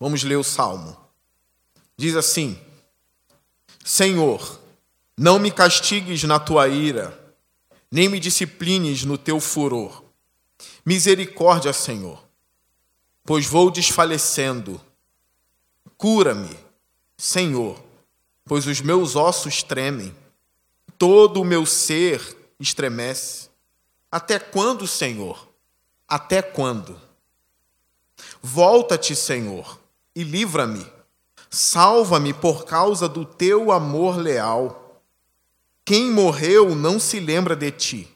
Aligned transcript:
Vamos 0.00 0.22
ler 0.24 0.36
o 0.36 0.42
salmo. 0.42 0.96
Diz 1.96 2.16
assim: 2.16 2.58
Senhor, 3.84 4.58
não 5.16 5.38
me 5.38 5.50
castigues 5.50 6.24
na 6.24 6.40
tua 6.40 6.66
ira, 6.66 7.34
nem 7.90 8.08
me 8.08 8.18
disciplines 8.18 9.04
no 9.04 9.18
teu 9.18 9.38
furor. 9.38 10.02
Misericórdia, 10.86 11.74
Senhor, 11.74 12.24
pois 13.24 13.44
vou 13.44 13.70
desfalecendo. 13.70 14.80
Cura-me, 15.98 16.56
Senhor, 17.18 17.78
pois 18.46 18.66
os 18.66 18.80
meus 18.80 19.16
ossos 19.16 19.62
tremem, 19.62 20.16
todo 20.96 21.42
o 21.42 21.44
meu 21.44 21.66
ser 21.66 22.54
estremece. 22.58 23.50
Até 24.10 24.38
quando, 24.38 24.86
Senhor? 24.86 25.48
Até 26.08 26.40
quando? 26.40 27.00
Volta-te, 28.42 29.14
Senhor, 29.14 29.79
e 30.14 30.22
livra-me. 30.22 30.86
Salva-me 31.50 32.32
por 32.32 32.64
causa 32.64 33.08
do 33.08 33.24
teu 33.24 33.72
amor 33.72 34.16
leal. 34.16 35.02
Quem 35.84 36.10
morreu 36.10 36.74
não 36.74 37.00
se 37.00 37.18
lembra 37.18 37.56
de 37.56 37.70
ti. 37.70 38.08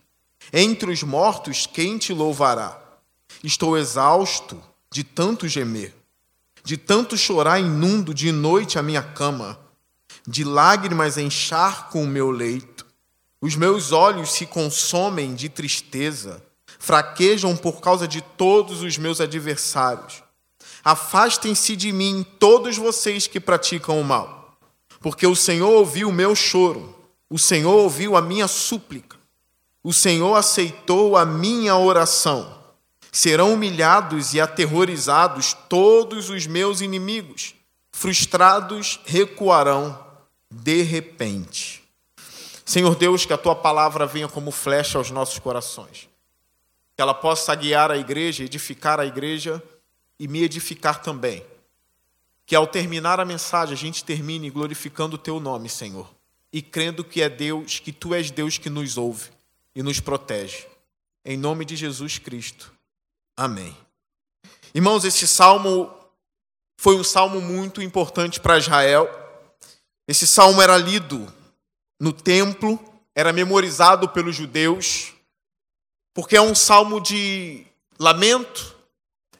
Entre 0.52 0.92
os 0.92 1.02
mortos, 1.02 1.66
quem 1.66 1.98
te 1.98 2.12
louvará? 2.12 2.80
Estou 3.42 3.76
exausto 3.76 4.62
de 4.90 5.02
tanto 5.02 5.48
gemer, 5.48 5.94
de 6.62 6.76
tanto 6.76 7.16
chorar 7.16 7.58
inundo 7.58 8.14
de 8.14 8.30
noite 8.30 8.78
a 8.78 8.82
minha 8.82 9.02
cama, 9.02 9.58
de 10.26 10.44
lágrimas 10.44 11.18
encharco 11.18 11.98
o 11.98 12.06
meu 12.06 12.30
leito. 12.30 12.86
Os 13.40 13.56
meus 13.56 13.92
olhos 13.92 14.32
se 14.32 14.46
consomem 14.46 15.34
de 15.34 15.48
tristeza 15.48 16.42
fraquejam 16.78 17.56
por 17.56 17.80
causa 17.80 18.06
de 18.06 18.20
todos 18.20 18.82
os 18.82 18.98
meus 18.98 19.20
adversários. 19.20 20.23
Afastem-se 20.84 21.74
de 21.74 21.90
mim 21.90 22.26
todos 22.38 22.76
vocês 22.76 23.26
que 23.26 23.40
praticam 23.40 23.98
o 23.98 24.04
mal, 24.04 24.58
porque 25.00 25.26
o 25.26 25.34
Senhor 25.34 25.72
ouviu 25.72 26.10
o 26.10 26.12
meu 26.12 26.36
choro, 26.36 26.94
o 27.30 27.38
Senhor 27.38 27.74
ouviu 27.74 28.16
a 28.16 28.20
minha 28.20 28.46
súplica, 28.46 29.16
o 29.82 29.92
Senhor 29.92 30.34
aceitou 30.34 31.16
a 31.16 31.24
minha 31.24 31.76
oração. 31.76 32.62
Serão 33.10 33.54
humilhados 33.54 34.34
e 34.34 34.40
aterrorizados 34.40 35.56
todos 35.68 36.30
os 36.30 36.46
meus 36.48 36.80
inimigos, 36.80 37.54
frustrados 37.92 39.00
recuarão 39.06 39.96
de 40.50 40.82
repente. 40.82 41.84
Senhor 42.64 42.96
Deus, 42.96 43.24
que 43.24 43.32
a 43.32 43.38
tua 43.38 43.54
palavra 43.54 44.04
venha 44.04 44.28
como 44.28 44.50
flecha 44.50 44.98
aos 44.98 45.12
nossos 45.12 45.38
corações 45.38 46.08
que 46.94 47.02
ela 47.02 47.14
possa 47.14 47.54
guiar 47.54 47.90
a 47.90 47.96
igreja, 47.96 48.44
edificar 48.44 49.00
a 49.00 49.06
igreja 49.06 49.62
e 50.24 50.28
me 50.28 50.42
edificar 50.42 51.02
também. 51.02 51.44
Que 52.46 52.56
ao 52.56 52.66
terminar 52.66 53.20
a 53.20 53.26
mensagem 53.26 53.74
a 53.74 53.76
gente 53.76 54.02
termine 54.02 54.48
glorificando 54.48 55.16
o 55.16 55.18
teu 55.18 55.38
nome, 55.38 55.68
Senhor, 55.68 56.10
e 56.50 56.62
crendo 56.62 57.04
que 57.04 57.20
é 57.20 57.28
Deus, 57.28 57.78
que 57.78 57.92
tu 57.92 58.14
és 58.14 58.30
Deus 58.30 58.56
que 58.56 58.70
nos 58.70 58.96
ouve 58.96 59.28
e 59.74 59.82
nos 59.82 60.00
protege. 60.00 60.66
Em 61.22 61.36
nome 61.36 61.66
de 61.66 61.76
Jesus 61.76 62.16
Cristo. 62.16 62.72
Amém. 63.36 63.76
Irmãos, 64.74 65.04
esse 65.04 65.26
salmo 65.26 65.92
foi 66.78 66.96
um 66.96 67.04
salmo 67.04 67.38
muito 67.38 67.82
importante 67.82 68.40
para 68.40 68.56
Israel. 68.56 69.06
Esse 70.08 70.26
salmo 70.26 70.62
era 70.62 70.78
lido 70.78 71.30
no 72.00 72.14
templo, 72.14 72.82
era 73.14 73.30
memorizado 73.30 74.08
pelos 74.08 74.34
judeus 74.34 75.12
porque 76.14 76.36
é 76.36 76.40
um 76.40 76.54
salmo 76.54 77.00
de 77.00 77.66
lamento, 77.98 78.73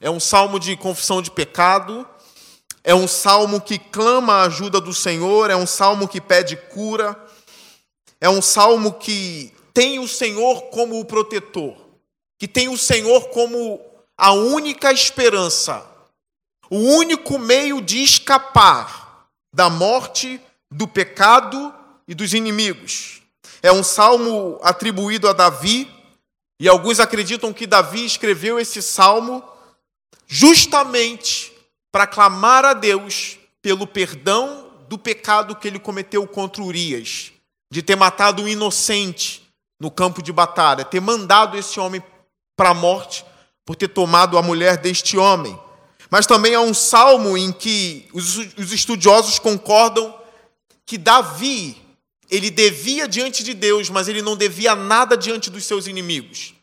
é 0.05 0.11
um 0.11 0.21
salmo 0.21 0.61
de 0.61 0.77
confissão 0.77 1.23
de 1.23 1.31
pecado, 1.31 2.07
é 2.85 2.95
um 2.95 3.09
salmo 3.09 3.59
que 3.59 3.79
clama 3.79 4.35
a 4.35 4.43
ajuda 4.43 4.79
do 4.79 4.93
Senhor, 4.93 5.49
é 5.49 5.57
um 5.57 5.67
salmo 5.67 6.07
que 6.07 6.21
pede 6.21 6.59
cura, 6.59 7.19
é 8.21 8.29
um 8.29 8.43
salmo 8.43 8.93
que 8.93 9.51
tem 9.73 9.99
o 9.99 10.07
Senhor 10.07 10.65
como 10.65 11.01
o 11.01 11.07
protetor, 11.07 11.75
que 12.39 12.47
tem 12.47 12.69
o 12.69 12.77
Senhor 12.77 13.31
como 13.31 13.81
a 14.15 14.33
única 14.33 14.93
esperança, 14.93 15.83
o 16.69 16.77
único 16.77 17.39
meio 17.39 17.81
de 17.81 18.03
escapar 18.03 19.27
da 19.55 19.71
morte, 19.71 20.39
do 20.71 20.87
pecado 20.87 21.75
e 22.07 22.15
dos 22.15 22.35
inimigos. 22.35 23.23
É 23.63 23.73
um 23.73 23.83
salmo 23.83 24.61
atribuído 24.63 25.31
a 25.31 25.33
Davi, 25.33 25.91
e 26.61 26.69
alguns 26.69 27.01
acreditam 27.01 27.55
que 27.55 27.67
Davi 27.67 28.05
escreveu 28.05 28.61
esse 28.61 28.83
salmo 28.83 29.43
justamente 30.27 31.53
para 31.93 32.07
clamar 32.07 32.65
a 32.65 32.73
Deus 32.73 33.39
pelo 33.63 33.87
perdão 33.87 34.71
do 34.89 34.99
pecado 34.99 35.57
que 35.57 35.67
ele 35.67 35.79
cometeu 35.79 36.27
contra 36.27 36.63
Urias, 36.63 37.33
de 37.71 37.83
ter 37.83 37.97
matado 37.97 38.43
um 38.43 38.49
inocente 38.49 39.43
no 39.81 39.91
campo 39.91 40.23
de 40.23 40.33
batalha, 40.33 40.85
ter 40.85 41.01
mandado 41.01 41.57
esse 41.57 41.81
homem 41.81 42.03
para 42.57 42.71
a 42.71 42.75
morte 42.75 43.25
por 43.65 43.77
ter 43.77 43.89
tomado 43.89 44.37
a 44.37 44.43
mulher 44.43 44.77
deste 44.77 45.17
homem. 45.17 45.59
Mas 46.11 46.27
também 46.27 46.55
há 46.55 46.61
um 46.61 46.75
salmo 46.75 47.37
em 47.37 47.51
que 47.53 48.09
os 48.13 48.73
estudiosos 48.73 49.39
concordam 49.39 50.15
que 50.87 50.99
Davi 50.99 51.77
ele 52.31 52.51
devia 52.51 53.07
diante 53.07 53.43
de 53.43 53.55
Deus, 53.55 53.89
mas 53.91 54.09
ele 54.09 54.23
não 54.23 54.37
devia 54.37 54.75
nada 54.75 55.17
diante 55.17 55.51
dos 55.51 55.65
seus 55.65 55.87
inimigos. 55.87 56.55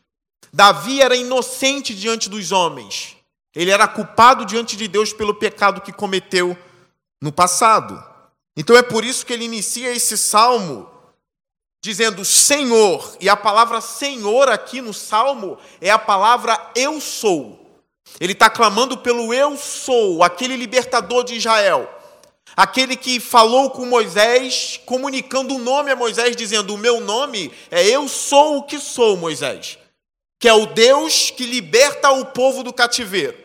Davi 0.52 1.00
era 1.00 1.16
inocente 1.16 1.94
diante 1.94 2.28
dos 2.28 2.52
homens. 2.52 3.16
Ele 3.54 3.70
era 3.70 3.86
culpado 3.86 4.44
diante 4.44 4.76
de 4.76 4.88
Deus 4.88 5.12
pelo 5.12 5.34
pecado 5.34 5.80
que 5.80 5.92
cometeu 5.92 6.56
no 7.20 7.30
passado. 7.30 8.02
Então 8.56 8.76
é 8.76 8.82
por 8.82 9.04
isso 9.04 9.24
que 9.24 9.32
ele 9.32 9.44
inicia 9.44 9.92
esse 9.92 10.16
salmo 10.16 10.90
dizendo 11.82 12.24
Senhor, 12.24 13.16
e 13.20 13.28
a 13.28 13.36
palavra 13.36 13.80
Senhor 13.80 14.48
aqui 14.48 14.80
no 14.80 14.94
salmo 14.94 15.58
é 15.80 15.90
a 15.90 15.98
palavra 15.98 16.58
eu 16.76 17.00
sou. 17.00 17.58
Ele 18.20 18.32
está 18.32 18.48
clamando 18.48 18.98
pelo 18.98 19.34
eu 19.34 19.56
sou, 19.56 20.22
aquele 20.22 20.56
libertador 20.56 21.24
de 21.24 21.34
Israel. 21.34 21.88
Aquele 22.54 22.96
que 22.96 23.18
falou 23.18 23.70
com 23.70 23.86
Moisés, 23.86 24.78
comunicando 24.84 25.54
o 25.54 25.56
um 25.56 25.60
nome 25.60 25.90
a 25.90 25.96
Moisés, 25.96 26.36
dizendo: 26.36 26.74
O 26.74 26.78
meu 26.78 27.00
nome 27.00 27.50
é 27.70 27.82
Eu 27.82 28.06
sou 28.08 28.58
o 28.58 28.62
que 28.64 28.78
sou, 28.78 29.16
Moisés. 29.16 29.78
Que 30.38 30.48
é 30.48 30.52
o 30.52 30.66
Deus 30.66 31.30
que 31.30 31.46
liberta 31.46 32.10
o 32.10 32.26
povo 32.26 32.62
do 32.62 32.72
cativeiro. 32.72 33.41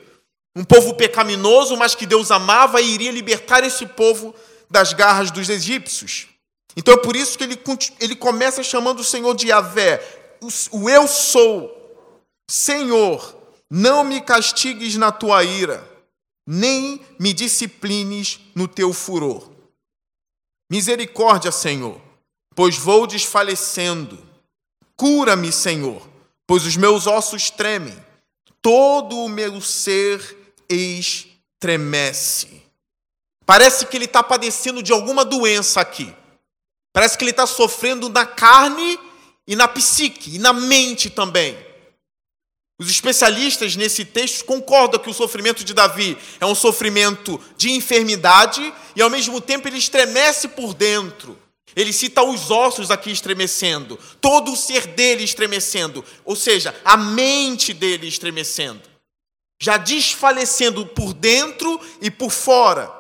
Um 0.58 0.64
povo 0.64 0.96
pecaminoso, 0.96 1.78
mas 1.78 1.94
que 1.94 2.06
Deus 2.06 2.32
amava 2.32 2.82
e 2.82 2.90
iria 2.90 3.12
libertar 3.12 3.64
esse 3.64 3.86
povo 3.86 4.34
das 4.70 4.92
garras 4.92 5.32
dos 5.32 5.50
egípcios. 5.50 6.28
Então 6.76 6.94
é 6.94 6.98
por 6.98 7.16
isso 7.16 7.38
que 7.38 7.44
ele, 7.44 7.60
ele 8.00 8.16
começa 8.16 8.64
chamando 8.64 9.00
o 9.00 9.04
Senhor 9.04 9.36
de 9.36 9.48
Yahvé, 9.48 10.02
o 10.72 10.90
Eu 10.90 11.08
sou. 11.08 11.74
Senhor, 12.50 13.36
não 13.70 14.04
me 14.04 14.22
castigues 14.22 14.96
na 14.96 15.12
tua 15.12 15.44
ira 15.44 15.98
nem 16.48 17.02
me 17.20 17.34
disciplines 17.34 18.40
no 18.56 18.70
teu 18.70 18.94
furor. 18.94 19.52
Misericórdia, 20.72 21.52
Senhor, 21.52 22.00
pois 22.56 22.78
vou 22.78 23.06
desfalecendo. 23.06 24.18
Cura-me, 24.96 25.52
Senhor, 25.52 26.08
pois 26.48 26.66
os 26.66 26.78
meus 26.78 27.06
ossos 27.06 27.50
tremem, 27.50 27.96
todo 28.62 29.18
o 29.18 29.28
meu 29.28 29.60
ser 29.60 30.37
estremece. 30.70 32.62
Parece 33.46 33.86
que 33.86 33.96
ele 33.96 34.06
está 34.06 34.22
padecendo 34.22 34.84
de 34.84 34.92
alguma 34.92 35.24
doença 35.24 35.80
aqui. 35.80 36.14
Parece 36.94 37.18
que 37.18 37.24
ele 37.24 37.32
está 37.32 37.46
sofrendo 37.46 38.10
na 38.10 38.26
carne 38.26 39.00
e 39.48 39.56
na 39.56 39.68
psique, 39.68 40.36
e 40.36 40.40
na 40.40 40.52
mente 40.52 41.10
também. 41.10 41.58
Os 42.80 42.90
especialistas 42.92 43.76
nesse 43.76 44.06
texto 44.06 44.46
concordam 44.46 45.00
que 45.00 45.10
o 45.10 45.14
sofrimento 45.14 45.64
de 45.64 45.74
Davi 45.74 46.18
é 46.40 46.46
um 46.46 46.54
sofrimento 46.54 47.42
de 47.56 47.72
enfermidade 47.72 48.74
e, 48.96 49.02
ao 49.02 49.10
mesmo 49.10 49.42
tempo, 49.42 49.68
ele 49.68 49.78
estremece 49.78 50.50
por 50.50 50.74
dentro. 50.74 51.38
Ele 51.76 51.94
cita 51.94 52.24
os 52.24 52.52
ossos 52.52 52.92
aqui 52.92 53.12
estremecendo, 53.12 54.00
todo 54.20 54.52
o 54.52 54.58
ser 54.58 54.88
dele 54.88 55.24
estremecendo, 55.24 56.04
ou 56.26 56.36
seja, 56.36 56.76
a 56.84 56.98
mente 56.98 57.72
dele 57.74 58.08
estremecendo, 58.08 58.82
já 59.60 59.78
desfalecendo 59.78 60.86
por 60.86 61.14
dentro 61.14 61.80
e 62.02 62.12
por 62.12 62.32
fora. 62.32 62.92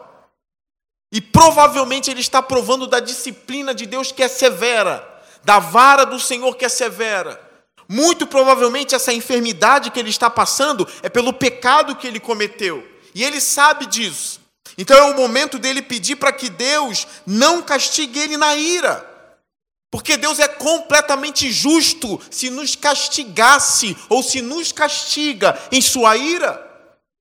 E 1.11 1.21
provavelmente 1.21 2.11
ele 2.11 2.19
está 2.19 2.41
provando 2.41 2.87
da 2.87 2.99
disciplina 2.99 3.73
de 3.73 3.85
Deus 3.85 4.11
que 4.11 4.23
é 4.23 4.27
severa, 4.27 5.07
da 5.43 5.59
vara 5.59 6.05
do 6.05 6.19
Senhor 6.19 6.55
que 6.55 6.65
é 6.65 6.69
severa. 6.69 7.41
Muito 7.87 8.27
provavelmente 8.27 8.93
essa 8.93 9.13
enfermidade 9.13 9.91
que 9.91 9.99
ele 9.99 10.09
está 10.09 10.29
passando 10.29 10.87
é 11.01 11.07
pelo 11.07 11.31
pecado 11.31 11.95
que 11.95 12.05
ele 12.05 12.19
cometeu. 12.19 12.85
E 13.15 13.23
ele 13.23 13.39
sabe 13.39 13.85
disso. 13.85 14.41
Então 14.77 14.97
é 14.97 15.11
o 15.11 15.15
momento 15.15 15.57
dele 15.57 15.81
pedir 15.81 16.17
para 16.17 16.33
que 16.33 16.49
Deus 16.49 17.07
não 17.25 17.61
castigue 17.61 18.19
ele 18.19 18.35
na 18.35 18.55
ira. 18.55 19.16
Porque 19.89 20.17
Deus 20.17 20.39
é 20.39 20.47
completamente 20.47 21.49
justo 21.51 22.19
se 22.29 22.49
nos 22.49 22.75
castigasse 22.75 23.95
ou 24.09 24.21
se 24.21 24.41
nos 24.41 24.71
castiga 24.71 25.57
em 25.71 25.81
sua 25.81 26.17
ira. 26.17 26.65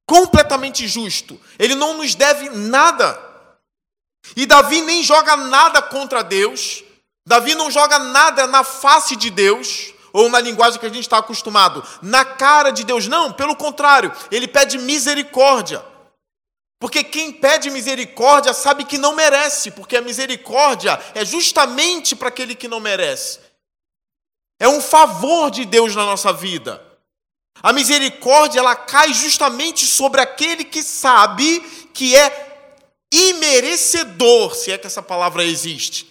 completamente 0.09 0.87
justo. 0.87 1.41
Ele 1.59 1.75
não 1.75 1.99
nos 1.99 2.15
deve 2.15 2.49
nada. 2.51 3.21
E 4.37 4.47
Davi 4.47 4.81
nem 4.83 5.03
joga 5.03 5.37
nada 5.37 5.83
contra 5.83 6.23
Deus. 6.23 6.85
Davi 7.27 7.57
não 7.57 7.71
joga 7.73 7.99
nada 7.99 8.47
na 8.47 8.63
face 8.63 9.17
de 9.17 9.31
Deus, 9.31 9.93
ou 10.13 10.31
na 10.31 10.41
linguagem 10.41 10.79
que 10.79 10.87
a 10.87 10.89
gente 10.89 11.01
está 11.01 11.19
acostumado, 11.19 11.85
na 12.01 12.25
cara 12.25 12.71
de 12.71 12.85
Deus. 12.85 13.09
Não, 13.09 13.33
pelo 13.33 13.57
contrário, 13.57 14.13
ele 14.31 14.47
pede 14.47 14.79
misericórdia. 14.79 15.85
Porque 16.79 17.03
quem 17.03 17.33
pede 17.33 17.71
misericórdia 17.71 18.53
sabe 18.53 18.85
que 18.85 18.99
não 18.99 19.15
merece, 19.15 19.71
porque 19.71 19.97
a 19.97 20.03
misericórdia 20.03 21.01
é 21.15 21.25
justamente 21.25 22.15
para 22.15 22.29
aquele 22.29 22.55
que 22.55 22.69
não 22.69 22.81
merece. 22.81 23.41
É 24.61 24.69
um 24.69 24.81
favor 24.81 25.51
de 25.51 25.65
Deus 25.65 25.95
na 25.95 26.05
nossa 26.05 26.33
vida. 26.33 26.83
A 27.63 27.73
misericórdia 27.73 28.61
ela 28.61 28.77
cai 28.77 29.13
justamente 29.15 29.87
sobre 29.87 30.21
aquele 30.21 30.65
que 30.65 30.83
sabe 30.83 31.61
que 31.95 32.15
é 32.15 32.47
imerecedor, 33.11 34.55
se 34.55 34.71
é 34.71 34.77
que 34.77 34.87
essa 34.87 35.03
palavra 35.03 35.45
existe. 35.45 36.11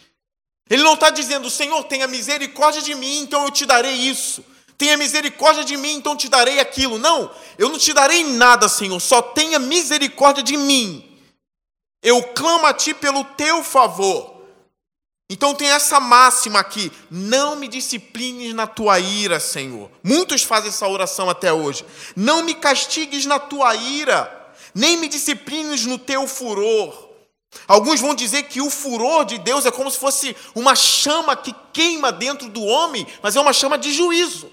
Ele 0.67 0.81
não 0.81 0.95
está 0.95 1.11
dizendo, 1.11 1.49
Senhor, 1.49 1.83
tenha 1.83 2.07
misericórdia 2.07 2.81
de 2.81 2.95
mim, 2.95 3.19
então 3.19 3.43
eu 3.43 3.51
te 3.51 3.65
darei 3.67 3.93
isso. 3.93 4.43
Tenha 4.77 4.97
misericórdia 4.97 5.63
de 5.63 5.77
mim, 5.77 5.93
então 5.93 6.15
te 6.15 6.27
darei 6.27 6.59
aquilo. 6.59 6.97
Não, 6.97 7.31
eu 7.57 7.69
não 7.69 7.77
te 7.77 7.93
darei 7.93 8.23
nada, 8.23 8.67
Senhor, 8.67 8.99
só 8.99 9.21
tenha 9.21 9.57
misericórdia 9.57 10.43
de 10.43 10.57
mim. 10.57 11.03
Eu 12.03 12.21
clamo 12.21 12.65
a 12.65 12.73
ti 12.73 12.93
pelo 12.93 13.23
teu 13.23 13.63
favor. 13.63 14.35
Então 15.29 15.55
tem 15.55 15.69
essa 15.69 15.99
máxima 15.99 16.59
aqui: 16.59 16.91
não 17.09 17.55
me 17.55 17.67
disciplines 17.67 18.53
na 18.53 18.67
tua 18.67 18.99
ira, 18.99 19.39
Senhor. 19.39 19.89
Muitos 20.03 20.43
fazem 20.43 20.69
essa 20.69 20.87
oração 20.87 21.29
até 21.29 21.51
hoje. 21.51 21.85
Não 22.15 22.43
me 22.43 22.53
castigues 22.53 23.25
na 23.25 23.39
tua 23.39 23.73
ira, 23.75 24.53
nem 24.73 24.97
me 24.97 25.07
disciplines 25.07 25.85
no 25.85 25.97
teu 25.97 26.27
furor. 26.27 27.05
Alguns 27.65 28.01
vão 28.01 28.13
dizer 28.13 28.43
que 28.43 28.59
o 28.59 28.69
furor 28.69 29.23
de 29.23 29.37
Deus 29.37 29.65
é 29.65 29.71
como 29.71 29.89
se 29.89 29.97
fosse 29.97 30.35
uma 30.53 30.75
chama 30.75 31.37
que 31.37 31.55
queima 31.71 32.11
dentro 32.11 32.49
do 32.49 32.61
homem, 32.61 33.07
mas 33.23 33.37
é 33.37 33.39
uma 33.39 33.53
chama 33.53 33.77
de 33.77 33.93
juízo 33.93 34.51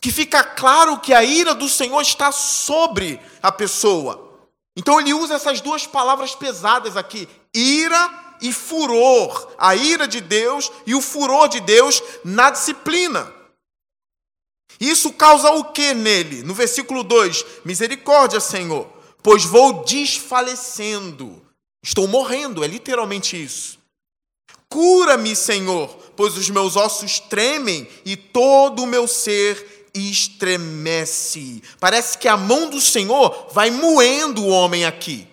que 0.00 0.10
fica 0.10 0.42
claro 0.42 0.98
que 0.98 1.12
a 1.12 1.22
ira 1.22 1.54
do 1.54 1.68
Senhor 1.68 2.00
está 2.00 2.32
sobre 2.32 3.20
a 3.42 3.52
pessoa. 3.52 4.48
Então 4.76 4.98
ele 4.98 5.12
usa 5.12 5.34
essas 5.34 5.60
duas 5.60 5.86
palavras 5.86 6.34
pesadas 6.34 6.96
aqui: 6.96 7.28
ira 7.54 8.36
e 8.40 8.52
furor. 8.52 9.52
A 9.58 9.76
ira 9.76 10.08
de 10.08 10.20
Deus 10.20 10.72
e 10.86 10.94
o 10.94 11.02
furor 11.02 11.48
de 11.48 11.60
Deus 11.60 12.02
na 12.24 12.50
disciplina. 12.50 13.30
Isso 14.80 15.12
causa 15.12 15.50
o 15.50 15.64
que 15.64 15.92
nele? 15.92 16.42
No 16.42 16.54
versículo 16.54 17.04
2: 17.04 17.44
Misericórdia, 17.64 18.40
Senhor, 18.40 18.88
pois 19.22 19.44
vou 19.44 19.84
desfalecendo. 19.84 21.42
Estou 21.82 22.06
morrendo, 22.06 22.64
é 22.64 22.66
literalmente 22.66 23.42
isso. 23.42 23.78
Cura-me, 24.68 25.34
Senhor, 25.34 25.88
pois 26.16 26.36
os 26.36 26.48
meus 26.48 26.76
ossos 26.76 27.18
tremem 27.18 27.88
e 28.04 28.16
todo 28.16 28.84
o 28.84 28.86
meu 28.86 29.08
ser 29.08 29.79
estremece. 29.94 31.62
Parece 31.78 32.18
que 32.18 32.28
a 32.28 32.36
mão 32.36 32.68
do 32.68 32.80
Senhor 32.80 33.48
vai 33.52 33.70
moendo 33.70 34.42
o 34.42 34.48
homem 34.48 34.84
aqui. 34.84 35.26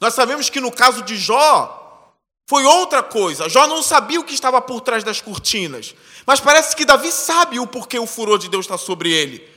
Nós 0.00 0.14
sabemos 0.14 0.48
que 0.48 0.60
no 0.60 0.72
caso 0.72 1.02
de 1.02 1.16
Jó, 1.16 1.78
foi 2.48 2.64
outra 2.64 3.02
coisa. 3.02 3.48
Jó 3.48 3.66
não 3.66 3.82
sabia 3.82 4.18
o 4.18 4.24
que 4.24 4.34
estava 4.34 4.60
por 4.60 4.80
trás 4.80 5.04
das 5.04 5.20
cortinas. 5.20 5.94
Mas 6.26 6.40
parece 6.40 6.74
que 6.74 6.84
Davi 6.84 7.12
sabe 7.12 7.60
o 7.60 7.66
porquê 7.66 7.98
o 7.98 8.06
furor 8.06 8.38
de 8.38 8.48
Deus 8.48 8.64
está 8.64 8.76
sobre 8.76 9.12
ele. 9.12 9.48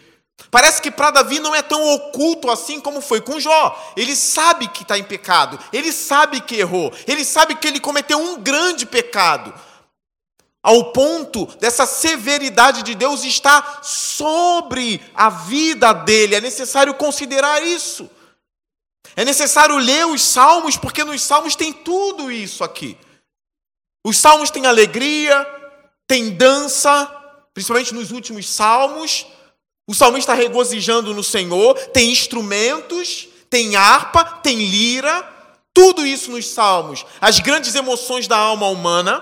Parece 0.51 0.81
que 0.81 0.91
para 0.91 1.11
Davi 1.11 1.39
não 1.39 1.55
é 1.55 1.61
tão 1.61 1.83
oculto 1.95 2.51
assim 2.51 2.79
como 2.79 3.01
foi 3.01 3.21
com 3.21 3.39
Jó. 3.39 3.93
Ele 3.97 4.15
sabe 4.15 4.67
que 4.67 4.83
está 4.83 4.97
em 4.97 5.03
pecado, 5.03 5.57
ele 5.71 5.91
sabe 5.91 6.41
que 6.41 6.55
errou, 6.55 6.93
ele 7.07 7.25
sabe 7.25 7.55
que 7.55 7.67
ele 7.67 7.79
cometeu 7.79 8.19
um 8.19 8.39
grande 8.39 8.85
pecado 8.85 9.53
ao 10.63 10.93
ponto 10.93 11.45
dessa 11.59 11.85
severidade 11.85 12.83
de 12.83 12.95
Deus 12.95 13.25
estar 13.25 13.83
sobre 13.83 15.01
a 15.13 15.29
vida 15.29 15.91
dele. 15.91 16.35
É 16.35 16.41
necessário 16.41 16.93
considerar 16.93 17.61
isso. 17.61 18.09
É 19.15 19.25
necessário 19.25 19.77
ler 19.77 20.07
os 20.07 20.21
salmos, 20.21 20.77
porque 20.77 21.03
nos 21.03 21.21
salmos 21.21 21.55
tem 21.55 21.73
tudo 21.73 22.31
isso 22.31 22.63
aqui. 22.63 22.97
Os 24.05 24.17
salmos 24.17 24.49
têm 24.49 24.65
alegria, 24.65 25.45
tem 26.07 26.31
dança, 26.31 27.05
principalmente 27.53 27.93
nos 27.93 28.11
últimos 28.11 28.49
salmos. 28.49 29.27
O 29.85 29.93
salmista 29.93 30.33
regozijando 30.33 31.13
no 31.13 31.23
Senhor, 31.23 31.77
tem 31.89 32.09
instrumentos, 32.09 33.27
tem 33.49 33.75
harpa, 33.75 34.23
tem 34.23 34.57
lira, 34.57 35.29
tudo 35.73 36.05
isso 36.05 36.31
nos 36.31 36.47
salmos. 36.47 37.05
As 37.19 37.39
grandes 37.39 37.75
emoções 37.75 38.27
da 38.27 38.37
alma 38.37 38.67
humana. 38.67 39.21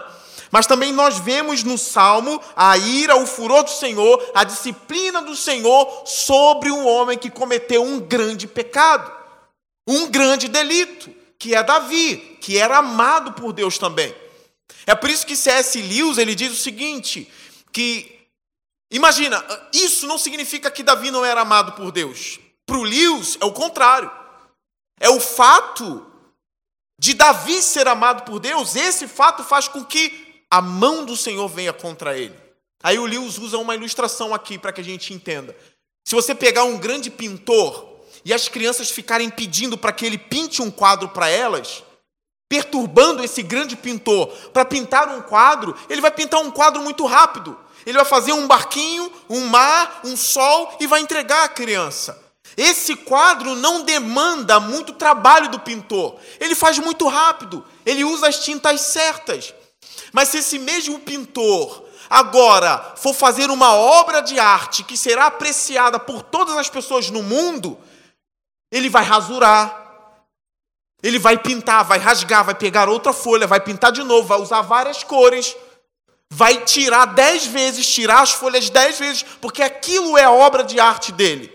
Mas 0.51 0.67
também 0.67 0.91
nós 0.91 1.17
vemos 1.17 1.63
no 1.63 1.77
Salmo 1.77 2.41
a 2.55 2.77
ira, 2.77 3.15
o 3.15 3.25
furor 3.25 3.63
do 3.63 3.69
Senhor, 3.69 4.31
a 4.35 4.43
disciplina 4.43 5.21
do 5.21 5.35
Senhor 5.35 6.03
sobre 6.05 6.69
um 6.69 6.85
homem 6.85 7.17
que 7.17 7.29
cometeu 7.29 7.81
um 7.81 7.99
grande 7.99 8.47
pecado, 8.47 9.09
um 9.87 10.07
grande 10.07 10.49
delito, 10.49 11.09
que 11.39 11.55
é 11.55 11.63
Davi, 11.63 12.37
que 12.41 12.57
era 12.57 12.77
amado 12.79 13.31
por 13.31 13.53
Deus 13.53 13.77
também. 13.77 14.13
É 14.85 14.93
por 14.93 15.09
isso 15.09 15.25
que 15.25 15.35
C.S. 15.35 15.81
Lewis 15.81 16.17
ele 16.17 16.35
diz 16.35 16.51
o 16.51 16.61
seguinte, 16.61 17.31
que 17.71 18.19
imagina, 18.91 19.43
isso 19.73 20.05
não 20.05 20.17
significa 20.17 20.69
que 20.69 20.83
Davi 20.83 21.11
não 21.11 21.23
era 21.23 21.41
amado 21.41 21.71
por 21.73 21.91
Deus. 21.91 22.39
Para 22.65 22.77
o 22.77 22.83
Lewis 22.83 23.37
é 23.39 23.45
o 23.45 23.53
contrário. 23.53 24.11
É 24.99 25.09
o 25.09 25.19
fato 25.19 26.05
de 26.99 27.13
Davi 27.13 27.61
ser 27.63 27.87
amado 27.87 28.23
por 28.23 28.39
Deus, 28.39 28.75
esse 28.75 29.07
fato 29.07 29.43
faz 29.43 29.67
com 29.67 29.83
que 29.83 30.30
a 30.51 30.61
mão 30.61 31.05
do 31.05 31.15
Senhor 31.15 31.47
venha 31.47 31.71
contra 31.71 32.17
ele. 32.17 32.37
Aí 32.83 32.99
o 32.99 33.05
Lewis 33.05 33.37
usa 33.37 33.57
uma 33.57 33.73
ilustração 33.73 34.33
aqui 34.33 34.57
para 34.57 34.73
que 34.73 34.81
a 34.81 34.83
gente 34.83 35.13
entenda. 35.13 35.55
Se 36.03 36.13
você 36.13 36.35
pegar 36.35 36.65
um 36.65 36.77
grande 36.77 37.09
pintor 37.09 38.01
e 38.25 38.33
as 38.33 38.49
crianças 38.49 38.89
ficarem 38.89 39.29
pedindo 39.29 39.77
para 39.77 39.93
que 39.93 40.05
ele 40.05 40.17
pinte 40.17 40.61
um 40.61 40.69
quadro 40.69 41.07
para 41.09 41.29
elas, 41.29 41.83
perturbando 42.49 43.23
esse 43.23 43.41
grande 43.41 43.77
pintor 43.77 44.27
para 44.51 44.65
pintar 44.65 45.07
um 45.07 45.21
quadro, 45.21 45.73
ele 45.89 46.01
vai 46.01 46.11
pintar 46.11 46.41
um 46.41 46.51
quadro 46.51 46.81
muito 46.81 47.05
rápido. 47.05 47.57
Ele 47.85 47.97
vai 47.97 48.05
fazer 48.05 48.33
um 48.33 48.45
barquinho, 48.45 49.11
um 49.29 49.47
mar, 49.47 50.01
um 50.03 50.17
sol 50.17 50.75
e 50.79 50.85
vai 50.85 50.99
entregar 50.99 51.45
à 51.45 51.49
criança. 51.49 52.21
Esse 52.57 52.95
quadro 52.95 53.55
não 53.55 53.83
demanda 53.83 54.59
muito 54.59 54.91
trabalho 54.93 55.49
do 55.49 55.59
pintor. 55.61 56.17
Ele 56.39 56.53
faz 56.53 56.77
muito 56.77 57.07
rápido. 57.07 57.65
Ele 57.85 58.03
usa 58.03 58.27
as 58.27 58.43
tintas 58.43 58.81
certas. 58.81 59.53
Mas 60.11 60.29
se 60.29 60.37
esse 60.39 60.59
mesmo 60.59 60.99
pintor 60.99 61.85
agora 62.09 62.93
for 62.97 63.13
fazer 63.13 63.49
uma 63.49 63.73
obra 63.73 64.21
de 64.21 64.37
arte 64.39 64.83
que 64.83 64.97
será 64.97 65.27
apreciada 65.27 65.97
por 65.97 66.21
todas 66.21 66.57
as 66.57 66.69
pessoas 66.69 67.09
no 67.09 67.23
mundo, 67.23 67.79
ele 68.71 68.89
vai 68.89 69.03
rasurar, 69.03 69.81
ele 71.01 71.17
vai 71.17 71.37
pintar, 71.37 71.83
vai 71.83 71.97
rasgar, 71.97 72.43
vai 72.43 72.55
pegar 72.55 72.89
outra 72.89 73.13
folha, 73.13 73.47
vai 73.47 73.59
pintar 73.59 73.91
de 73.91 74.03
novo, 74.03 74.27
vai 74.27 74.39
usar 74.39 74.61
várias 74.61 75.03
cores, 75.03 75.55
vai 76.29 76.63
tirar 76.63 77.05
dez 77.05 77.45
vezes, 77.45 77.87
tirar 77.87 78.21
as 78.21 78.31
folhas 78.31 78.69
dez 78.69 78.99
vezes, 78.99 79.23
porque 79.41 79.63
aquilo 79.63 80.17
é 80.17 80.23
a 80.23 80.31
obra 80.31 80.63
de 80.63 80.79
arte 80.79 81.11
dele. 81.11 81.51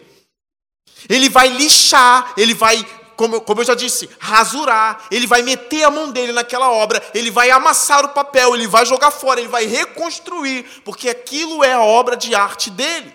Ele 1.09 1.29
vai 1.29 1.49
lixar, 1.49 2.33
ele 2.37 2.55
vai 2.55 2.85
como, 3.17 3.41
como 3.41 3.61
eu 3.61 3.65
já 3.65 3.75
disse, 3.75 4.09
rasurar, 4.19 5.07
ele 5.11 5.27
vai 5.27 5.43
meter 5.43 5.85
a 5.85 5.91
mão 5.91 6.11
dele 6.11 6.33
naquela 6.33 6.71
obra, 6.71 7.03
ele 7.15 7.31
vai 7.31 7.51
amassar 7.51 8.05
o 8.05 8.11
papel, 8.11 8.55
ele 8.55 8.67
vai 8.67 8.85
jogar 8.85 9.11
fora, 9.11 9.41
ele 9.41 9.49
vai 9.49 9.65
reconstruir, 9.65 10.83
porque 10.85 11.09
aquilo 11.09 11.65
é 11.65 11.73
a 11.73 11.83
obra 11.83 12.17
de 12.17 12.35
arte 12.35 12.71
dele. 12.71 13.15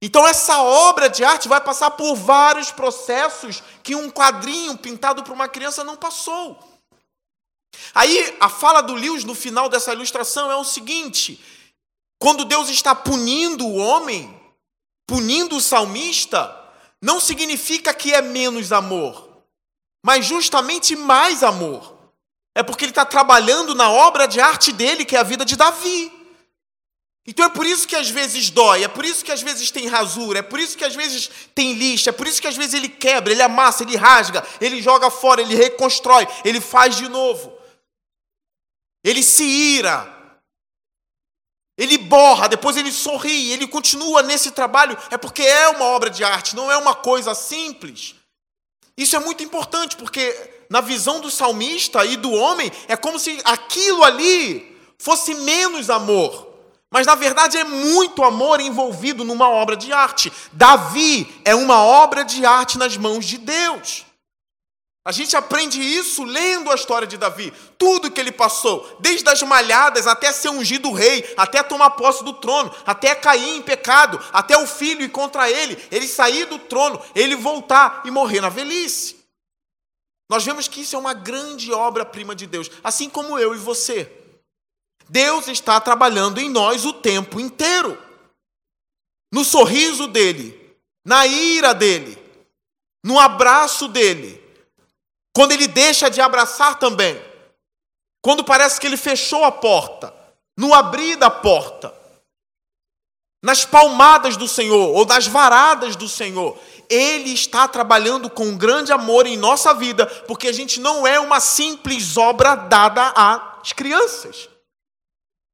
Então, 0.00 0.26
essa 0.26 0.62
obra 0.62 1.08
de 1.08 1.24
arte 1.24 1.48
vai 1.48 1.60
passar 1.60 1.90
por 1.90 2.14
vários 2.14 2.70
processos 2.70 3.62
que 3.82 3.96
um 3.96 4.08
quadrinho 4.08 4.78
pintado 4.78 5.24
por 5.24 5.32
uma 5.32 5.48
criança 5.48 5.82
não 5.82 5.96
passou. 5.96 6.56
Aí, 7.92 8.36
a 8.38 8.48
fala 8.48 8.80
do 8.80 8.94
Lewis 8.94 9.24
no 9.24 9.34
final 9.34 9.68
dessa 9.68 9.92
ilustração 9.92 10.52
é 10.52 10.56
o 10.56 10.64
seguinte: 10.64 11.42
quando 12.18 12.44
Deus 12.44 12.68
está 12.68 12.94
punindo 12.94 13.66
o 13.66 13.76
homem, 13.76 14.40
punindo 15.06 15.56
o 15.56 15.60
salmista, 15.60 16.54
não 17.00 17.20
significa 17.20 17.94
que 17.94 18.12
é 18.12 18.20
menos 18.20 18.72
amor, 18.72 19.42
mas 20.04 20.26
justamente 20.26 20.96
mais 20.96 21.42
amor. 21.42 21.96
É 22.54 22.62
porque 22.62 22.84
ele 22.84 22.90
está 22.90 23.04
trabalhando 23.04 23.74
na 23.74 23.88
obra 23.88 24.26
de 24.26 24.40
arte 24.40 24.72
dele, 24.72 25.04
que 25.04 25.14
é 25.14 25.20
a 25.20 25.22
vida 25.22 25.44
de 25.44 25.54
Davi. 25.54 26.12
Então 27.24 27.44
é 27.44 27.48
por 27.50 27.66
isso 27.66 27.86
que 27.86 27.94
às 27.94 28.08
vezes 28.08 28.48
dói, 28.48 28.84
é 28.84 28.88
por 28.88 29.04
isso 29.04 29.22
que 29.22 29.30
às 29.30 29.42
vezes 29.42 29.70
tem 29.70 29.86
rasura, 29.86 30.38
é 30.38 30.42
por 30.42 30.58
isso 30.58 30.78
que 30.78 30.84
às 30.84 30.96
vezes 30.96 31.30
tem 31.54 31.74
lixa, 31.74 32.08
é 32.08 32.12
por 32.12 32.26
isso 32.26 32.40
que 32.40 32.48
às 32.48 32.56
vezes 32.56 32.72
ele 32.72 32.88
quebra, 32.88 33.32
ele 33.32 33.42
amassa, 33.42 33.82
ele 33.82 33.96
rasga, 33.96 34.42
ele 34.60 34.80
joga 34.80 35.10
fora, 35.10 35.42
ele 35.42 35.54
reconstrói, 35.54 36.26
ele 36.42 36.58
faz 36.58 36.96
de 36.96 37.06
novo. 37.06 37.52
Ele 39.04 39.22
se 39.22 39.44
ira. 39.44 40.17
Ele 41.78 41.96
borra, 41.96 42.48
depois 42.48 42.76
ele 42.76 42.90
sorri, 42.90 43.52
ele 43.52 43.68
continua 43.68 44.20
nesse 44.20 44.50
trabalho, 44.50 44.98
é 45.12 45.16
porque 45.16 45.42
é 45.42 45.68
uma 45.68 45.84
obra 45.84 46.10
de 46.10 46.24
arte, 46.24 46.56
não 46.56 46.70
é 46.70 46.76
uma 46.76 46.94
coisa 46.94 47.36
simples. 47.36 48.16
Isso 48.96 49.14
é 49.14 49.20
muito 49.20 49.44
importante, 49.44 49.96
porque 49.96 50.34
na 50.68 50.80
visão 50.80 51.20
do 51.20 51.30
salmista 51.30 52.04
e 52.04 52.16
do 52.16 52.32
homem, 52.32 52.70
é 52.88 52.96
como 52.96 53.18
se 53.18 53.40
aquilo 53.44 54.02
ali 54.04 54.76
fosse 54.98 55.34
menos 55.34 55.88
amor. 55.88 56.48
Mas 56.90 57.06
na 57.06 57.14
verdade 57.14 57.56
é 57.56 57.64
muito 57.64 58.24
amor 58.24 58.60
envolvido 58.60 59.24
numa 59.24 59.48
obra 59.48 59.76
de 59.76 59.92
arte. 59.92 60.32
Davi 60.52 61.40
é 61.44 61.54
uma 61.54 61.82
obra 61.82 62.24
de 62.24 62.44
arte 62.44 62.78
nas 62.78 62.96
mãos 62.96 63.24
de 63.24 63.38
Deus. 63.38 64.04
A 65.04 65.12
gente 65.12 65.36
aprende 65.36 65.80
isso 65.80 66.22
lendo 66.24 66.70
a 66.70 66.74
história 66.74 67.06
de 67.06 67.16
Davi. 67.16 67.52
Tudo 67.78 68.10
que 68.10 68.20
ele 68.20 68.32
passou, 68.32 68.96
desde 69.00 69.28
as 69.28 69.42
malhadas 69.42 70.06
até 70.06 70.30
ser 70.32 70.50
ungido 70.50 70.92
rei, 70.92 71.32
até 71.36 71.62
tomar 71.62 71.90
posse 71.90 72.22
do 72.22 72.34
trono, 72.34 72.74
até 72.84 73.14
cair 73.14 73.56
em 73.56 73.62
pecado, 73.62 74.22
até 74.32 74.56
o 74.58 74.66
filho 74.66 75.02
ir 75.02 75.08
contra 75.08 75.50
ele, 75.50 75.82
ele 75.90 76.06
sair 76.06 76.44
do 76.46 76.58
trono, 76.58 77.00
ele 77.14 77.36
voltar 77.36 78.02
e 78.04 78.10
morrer 78.10 78.40
na 78.40 78.48
velhice. 78.48 79.16
Nós 80.28 80.44
vemos 80.44 80.68
que 80.68 80.82
isso 80.82 80.94
é 80.94 80.98
uma 80.98 81.14
grande 81.14 81.72
obra-prima 81.72 82.34
de 82.34 82.46
Deus, 82.46 82.70
assim 82.84 83.08
como 83.08 83.38
eu 83.38 83.54
e 83.54 83.58
você. 83.58 84.12
Deus 85.08 85.48
está 85.48 85.80
trabalhando 85.80 86.38
em 86.38 86.50
nós 86.50 86.84
o 86.84 86.92
tempo 86.92 87.40
inteiro. 87.40 87.96
No 89.32 89.42
sorriso 89.42 90.06
dele, 90.06 90.76
na 91.04 91.26
ira 91.26 91.72
dele, 91.72 92.18
no 93.02 93.18
abraço 93.18 93.88
dele, 93.88 94.37
quando 95.34 95.52
ele 95.52 95.68
deixa 95.68 96.10
de 96.10 96.20
abraçar 96.20 96.78
também, 96.78 97.20
quando 98.22 98.44
parece 98.44 98.80
que 98.80 98.86
ele 98.86 98.96
fechou 98.96 99.44
a 99.44 99.52
porta, 99.52 100.14
no 100.56 100.74
abrir 100.74 101.16
da 101.16 101.30
porta, 101.30 101.94
nas 103.42 103.64
palmadas 103.64 104.36
do 104.36 104.48
Senhor 104.48 104.96
ou 104.96 105.06
nas 105.06 105.26
varadas 105.26 105.94
do 105.94 106.08
Senhor, 106.08 106.58
Ele 106.90 107.32
está 107.32 107.68
trabalhando 107.68 108.28
com 108.28 108.56
grande 108.56 108.92
amor 108.92 109.26
em 109.26 109.36
nossa 109.36 109.72
vida, 109.72 110.06
porque 110.26 110.48
a 110.48 110.52
gente 110.52 110.80
não 110.80 111.06
é 111.06 111.20
uma 111.20 111.38
simples 111.38 112.16
obra 112.16 112.54
dada 112.56 113.12
às 113.14 113.72
crianças. 113.72 114.48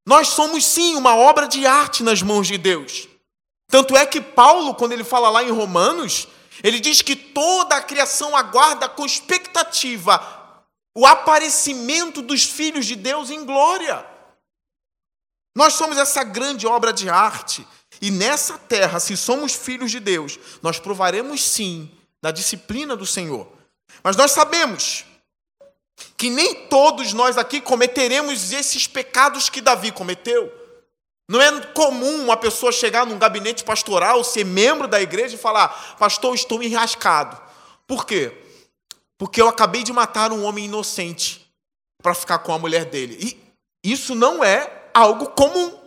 Nós 0.06 0.28
somos 0.28 0.64
sim 0.64 0.96
uma 0.96 1.16
obra 1.16 1.46
de 1.46 1.66
arte 1.66 2.02
nas 2.02 2.22
mãos 2.22 2.46
de 2.46 2.56
Deus. 2.56 3.08
Tanto 3.68 3.96
é 3.96 4.06
que 4.06 4.20
Paulo, 4.20 4.74
quando 4.74 4.92
ele 4.92 5.04
fala 5.04 5.28
lá 5.28 5.42
em 5.42 5.50
Romanos, 5.50 6.28
ele 6.62 6.78
diz 6.80 7.02
que 7.02 7.16
toda 7.16 7.76
a 7.76 7.82
criação 7.82 8.36
aguarda 8.36 8.88
com 8.88 9.04
expectativa 9.04 10.44
o 10.94 11.04
aparecimento 11.06 12.22
dos 12.22 12.44
filhos 12.44 12.86
de 12.86 12.94
Deus 12.94 13.30
em 13.30 13.44
glória. 13.44 14.06
Nós 15.56 15.74
somos 15.74 15.98
essa 15.98 16.22
grande 16.22 16.66
obra 16.66 16.92
de 16.92 17.08
arte. 17.08 17.66
E 18.00 18.10
nessa 18.10 18.58
terra, 18.58 18.98
se 19.00 19.16
somos 19.16 19.54
filhos 19.54 19.90
de 19.90 20.00
Deus, 20.00 20.38
nós 20.62 20.78
provaremos 20.78 21.42
sim 21.42 21.90
da 22.22 22.30
disciplina 22.30 22.96
do 22.96 23.06
Senhor. 23.06 23.46
Mas 24.02 24.16
nós 24.16 24.32
sabemos 24.32 25.04
que 26.16 26.28
nem 26.28 26.66
todos 26.66 27.12
nós 27.12 27.38
aqui 27.38 27.60
cometeremos 27.60 28.52
esses 28.52 28.86
pecados 28.86 29.48
que 29.48 29.60
Davi 29.60 29.92
cometeu. 29.92 30.52
Não 31.28 31.40
é 31.40 31.60
comum 31.68 32.24
uma 32.24 32.36
pessoa 32.36 32.70
chegar 32.70 33.06
num 33.06 33.18
gabinete 33.18 33.64
pastoral, 33.64 34.22
ser 34.22 34.44
membro 34.44 34.86
da 34.86 35.00
igreja 35.00 35.36
e 35.36 35.38
falar: 35.38 35.96
Pastor, 35.98 36.34
estou 36.34 36.62
enrascado. 36.62 37.40
Por 37.86 38.04
quê? 38.04 38.36
Porque 39.16 39.40
eu 39.40 39.48
acabei 39.48 39.82
de 39.82 39.92
matar 39.92 40.32
um 40.32 40.44
homem 40.44 40.66
inocente 40.66 41.50
para 42.02 42.14
ficar 42.14 42.40
com 42.40 42.52
a 42.52 42.58
mulher 42.58 42.84
dele. 42.84 43.16
E 43.20 43.92
isso 43.92 44.14
não 44.14 44.44
é 44.44 44.90
algo 44.92 45.30
comum. 45.30 45.80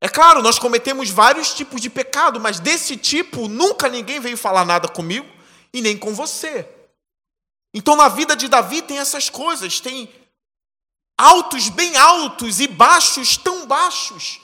É 0.00 0.08
claro, 0.08 0.42
nós 0.42 0.58
cometemos 0.58 1.10
vários 1.10 1.54
tipos 1.54 1.80
de 1.80 1.88
pecado, 1.88 2.40
mas 2.40 2.58
desse 2.58 2.96
tipo 2.96 3.46
nunca 3.46 3.88
ninguém 3.88 4.18
veio 4.18 4.36
falar 4.36 4.64
nada 4.64 4.88
comigo 4.88 5.28
e 5.72 5.80
nem 5.80 5.96
com 5.96 6.12
você. 6.14 6.68
Então, 7.74 7.94
na 7.94 8.08
vida 8.08 8.34
de 8.34 8.48
Davi 8.48 8.82
tem 8.82 8.98
essas 8.98 9.30
coisas, 9.30 9.80
tem 9.80 10.12
altos 11.18 11.68
bem 11.68 11.96
altos 11.96 12.60
e 12.60 12.66
baixos 12.66 13.36
tão 13.36 13.66
baixos, 13.66 14.40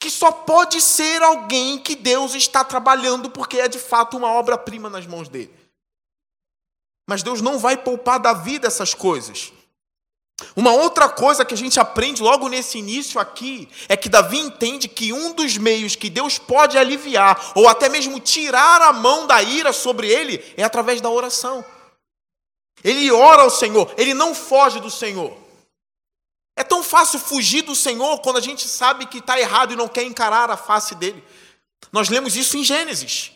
que 0.00 0.10
só 0.10 0.30
pode 0.30 0.80
ser 0.80 1.22
alguém 1.22 1.78
que 1.78 1.96
Deus 1.96 2.34
está 2.34 2.64
trabalhando, 2.64 3.30
porque 3.30 3.58
é 3.58 3.68
de 3.68 3.78
fato 3.78 4.16
uma 4.16 4.32
obra-prima 4.32 4.88
nas 4.88 5.06
mãos 5.06 5.28
dele. 5.28 5.54
Mas 7.08 7.22
Deus 7.22 7.40
não 7.40 7.58
vai 7.58 7.76
poupar 7.76 8.20
Davi 8.20 8.58
dessas 8.58 8.94
coisas. 8.94 9.52
Uma 10.54 10.72
outra 10.72 11.08
coisa 11.08 11.44
que 11.44 11.54
a 11.54 11.56
gente 11.56 11.80
aprende 11.80 12.22
logo 12.22 12.48
nesse 12.48 12.78
início 12.78 13.20
aqui 13.20 13.68
é 13.88 13.96
que 13.96 14.08
Davi 14.08 14.38
entende 14.38 14.86
que 14.86 15.12
um 15.12 15.32
dos 15.32 15.56
meios 15.56 15.96
que 15.96 16.08
Deus 16.08 16.38
pode 16.38 16.78
aliviar 16.78 17.52
ou 17.56 17.68
até 17.68 17.88
mesmo 17.88 18.20
tirar 18.20 18.80
a 18.82 18.92
mão 18.92 19.26
da 19.26 19.42
ira 19.42 19.72
sobre 19.72 20.08
ele 20.08 20.44
é 20.56 20.62
através 20.62 21.00
da 21.00 21.10
oração. 21.10 21.64
Ele 22.84 23.10
ora 23.10 23.42
ao 23.42 23.50
Senhor, 23.50 23.92
ele 23.96 24.14
não 24.14 24.32
foge 24.32 24.78
do 24.78 24.90
Senhor. 24.90 25.47
É 26.58 26.64
tão 26.64 26.82
fácil 26.82 27.20
fugir 27.20 27.62
do 27.62 27.72
Senhor 27.72 28.18
quando 28.18 28.38
a 28.38 28.40
gente 28.40 28.66
sabe 28.66 29.06
que 29.06 29.18
está 29.18 29.38
errado 29.38 29.72
e 29.72 29.76
não 29.76 29.86
quer 29.86 30.02
encarar 30.02 30.50
a 30.50 30.56
face 30.56 30.96
dele. 30.96 31.22
Nós 31.92 32.08
lemos 32.08 32.34
isso 32.34 32.56
em 32.56 32.64
Gênesis. 32.64 33.30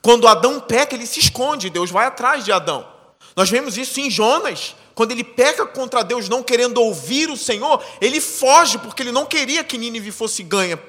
Quando 0.00 0.26
Adão 0.26 0.58
peca, 0.58 0.94
ele 0.94 1.06
se 1.06 1.20
esconde, 1.20 1.68
Deus 1.68 1.90
vai 1.90 2.06
atrás 2.06 2.46
de 2.46 2.50
Adão. 2.50 2.88
Nós 3.36 3.50
vemos 3.50 3.76
isso 3.76 4.00
em 4.00 4.10
Jonas. 4.10 4.74
Quando 4.94 5.10
ele 5.10 5.22
peca 5.22 5.66
contra 5.66 6.02
Deus, 6.02 6.30
não 6.30 6.42
querendo 6.42 6.78
ouvir 6.78 7.28
o 7.28 7.36
Senhor, 7.36 7.84
ele 8.00 8.22
foge, 8.22 8.78
porque 8.78 9.02
ele 9.02 9.12
não 9.12 9.26
queria 9.26 9.62
que 9.62 9.76
Nínive 9.76 10.10
fosse 10.10 10.42
ganha 10.42 10.82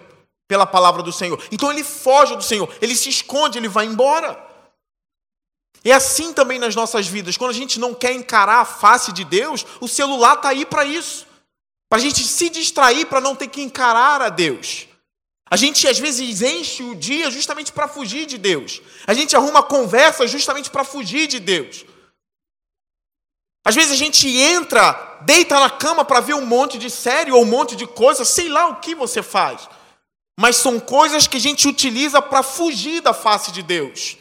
pela 0.48 0.66
palavra 0.66 1.04
do 1.04 1.12
Senhor. 1.12 1.38
Então 1.52 1.70
ele 1.70 1.84
foge 1.84 2.34
do 2.38 2.44
Senhor, 2.44 2.74
ele 2.82 2.96
se 2.96 3.10
esconde, 3.10 3.58
ele 3.60 3.68
vai 3.68 3.86
embora. 3.88 4.42
É 5.84 5.92
assim 5.92 6.32
também 6.32 6.60
nas 6.60 6.78
nossas 6.78 7.08
vidas. 7.08 7.36
Quando 7.36 7.52
a 7.52 7.54
gente 7.54 7.78
não 7.78 7.94
quer 7.94 8.14
encarar 8.14 8.62
a 8.62 8.66
face 8.66 9.12
de 9.12 9.26
Deus, 9.26 9.66
o 9.82 9.88
celular 9.90 10.38
está 10.38 10.48
aí 10.48 10.66
para 10.66 10.86
isso. 10.86 11.27
Para 11.90 12.00
a 12.00 12.02
gente 12.02 12.24
se 12.24 12.50
distrair, 12.50 13.06
para 13.06 13.22
não 13.22 13.36
ter 13.36 13.48
que 13.48 13.62
encarar 13.62 14.22
a 14.22 14.30
Deus. 14.30 14.88
A 15.50 15.56
gente 15.56 15.88
às 15.88 15.98
vezes 15.98 16.42
enche 16.42 16.84
o 16.84 16.96
dia 16.96 17.32
justamente 17.32 17.72
para 17.72 17.88
fugir 17.88 18.26
de 18.26 18.38
Deus. 18.38 18.82
A 19.06 19.14
gente 19.14 19.36
arruma 19.36 19.64
conversa 19.64 20.28
justamente 20.28 20.70
para 20.70 20.84
fugir 20.84 21.28
de 21.28 21.40
Deus. 21.40 21.86
Às 23.66 23.76
vezes 23.76 23.92
a 23.92 23.96
gente 23.96 24.28
entra, 24.30 25.20
deita 25.22 25.60
na 25.60 25.70
cama 25.70 26.04
para 26.04 26.20
ver 26.20 26.34
um 26.34 26.46
monte 26.46 26.78
de 26.78 26.90
série 26.90 27.32
ou 27.32 27.44
um 27.44 27.46
monte 27.46 27.76
de 27.76 27.86
coisa, 27.86 28.24
sei 28.24 28.50
lá 28.50 28.68
o 28.68 28.80
que 28.80 28.94
você 28.94 29.22
faz. 29.22 29.70
Mas 30.40 30.58
são 30.58 30.80
coisas 30.80 31.28
que 31.28 31.38
a 31.38 31.40
gente 31.40 31.68
utiliza 31.68 32.22
para 32.22 32.44
fugir 32.44 33.02
da 33.02 33.14
face 33.14 33.52
de 33.52 33.64
Deus. 33.64 34.18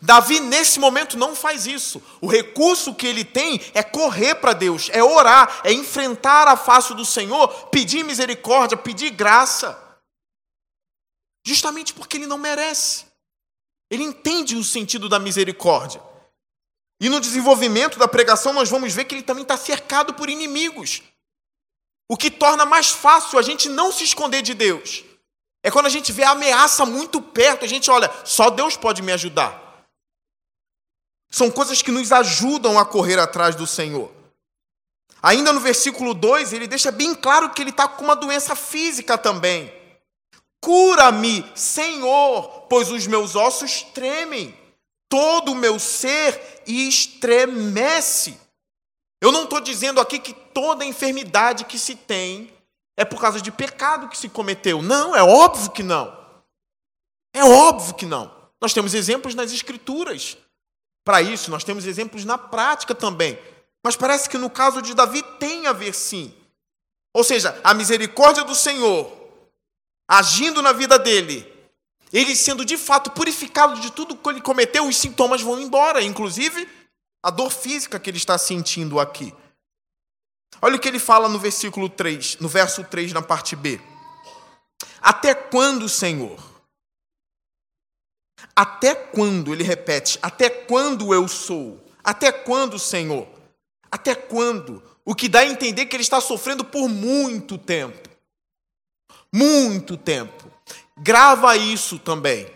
Davi, 0.00 0.40
nesse 0.40 0.80
momento, 0.80 1.16
não 1.16 1.36
faz 1.36 1.66
isso. 1.66 2.02
O 2.20 2.26
recurso 2.26 2.94
que 2.94 3.06
ele 3.06 3.24
tem 3.24 3.60
é 3.74 3.82
correr 3.82 4.36
para 4.36 4.52
Deus, 4.52 4.88
é 4.92 5.02
orar, 5.02 5.60
é 5.62 5.72
enfrentar 5.72 6.48
a 6.48 6.56
face 6.56 6.94
do 6.94 7.04
Senhor, 7.04 7.48
pedir 7.68 8.02
misericórdia, 8.02 8.76
pedir 8.76 9.10
graça. 9.10 9.78
Justamente 11.46 11.92
porque 11.92 12.16
ele 12.16 12.26
não 12.26 12.38
merece. 12.38 13.04
Ele 13.90 14.02
entende 14.02 14.56
o 14.56 14.64
sentido 14.64 15.08
da 15.08 15.18
misericórdia. 15.18 16.02
E 17.00 17.08
no 17.08 17.20
desenvolvimento 17.20 17.98
da 17.98 18.08
pregação, 18.08 18.52
nós 18.52 18.70
vamos 18.70 18.94
ver 18.94 19.04
que 19.04 19.14
ele 19.14 19.22
também 19.22 19.42
está 19.42 19.56
cercado 19.56 20.14
por 20.14 20.30
inimigos. 20.30 21.02
O 22.08 22.16
que 22.16 22.30
torna 22.30 22.64
mais 22.64 22.90
fácil 22.90 23.38
a 23.38 23.42
gente 23.42 23.68
não 23.68 23.92
se 23.92 24.04
esconder 24.04 24.40
de 24.40 24.54
Deus. 24.54 25.04
É 25.62 25.70
quando 25.70 25.86
a 25.86 25.90
gente 25.90 26.12
vê 26.12 26.24
a 26.24 26.30
ameaça 26.30 26.86
muito 26.86 27.20
perto, 27.20 27.64
a 27.64 27.68
gente 27.68 27.90
olha, 27.90 28.10
só 28.24 28.50
Deus 28.50 28.76
pode 28.76 29.02
me 29.02 29.12
ajudar. 29.12 29.63
São 31.34 31.50
coisas 31.50 31.82
que 31.82 31.90
nos 31.90 32.12
ajudam 32.12 32.78
a 32.78 32.84
correr 32.84 33.18
atrás 33.18 33.56
do 33.56 33.66
Senhor. 33.66 34.08
Ainda 35.20 35.52
no 35.52 35.58
versículo 35.58 36.14
2, 36.14 36.52
ele 36.52 36.68
deixa 36.68 36.92
bem 36.92 37.12
claro 37.12 37.50
que 37.50 37.60
ele 37.60 37.70
está 37.70 37.88
com 37.88 38.04
uma 38.04 38.14
doença 38.14 38.54
física 38.54 39.18
também. 39.18 39.74
Cura-me, 40.60 41.44
Senhor, 41.52 42.66
pois 42.68 42.88
os 42.88 43.08
meus 43.08 43.34
ossos 43.34 43.82
tremem, 43.82 44.56
todo 45.08 45.50
o 45.50 45.56
meu 45.56 45.80
ser 45.80 46.62
estremece. 46.68 48.38
Eu 49.20 49.32
não 49.32 49.42
estou 49.42 49.58
dizendo 49.58 50.00
aqui 50.00 50.20
que 50.20 50.32
toda 50.32 50.84
enfermidade 50.84 51.64
que 51.64 51.80
se 51.80 51.96
tem 51.96 52.54
é 52.96 53.04
por 53.04 53.20
causa 53.20 53.40
de 53.40 53.50
pecado 53.50 54.08
que 54.08 54.16
se 54.16 54.28
cometeu. 54.28 54.80
Não, 54.80 55.16
é 55.16 55.22
óbvio 55.24 55.72
que 55.72 55.82
não. 55.82 56.16
É 57.34 57.42
óbvio 57.42 57.94
que 57.94 58.06
não. 58.06 58.32
Nós 58.60 58.72
temos 58.72 58.94
exemplos 58.94 59.34
nas 59.34 59.52
Escrituras. 59.52 60.36
Para 61.04 61.20
isso, 61.20 61.50
nós 61.50 61.62
temos 61.62 61.84
exemplos 61.84 62.24
na 62.24 62.38
prática 62.38 62.94
também. 62.94 63.38
Mas 63.82 63.94
parece 63.94 64.28
que 64.28 64.38
no 64.38 64.48
caso 64.48 64.80
de 64.80 64.94
Davi 64.94 65.22
tem 65.38 65.66
a 65.66 65.72
ver 65.72 65.94
sim. 65.94 66.34
Ou 67.12 67.22
seja, 67.22 67.60
a 67.62 67.74
misericórdia 67.74 68.42
do 68.42 68.54
Senhor 68.54 69.24
agindo 70.08 70.62
na 70.62 70.72
vida 70.72 70.98
dele, 70.98 71.50
ele 72.12 72.36
sendo 72.36 72.64
de 72.64 72.76
fato 72.76 73.10
purificado 73.10 73.80
de 73.80 73.90
tudo 73.90 74.16
que 74.16 74.28
ele 74.28 74.40
cometeu, 74.40 74.86
os 74.86 74.96
sintomas 74.96 75.42
vão 75.42 75.60
embora, 75.60 76.02
inclusive 76.02 76.68
a 77.22 77.30
dor 77.30 77.50
física 77.50 77.98
que 77.98 78.10
ele 78.10 78.18
está 78.18 78.36
sentindo 78.38 79.00
aqui. 79.00 79.34
Olha 80.62 80.76
o 80.76 80.78
que 80.78 80.88
ele 80.88 80.98
fala 80.98 81.28
no 81.28 81.38
versículo 81.38 81.88
3, 81.88 82.38
no 82.38 82.48
verso 82.48 82.84
3, 82.84 83.12
na 83.12 83.22
parte 83.22 83.56
B. 83.56 83.80
Até 85.00 85.34
quando, 85.34 85.88
Senhor? 85.88 86.53
Até 88.54 88.94
quando, 88.94 89.52
ele 89.52 89.64
repete, 89.64 90.18
até 90.22 90.48
quando 90.48 91.12
eu 91.12 91.26
sou? 91.28 91.84
Até 92.02 92.30
quando, 92.30 92.78
Senhor? 92.78 93.26
Até 93.90 94.14
quando? 94.14 94.82
O 95.04 95.14
que 95.14 95.28
dá 95.28 95.40
a 95.40 95.46
entender 95.46 95.86
que 95.86 95.96
ele 95.96 96.02
está 96.02 96.20
sofrendo 96.20 96.64
por 96.64 96.88
muito 96.88 97.58
tempo. 97.58 98.08
Muito 99.32 99.96
tempo. 99.96 100.50
Grava 100.96 101.56
isso 101.56 101.98
também. 101.98 102.46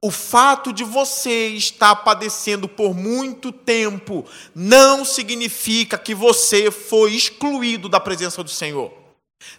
O 0.00 0.10
fato 0.10 0.72
de 0.72 0.84
você 0.84 1.48
estar 1.48 1.96
padecendo 1.96 2.68
por 2.68 2.94
muito 2.94 3.50
tempo 3.50 4.24
não 4.54 5.04
significa 5.04 5.98
que 5.98 6.14
você 6.14 6.70
foi 6.70 7.14
excluído 7.14 7.88
da 7.88 7.98
presença 7.98 8.42
do 8.42 8.50
Senhor. 8.50 9.05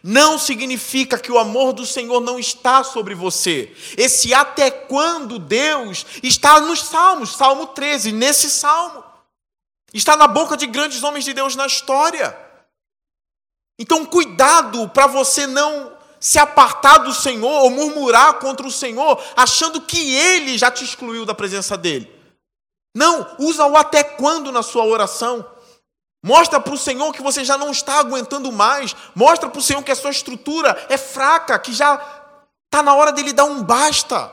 Não 0.04 0.38
significa 0.38 1.20
que 1.20 1.32
o 1.32 1.38
amor 1.38 1.74
do 1.74 1.86
Senhor 1.86 2.20
não 2.20 2.40
está 2.40 2.84
sobre 2.84 3.14
você. 3.16 3.76
Esse 3.98 4.34
até 4.34 4.70
quando 4.70 5.40
Deus 5.40 6.06
está 6.24 6.60
nos 6.60 6.84
Salmos, 6.84 7.36
Salmo 7.36 7.68
13, 7.68 8.12
nesse 8.12 8.50
salmo. 8.50 9.04
Está 9.94 10.18
na 10.18 10.28
boca 10.28 10.58
de 10.58 10.68
grandes 10.68 11.04
homens 11.04 11.26
de 11.26 11.34
Deus 11.34 11.56
na 11.56 11.66
história. 11.66 12.38
Então, 13.80 14.06
cuidado 14.06 14.90
para 14.90 15.08
você 15.08 15.46
não 15.46 15.96
se 16.20 16.40
apartar 16.40 16.98
do 17.00 17.14
Senhor 17.14 17.64
ou 17.64 17.70
murmurar 17.70 18.36
contra 18.40 18.66
o 18.66 18.72
Senhor, 18.72 19.22
achando 19.36 19.82
que 19.82 20.16
Ele 20.16 20.58
já 20.58 20.72
te 20.72 20.84
excluiu 20.84 21.26
da 21.26 21.34
presença 21.34 21.78
dEle. 21.78 22.12
Não, 22.96 23.36
usa 23.38 23.66
o 23.68 23.78
até 23.78 24.04
quando 24.04 24.52
na 24.52 24.64
sua 24.64 24.84
oração. 24.84 25.46
Mostra 26.28 26.60
para 26.60 26.74
o 26.74 26.78
Senhor 26.78 27.14
que 27.14 27.22
você 27.22 27.46
já 27.46 27.58
não 27.58 27.72
está 27.72 28.00
aguentando 28.00 28.52
mais. 28.52 28.94
Mostra 29.16 29.50
para 29.50 29.60
o 29.60 29.62
Senhor 29.62 29.82
que 29.82 29.94
a 29.94 29.96
sua 29.96 30.12
estrutura 30.12 30.78
é 30.90 30.98
fraca, 30.98 31.58
que 31.58 31.72
já 31.72 31.96
está 32.66 32.84
na 32.84 32.94
hora 32.94 33.14
dele 33.14 33.32
dar 33.32 33.46
um 33.46 33.64
basta. 33.64 34.30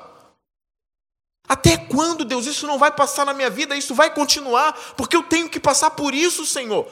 Até 1.47 1.77
quando, 1.77 2.25
Deus? 2.25 2.47
Isso 2.47 2.67
não 2.67 2.81
vai 2.81 2.91
passar 2.91 3.25
na 3.25 3.33
minha 3.33 3.49
vida, 3.49 3.77
isso 3.77 3.95
vai 3.95 4.13
continuar, 4.13 4.73
porque 4.97 5.15
eu 5.15 5.23
tenho 5.23 5.49
que 5.49 5.61
passar 5.61 5.91
por 5.91 6.13
isso, 6.13 6.45
Senhor. 6.45 6.85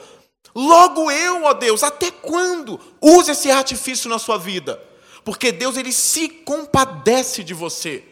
Logo 0.55 1.11
eu, 1.11 1.43
ó 1.43 1.53
Deus, 1.53 1.83
até 1.83 2.09
quando? 2.09 2.79
Use 3.01 3.29
esse 3.29 3.51
artifício 3.51 4.09
na 4.09 4.17
sua 4.17 4.37
vida, 4.37 4.81
porque 5.25 5.51
Deus 5.51 5.75
ele 5.75 5.91
se 5.91 6.29
compadece 6.29 7.43
de 7.43 7.53
você. 7.53 8.05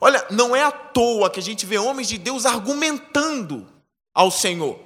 Olha, 0.00 0.26
não 0.30 0.56
é 0.56 0.64
à 0.64 0.72
toa 0.72 1.30
que 1.30 1.38
a 1.38 1.42
gente 1.42 1.64
vê 1.64 1.78
homens 1.78 2.08
de 2.08 2.18
Deus 2.18 2.44
argumentando 2.44 3.68
ao 4.12 4.32
Senhor. 4.32 4.85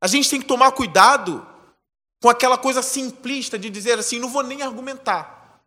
A 0.00 0.06
gente 0.06 0.30
tem 0.30 0.40
que 0.40 0.46
tomar 0.46 0.72
cuidado 0.72 1.46
com 2.22 2.28
aquela 2.28 2.56
coisa 2.56 2.82
simplista 2.82 3.58
de 3.58 3.68
dizer 3.68 3.98
assim: 3.98 4.18
não 4.18 4.28
vou 4.28 4.42
nem 4.42 4.62
argumentar, 4.62 5.62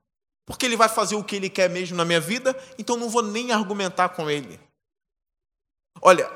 porque 0.46 0.66
ele 0.66 0.78
vai 0.78 0.90
fazer 0.90 1.16
o 1.16 1.24
que 1.24 1.36
ele 1.36 1.50
quer 1.50 1.70
mesmo 1.70 1.96
na 1.96 2.06
minha 2.06 2.20
vida, 2.20 2.58
então 2.78 2.98
não 2.98 3.10
vou 3.10 3.22
nem 3.22 3.52
argumentar 3.52 4.10
com 4.10 4.30
ele. 4.30 4.60
Olha, 6.02 6.30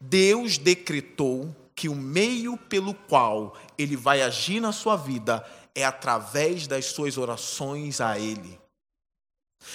Deus 0.00 0.58
decretou 0.58 1.54
que 1.74 1.88
o 1.88 1.94
meio 1.94 2.56
pelo 2.56 2.94
qual 2.94 3.56
ele 3.78 3.96
vai 3.96 4.22
agir 4.22 4.60
na 4.60 4.72
sua 4.72 4.96
vida 4.96 5.44
é 5.74 5.84
através 5.84 6.66
das 6.66 6.86
suas 6.86 7.16
orações 7.16 8.00
a 8.00 8.18
ele. 8.18 8.60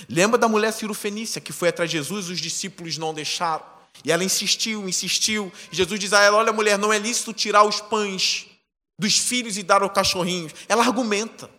Lembra 0.07 0.38
da 0.38 0.47
mulher 0.47 0.71
cirofenícia 0.71 1.41
que 1.41 1.53
foi 1.53 1.69
atrás 1.69 1.89
de 1.89 1.97
Jesus, 1.97 2.29
os 2.29 2.39
discípulos 2.39 2.97
não 2.97 3.13
deixaram. 3.13 3.76
E 4.04 4.12
ela 4.12 4.24
insistiu, 4.24 4.88
insistiu. 4.88 5.51
Jesus 5.72 6.00
diz 6.00 6.13
a 6.13 6.22
ela: 6.22 6.38
Olha, 6.38 6.54
mulher, 6.54 6.77
não 6.77 6.92
é 6.92 6.98
lícito 7.00 7.34
tirar 7.34 7.63
os 7.63 7.82
pães 7.82 8.48
dos 9.00 9.18
filhos 9.18 9.58
e 9.58 9.63
dar 9.63 9.82
aos 9.82 9.92
cachorrinhos. 9.92 10.54
Ela 10.68 10.84
argumenta. 10.84 11.50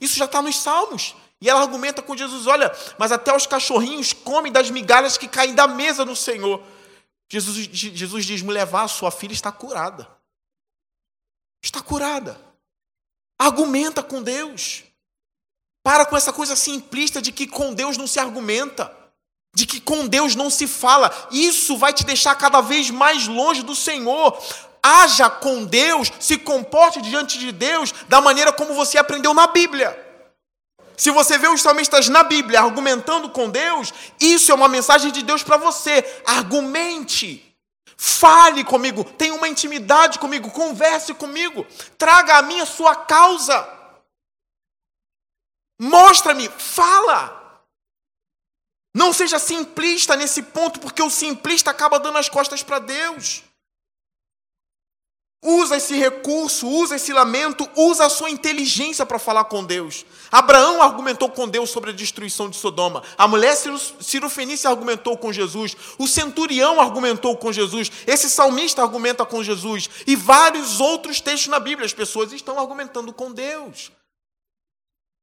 Isso 0.00 0.16
já 0.16 0.24
está 0.24 0.42
nos 0.42 0.56
Salmos. 0.56 1.14
E 1.40 1.48
ela 1.48 1.60
argumenta 1.60 2.02
com 2.02 2.16
Jesus: 2.16 2.46
Olha, 2.46 2.72
mas 2.98 3.12
até 3.12 3.34
os 3.34 3.46
cachorrinhos 3.46 4.12
comem 4.12 4.52
das 4.52 4.70
migalhas 4.70 5.18
que 5.18 5.28
caem 5.28 5.54
da 5.54 5.66
mesa 5.66 6.04
do 6.04 6.16
Senhor. 6.16 6.62
Jesus, 7.28 7.56
Jesus 7.56 8.24
diz: 8.24 8.42
mulher, 8.42 8.66
vá, 8.66 8.86
sua 8.86 9.10
filha 9.10 9.32
está 9.32 9.50
curada. 9.50 10.08
Está 11.62 11.82
curada. 11.82 12.40
Argumenta 13.38 14.02
com 14.02 14.22
Deus. 14.22 14.84
Para 15.82 16.06
com 16.06 16.16
essa 16.16 16.32
coisa 16.32 16.56
simplista 16.56 17.20
de 17.20 17.30
que 17.32 17.46
com 17.46 17.74
Deus 17.74 17.96
não 17.96 18.06
se 18.06 18.18
argumenta, 18.18 18.94
de 19.54 19.66
que 19.66 19.80
com 19.80 20.06
Deus 20.06 20.34
não 20.34 20.50
se 20.50 20.66
fala. 20.66 21.10
Isso 21.30 21.76
vai 21.76 21.92
te 21.92 22.04
deixar 22.04 22.34
cada 22.34 22.60
vez 22.60 22.90
mais 22.90 23.26
longe 23.28 23.62
do 23.62 23.74
Senhor. 23.74 24.36
Haja 24.82 25.30
com 25.30 25.64
Deus, 25.64 26.12
se 26.20 26.36
comporte 26.36 27.00
diante 27.00 27.38
de 27.38 27.52
Deus 27.52 27.94
da 28.08 28.20
maneira 28.20 28.52
como 28.52 28.74
você 28.74 28.98
aprendeu 28.98 29.32
na 29.32 29.46
Bíblia. 29.46 29.98
Se 30.96 31.10
você 31.10 31.38
vê 31.38 31.48
os 31.48 31.62
salmistas 31.62 32.08
na 32.08 32.22
Bíblia 32.22 32.60
argumentando 32.60 33.30
com 33.30 33.48
Deus, 33.48 33.92
isso 34.20 34.52
é 34.52 34.54
uma 34.54 34.68
mensagem 34.68 35.10
de 35.10 35.22
Deus 35.22 35.42
para 35.42 35.56
você. 35.56 36.04
Argumente. 36.26 37.50
Fale 37.96 38.64
comigo, 38.64 39.04
tenha 39.04 39.34
uma 39.34 39.48
intimidade 39.48 40.18
comigo, 40.18 40.50
converse 40.50 41.14
comigo, 41.14 41.64
traga 41.96 42.36
a 42.36 42.42
minha 42.42 42.66
sua 42.66 42.94
causa. 42.94 43.66
Mostra-me, 45.80 46.48
fala. 46.58 47.43
Não 48.94 49.12
seja 49.12 49.40
simplista 49.40 50.14
nesse 50.14 50.40
ponto, 50.40 50.78
porque 50.78 51.02
o 51.02 51.10
simplista 51.10 51.72
acaba 51.72 51.98
dando 51.98 52.18
as 52.18 52.28
costas 52.28 52.62
para 52.62 52.78
Deus. 52.78 53.42
Usa 55.46 55.76
esse 55.76 55.94
recurso, 55.94 56.66
usa 56.66 56.96
esse 56.96 57.12
lamento, 57.12 57.68
usa 57.76 58.06
a 58.06 58.08
sua 58.08 58.30
inteligência 58.30 59.04
para 59.04 59.18
falar 59.18 59.44
com 59.44 59.62
Deus. 59.62 60.06
Abraão 60.32 60.80
argumentou 60.80 61.28
com 61.28 61.46
Deus 61.46 61.68
sobre 61.68 61.90
a 61.90 61.92
destruição 61.92 62.48
de 62.48 62.56
Sodoma. 62.56 63.02
A 63.18 63.28
mulher 63.28 63.54
cirofenícia 64.00 64.70
argumentou 64.70 65.18
com 65.18 65.30
Jesus. 65.30 65.76
O 65.98 66.08
centurião 66.08 66.80
argumentou 66.80 67.36
com 67.36 67.52
Jesus. 67.52 67.92
Esse 68.06 68.30
salmista 68.30 68.80
argumenta 68.80 69.26
com 69.26 69.44
Jesus. 69.44 69.90
E 70.06 70.16
vários 70.16 70.80
outros 70.80 71.20
textos 71.20 71.48
na 71.48 71.60
Bíblia. 71.60 71.84
As 71.84 71.92
pessoas 71.92 72.32
estão 72.32 72.58
argumentando 72.58 73.12
com 73.12 73.30
Deus. 73.30 73.92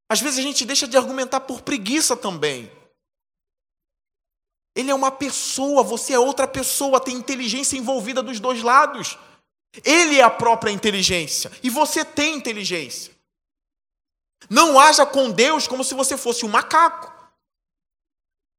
Às 0.08 0.20
vezes 0.20 0.38
a 0.38 0.42
gente 0.42 0.64
deixa 0.64 0.86
de 0.86 0.96
argumentar 0.96 1.40
por 1.40 1.62
preguiça 1.62 2.16
também. 2.16 2.70
Ele 4.74 4.90
é 4.90 4.94
uma 4.94 5.10
pessoa, 5.10 5.82
você 5.82 6.14
é 6.14 6.18
outra 6.18 6.46
pessoa, 6.46 7.00
tem 7.00 7.14
inteligência 7.14 7.76
envolvida 7.76 8.22
dos 8.22 8.40
dois 8.40 8.62
lados. 8.62 9.18
Ele 9.84 10.18
é 10.18 10.22
a 10.22 10.30
própria 10.30 10.70
inteligência 10.70 11.50
e 11.62 11.70
você 11.70 12.04
tem 12.04 12.36
inteligência. 12.36 13.12
Não 14.48 14.78
haja 14.78 15.06
com 15.06 15.30
Deus 15.30 15.66
como 15.66 15.84
se 15.84 15.94
você 15.94 16.16
fosse 16.16 16.44
um 16.44 16.48
macaco. 16.48 17.12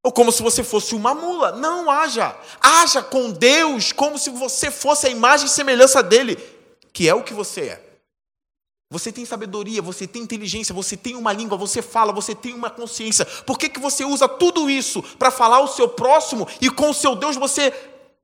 Ou 0.03 0.11
como 0.11 0.31
se 0.31 0.41
você 0.41 0.63
fosse 0.63 0.95
uma 0.95 1.13
mula. 1.13 1.53
Não 1.53 1.89
haja. 1.89 2.37
Haja 2.59 3.01
com 3.01 3.31
Deus 3.31 3.91
como 3.91 4.17
se 4.17 4.29
você 4.29 4.69
fosse 4.69 5.07
a 5.07 5.09
imagem 5.09 5.47
e 5.47 5.49
semelhança 5.49 6.03
dele, 6.03 6.35
que 6.91 7.07
é 7.07 7.13
o 7.13 7.23
que 7.23 7.33
você 7.33 7.61
é. 7.61 7.92
Você 8.93 9.11
tem 9.11 9.25
sabedoria, 9.25 9.81
você 9.81 10.05
tem 10.05 10.21
inteligência, 10.21 10.71
você 10.71 10.95
tem 10.95 11.15
uma 11.15 11.33
língua, 11.33 11.57
você 11.57 11.81
fala, 11.81 12.13
você 12.13 12.35
tem 12.35 12.53
uma 12.53 12.69
consciência. 12.69 13.25
Por 13.25 13.57
que, 13.57 13.67
que 13.67 13.79
você 13.79 14.05
usa 14.05 14.29
tudo 14.29 14.69
isso 14.69 15.01
para 15.17 15.31
falar 15.31 15.61
o 15.61 15.67
seu 15.67 15.89
próximo 15.89 16.47
e 16.61 16.69
com 16.69 16.91
o 16.91 16.93
seu 16.93 17.15
Deus 17.15 17.35
você 17.35 17.73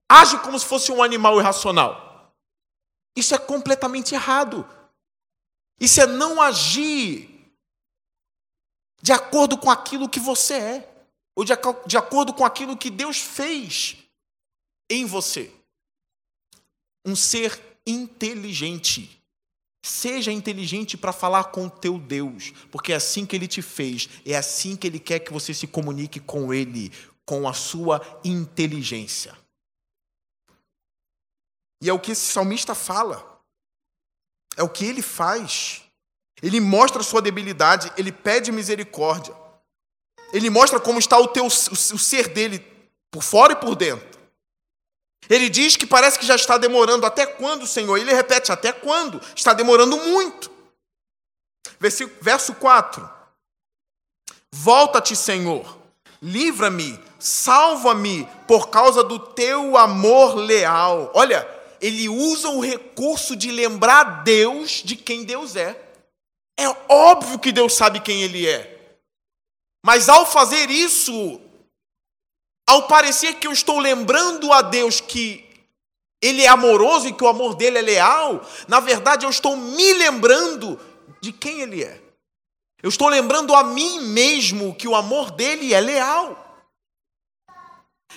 age 0.08 0.38
como 0.44 0.60
se 0.60 0.68
fosse 0.68 0.92
um 0.92 1.02
animal 1.02 1.40
irracional? 1.40 2.32
Isso 3.16 3.34
é 3.34 3.40
completamente 3.40 4.14
errado. 4.14 4.64
Isso 5.80 6.00
é 6.02 6.06
não 6.06 6.40
agir 6.40 7.52
de 9.02 9.12
acordo 9.12 9.58
com 9.58 9.72
aquilo 9.72 10.08
que 10.08 10.20
você 10.20 10.54
é, 10.54 10.94
ou 11.36 11.44
de, 11.44 11.54
de 11.88 11.98
acordo 11.98 12.32
com 12.32 12.46
aquilo 12.46 12.78
que 12.78 12.92
Deus 12.92 13.18
fez 13.18 13.98
em 14.88 15.04
você. 15.04 15.52
Um 17.04 17.16
ser 17.16 17.60
inteligente. 17.88 19.19
Seja 19.82 20.32
inteligente 20.32 20.98
para 20.98 21.14
falar 21.14 21.46
com 21.46 21.68
o 21.68 21.70
teu 21.70 21.98
Deus, 21.98 22.52
porque 22.70 22.92
é 22.92 22.96
assim 22.96 23.26
que 23.26 23.36
ele 23.36 23.48
te 23.48 23.62
fez, 23.62 24.10
é 24.26 24.36
assim 24.36 24.76
que 24.76 24.86
ele 24.86 25.00
quer 25.00 25.20
que 25.20 25.32
você 25.32 25.54
se 25.54 25.68
comunique 25.68 26.20
com 26.20 26.54
ele, 26.54 26.92
com 27.26 27.48
a 27.48 27.54
sua 27.54 28.02
inteligência. 28.24 29.38
E 31.82 31.90
é 31.90 31.94
o 31.94 32.00
que 32.00 32.12
esse 32.12 32.32
salmista 32.32 32.76
fala. 32.76 33.40
É 34.58 34.64
o 34.64 34.70
que 34.70 34.84
ele 34.84 35.02
faz. 35.02 35.82
Ele 36.42 36.60
mostra 36.60 37.02
a 37.02 37.04
sua 37.04 37.22
debilidade, 37.22 37.92
ele 37.98 38.12
pede 38.12 38.52
misericórdia. 38.52 39.36
Ele 40.34 40.50
mostra 40.50 40.80
como 40.80 41.00
está 41.00 41.18
o 41.18 41.28
teu 41.28 41.46
o 41.46 41.50
ser 41.50 42.30
dele 42.30 42.60
por 43.12 43.24
fora 43.24 43.54
e 43.54 43.56
por 43.56 43.76
dentro. 43.76 44.09
Ele 45.28 45.50
diz 45.50 45.76
que 45.76 45.86
parece 45.86 46.18
que 46.20 46.26
já 46.26 46.36
está 46.36 46.58
demorando. 46.58 47.06
Até 47.06 47.26
quando, 47.26 47.66
Senhor? 47.66 47.98
Ele 47.98 48.14
repete: 48.14 48.52
até 48.52 48.72
quando? 48.72 49.22
Está 49.36 49.54
demorando 49.54 49.98
muito. 49.98 50.52
Verso 52.22 52.54
4. 52.56 53.10
Volta-te, 54.52 55.16
Senhor, 55.16 55.78
livra-me, 56.22 57.00
salva-me 57.20 58.28
por 58.48 58.70
causa 58.70 59.04
do 59.04 59.20
teu 59.20 59.78
amor 59.78 60.36
leal. 60.36 61.12
Olha, 61.14 61.48
ele 61.80 62.10
usa 62.10 62.50
o 62.50 62.60
recurso 62.60 63.36
de 63.36 63.52
lembrar 63.52 64.24
Deus 64.24 64.82
de 64.84 64.96
quem 64.96 65.24
Deus 65.24 65.56
é. 65.56 65.80
É 66.60 66.68
óbvio 66.90 67.40
que 67.40 67.52
Deus 67.52 67.76
sabe 67.76 68.02
quem 68.02 68.24
ele 68.24 68.48
é. 68.48 68.78
Mas 69.86 70.10
ao 70.10 70.26
fazer 70.26 70.70
isso, 70.70 71.40
ao 72.70 72.84
parecer 72.84 73.34
que 73.34 73.48
eu 73.48 73.52
estou 73.52 73.80
lembrando 73.80 74.54
a 74.54 74.62
Deus 74.62 75.02
que 75.02 75.44
ele 76.22 76.44
é 76.44 76.48
amoroso 76.48 77.08
e 77.08 77.14
que 77.14 77.24
o 77.24 77.28
amor 77.28 77.56
dele 77.56 77.80
é 77.80 77.82
leal, 77.82 78.48
na 78.68 78.80
verdade 78.80 79.26
eu 79.26 79.30
estou 79.32 79.58
me 79.58 79.94
lembrando 79.94 80.80
de 81.20 81.32
quem 81.32 81.62
ele 81.62 81.84
é. 81.84 82.00
Eu 82.84 82.90
estou 82.90 83.08
lembrando 83.08 83.56
a 83.56 83.64
mim 83.64 84.02
mesmo 84.02 84.76
que 84.76 84.88
o 84.88 84.96
amor 84.96 85.32
dele 85.32 85.74
é 85.74 85.82
leal. 85.82 86.64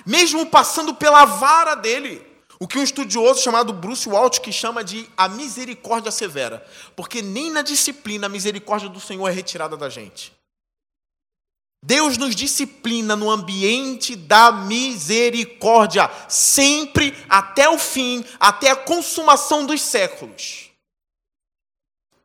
Mesmo 0.05 0.45
passando 0.45 0.95
pela 0.95 1.25
vara 1.25 1.75
dele. 1.75 2.25
O 2.61 2.69
que 2.69 2.79
um 2.79 2.83
estudioso 2.83 3.43
chamado 3.43 3.73
Bruce 3.73 4.07
Walsh 4.07 4.39
que 4.39 4.53
chama 4.53 4.85
de 4.85 5.09
a 5.17 5.29
misericórdia 5.29 6.13
severa. 6.13 6.65
Porque 6.95 7.23
nem 7.23 7.51
na 7.51 7.63
disciplina 7.63 8.27
a 8.27 8.31
misericórdia 8.31 8.91
do 8.91 9.01
Senhor 9.01 9.27
é 9.27 9.33
retirada 9.33 9.79
da 9.79 9.89
gente. 9.89 10.31
Deus 11.85 12.17
nos 12.17 12.37
disciplina 12.37 13.17
no 13.17 13.29
ambiente 13.29 14.15
da 14.15 14.53
misericórdia, 14.53 16.09
sempre 16.29 17.13
até 17.29 17.69
o 17.69 17.77
fim, 17.77 18.25
até 18.39 18.71
a 18.71 18.77
consumação 18.77 19.67
dos 19.67 19.83
séculos. 19.83 20.71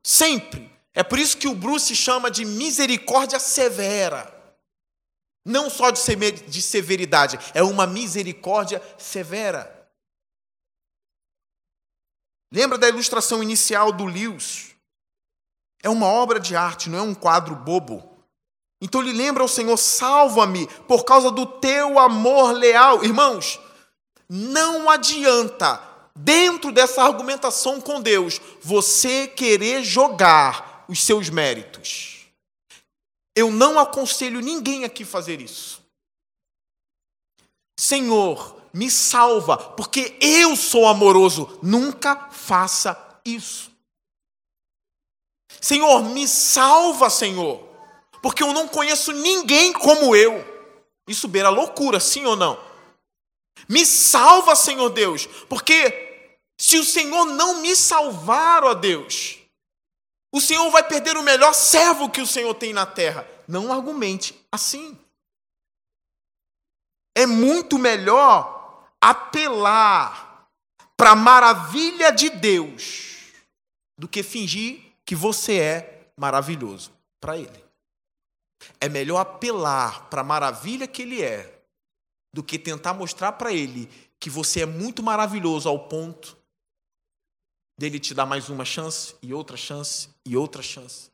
Sempre. 0.04 0.72
É 0.94 1.04
por 1.04 1.18
isso 1.18 1.38
que 1.38 1.48
o 1.48 1.56
Bruce 1.56 1.96
chama 1.96 2.30
de 2.30 2.46
misericórdia 2.46 3.40
severa. 3.40 4.34
Não 5.44 5.70
só 5.70 5.92
de 5.92 6.62
severidade, 6.62 7.40
é 7.54 7.64
uma 7.64 7.88
misericórdia 7.88 8.82
severa. 8.98 9.90
Lembra 12.52 12.78
da 12.78 12.90
ilustração 12.90 13.42
inicial 13.42 13.92
do 13.92 14.06
Lewis? 14.06 14.76
É 15.82 15.90
uma 15.90 16.08
obra 16.08 16.40
de 16.40 16.56
arte, 16.56 16.90
não 16.90 17.00
é 17.00 17.02
um 17.02 17.16
quadro 17.16 17.56
bobo. 17.56 18.17
Então 18.82 19.02
ele 19.02 19.14
lembra 19.14 19.44
ao 19.44 19.48
Senhor: 19.48 19.78
salva-me 19.78 20.68
por 20.88 21.04
causa 21.04 21.32
do 21.32 21.46
teu 21.46 22.00
amor 22.00 22.52
leal. 22.52 23.04
Irmãos, 23.04 23.60
não 24.30 24.90
adianta, 24.90 25.82
dentro 26.16 26.72
dessa 26.72 27.04
argumentação 27.04 27.82
com 27.82 28.02
Deus, 28.02 28.40
você 28.62 29.28
querer 29.28 29.84
jogar 29.84 30.86
os 30.88 31.04
seus 31.04 31.30
méritos. 31.30 32.28
Eu 33.36 33.52
não 33.52 33.80
aconselho 33.80 34.42
ninguém 34.42 34.84
aqui 34.84 35.06
fazer 35.06 35.42
isso. 35.42 35.82
Senhor, 37.80 38.60
me 38.74 38.90
salva, 38.90 39.58
porque 39.58 40.18
eu 40.20 40.56
sou 40.56 40.88
amoroso. 40.88 41.60
Nunca 41.62 42.30
faça 42.32 43.20
isso. 43.24 43.72
Senhor, 45.62 46.04
me 46.04 46.28
salva, 46.28 47.10
Senhor 47.10 47.67
porque 48.22 48.44
eu 48.44 48.54
não 48.54 48.68
conheço 48.68 49.12
ninguém 49.12 49.74
como 49.74 50.16
eu. 50.16 50.46
Isso 51.08 51.28
beira 51.28 51.50
loucura, 51.50 52.00
sim 52.00 52.26
ou 52.26 52.36
não? 52.36 52.60
Me 53.68 53.86
salva, 53.86 54.56
Senhor 54.56 54.90
Deus, 54.90 55.26
porque 55.48 56.30
se 56.60 56.78
o 56.78 56.84
Senhor 56.84 57.26
não 57.26 57.62
me 57.62 57.76
salvar, 57.76 58.64
ó 58.64 58.74
Deus, 58.74 59.38
o 60.34 60.42
Senhor 60.42 60.70
vai 60.70 60.84
perder 60.84 61.18
o 61.18 61.24
melhor 61.24 61.54
servo 61.54 62.10
que 62.10 62.22
o 62.22 62.28
Senhor 62.28 62.54
tem 62.54 62.74
na 62.74 62.86
terra. 62.86 63.28
Não 63.48 63.72
argumente 63.72 64.40
assim. 64.52 64.98
É 67.16 67.26
muito 67.26 67.80
melhor 67.80 68.88
apelar 69.02 70.48
para 70.96 71.12
a 71.12 71.16
maravilha 71.16 72.12
de 72.12 72.30
Deus 72.30 73.34
do 73.98 74.08
que 74.08 74.22
fingir 74.22 74.82
que 75.06 75.16
você 75.16 75.60
é 75.60 76.12
maravilhoso 76.18 76.92
para 77.20 77.38
Ele. 77.38 77.67
É 78.80 78.88
melhor 78.88 79.20
apelar 79.20 80.10
para 80.10 80.22
a 80.22 80.24
maravilha 80.24 80.88
que 80.88 81.02
ele 81.02 81.22
é 81.22 81.62
do 82.34 82.44
que 82.44 82.60
tentar 82.60 82.94
mostrar 82.94 83.34
para 83.34 83.52
ele 83.52 83.90
que 84.20 84.30
você 84.30 84.62
é 84.62 84.66
muito 84.66 85.02
maravilhoso 85.02 85.68
ao 85.68 85.88
ponto 85.88 86.38
dele 87.78 88.00
te 88.00 88.14
dar 88.14 88.26
mais 88.26 88.50
uma 88.50 88.66
chance 88.66 89.16
e 89.22 89.34
outra 89.34 89.56
chance 89.56 90.10
e 90.26 90.36
outra 90.36 90.62
chance. 90.62 91.12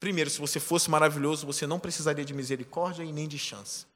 Primeiro, 0.00 0.30
se 0.30 0.38
você 0.38 0.60
fosse 0.60 0.90
maravilhoso, 0.90 1.46
você 1.46 1.66
não 1.66 1.80
precisaria 1.80 2.24
de 2.24 2.34
misericórdia 2.34 3.02
e 3.02 3.12
nem 3.12 3.26
de 3.26 3.38
chance. 3.38 3.86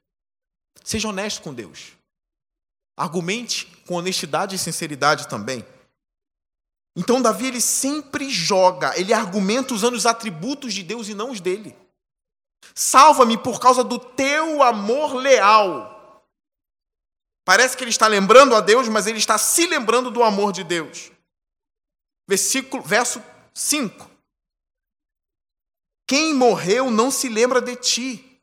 Seja 0.85 1.09
honesto 1.09 1.43
com 1.43 1.53
Deus. 1.53 1.93
Argumente 2.97 3.67
com 3.87 3.95
honestidade 3.95 4.57
e 4.57 4.59
sinceridade 4.59 5.29
também. 5.29 5.65
Então, 6.97 7.23
Davi, 7.23 7.47
ele 7.47 7.61
sempre 7.61 8.29
joga, 8.29 8.99
ele 8.99 9.15
argumenta 9.15 9.73
usando 9.73 9.95
os 9.95 10.07
atributos 10.07 10.75
de 10.75 10.83
Deus 10.83 11.09
e 11.09 11.15
não 11.15 11.31
os 11.31 11.41
dele. 11.41 11.75
Salva-me 12.75 13.37
por 13.37 13.61
causa 13.61 13.83
do 13.83 13.99
teu 13.99 14.63
amor 14.63 15.15
leal. 15.15 15.93
Parece 17.45 17.77
que 17.77 17.83
ele 17.83 17.91
está 17.91 18.07
lembrando 18.07 18.55
a 18.55 18.61
Deus, 18.61 18.89
mas 18.89 19.07
ele 19.07 19.19
está 19.19 19.37
se 19.37 19.67
lembrando 19.67 20.11
do 20.11 20.23
amor 20.23 20.53
de 20.53 20.63
Deus. 20.63 21.11
Versículo, 22.29 22.83
verso 22.83 23.23
5. 23.53 24.11
Quem 26.07 26.35
morreu 26.35 26.91
não 26.91 27.11
se 27.11 27.29
lembra 27.29 27.61
de 27.61 27.75
ti. 27.77 28.41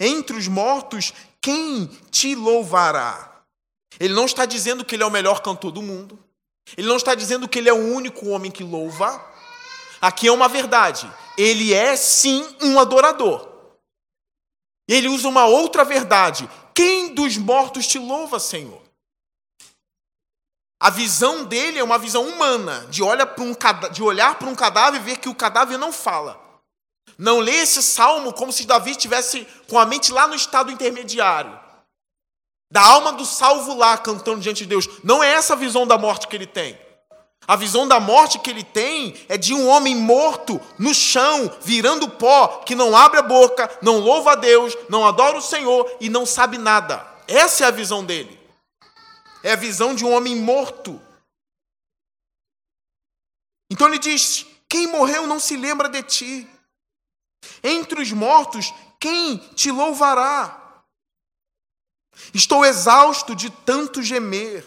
Entre 0.00 0.36
os 0.36 0.48
mortos, 0.48 1.12
quem 1.40 1.86
te 2.10 2.34
louvará? 2.34 3.44
Ele 4.00 4.14
não 4.14 4.24
está 4.24 4.44
dizendo 4.44 4.84
que 4.84 4.96
ele 4.96 5.02
é 5.02 5.06
o 5.06 5.10
melhor 5.10 5.40
cantor 5.42 5.70
do 5.70 5.82
mundo. 5.82 6.18
Ele 6.76 6.88
não 6.88 6.96
está 6.96 7.14
dizendo 7.14 7.48
que 7.48 7.58
ele 7.58 7.68
é 7.68 7.72
o 7.72 7.94
único 7.94 8.28
homem 8.28 8.50
que 8.50 8.64
louva. 8.64 9.24
Aqui 10.00 10.26
é 10.26 10.32
uma 10.32 10.48
verdade. 10.48 11.10
Ele 11.36 11.72
é 11.72 11.96
sim 11.96 12.56
um 12.60 12.80
adorador. 12.80 13.51
Ele 14.92 15.08
usa 15.08 15.26
uma 15.26 15.46
outra 15.46 15.84
verdade: 15.84 16.48
quem 16.74 17.14
dos 17.14 17.38
mortos 17.38 17.86
te 17.86 17.98
louva, 17.98 18.38
Senhor? 18.38 18.82
A 20.78 20.90
visão 20.90 21.44
dele 21.44 21.78
é 21.78 21.84
uma 21.84 21.96
visão 21.96 22.28
humana, 22.28 22.86
de, 22.90 23.02
olha 23.02 23.24
um, 23.38 23.54
de 23.90 24.02
olhar 24.02 24.34
para 24.34 24.48
um 24.48 24.54
cadáver 24.54 25.00
e 25.00 25.04
ver 25.04 25.18
que 25.18 25.28
o 25.30 25.34
cadáver 25.34 25.78
não 25.78 25.92
fala. 25.92 26.38
Não 27.16 27.38
lê 27.38 27.52
esse 27.52 27.82
salmo 27.82 28.34
como 28.34 28.52
se 28.52 28.66
Davi 28.66 28.90
estivesse 28.90 29.46
com 29.68 29.78
a 29.78 29.86
mente 29.86 30.12
lá 30.12 30.26
no 30.26 30.34
estado 30.34 30.70
intermediário. 30.70 31.58
Da 32.70 32.82
alma 32.82 33.12
do 33.12 33.24
salvo 33.24 33.74
lá 33.74 33.96
cantando 33.96 34.40
diante 34.40 34.64
de 34.64 34.68
Deus. 34.68 34.88
Não 35.02 35.22
é 35.22 35.32
essa 35.32 35.54
a 35.54 35.56
visão 35.56 35.86
da 35.86 35.96
morte 35.96 36.26
que 36.26 36.36
ele 36.36 36.46
tem. 36.46 36.78
A 37.46 37.56
visão 37.56 37.88
da 37.88 37.98
morte 37.98 38.38
que 38.38 38.50
ele 38.50 38.62
tem 38.62 39.14
é 39.28 39.36
de 39.36 39.52
um 39.52 39.68
homem 39.68 39.96
morto 39.96 40.60
no 40.78 40.94
chão, 40.94 41.50
virando 41.60 42.08
pó, 42.08 42.62
que 42.64 42.74
não 42.74 42.96
abre 42.96 43.18
a 43.18 43.22
boca, 43.22 43.68
não 43.82 43.98
louva 43.98 44.32
a 44.32 44.36
Deus, 44.36 44.76
não 44.88 45.04
adora 45.06 45.38
o 45.38 45.42
Senhor 45.42 45.96
e 46.00 46.08
não 46.08 46.24
sabe 46.24 46.56
nada. 46.56 47.04
Essa 47.26 47.64
é 47.64 47.66
a 47.66 47.72
visão 47.72 48.04
dele. 48.04 48.38
É 49.42 49.52
a 49.52 49.56
visão 49.56 49.94
de 49.94 50.04
um 50.04 50.12
homem 50.12 50.36
morto. 50.36 51.00
Então 53.68 53.88
ele 53.88 53.98
diz: 53.98 54.46
Quem 54.68 54.86
morreu 54.86 55.26
não 55.26 55.40
se 55.40 55.56
lembra 55.56 55.88
de 55.88 56.02
ti. 56.02 56.48
Entre 57.62 58.00
os 58.00 58.12
mortos, 58.12 58.72
quem 59.00 59.36
te 59.56 59.72
louvará? 59.72 60.84
Estou 62.32 62.64
exausto 62.64 63.34
de 63.34 63.50
tanto 63.50 64.00
gemer, 64.00 64.64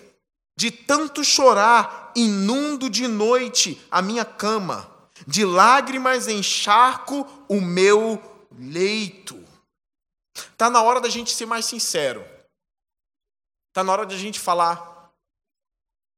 de 0.57 0.71
tanto 0.71 1.23
chorar 1.23 2.04
inundo 2.15 2.89
de 2.89 3.07
noite 3.07 3.81
a 3.91 4.01
minha 4.01 4.23
cama, 4.23 4.89
de 5.27 5.43
lágrimas 5.43 6.27
encharco 6.27 7.27
o 7.49 7.59
meu 7.59 8.21
leito. 8.57 9.43
Está 10.33 10.69
na 10.69 10.81
hora 10.81 11.01
da 11.01 11.09
gente 11.09 11.31
ser 11.31 11.45
mais 11.45 11.65
sincero. 11.65 12.25
Está 13.69 13.83
na 13.83 13.91
hora 13.91 14.05
de 14.05 14.15
a 14.15 14.17
gente 14.17 14.39
falar 14.39 15.11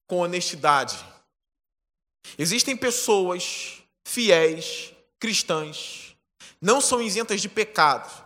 com 0.08 0.20
honestidade. 0.20 0.98
Existem 2.38 2.78
pessoas 2.78 3.82
fiéis, 4.06 4.94
cristãs, 5.20 6.16
não 6.62 6.80
são 6.80 7.02
isentas 7.02 7.42
de 7.42 7.50
pecado, 7.50 8.26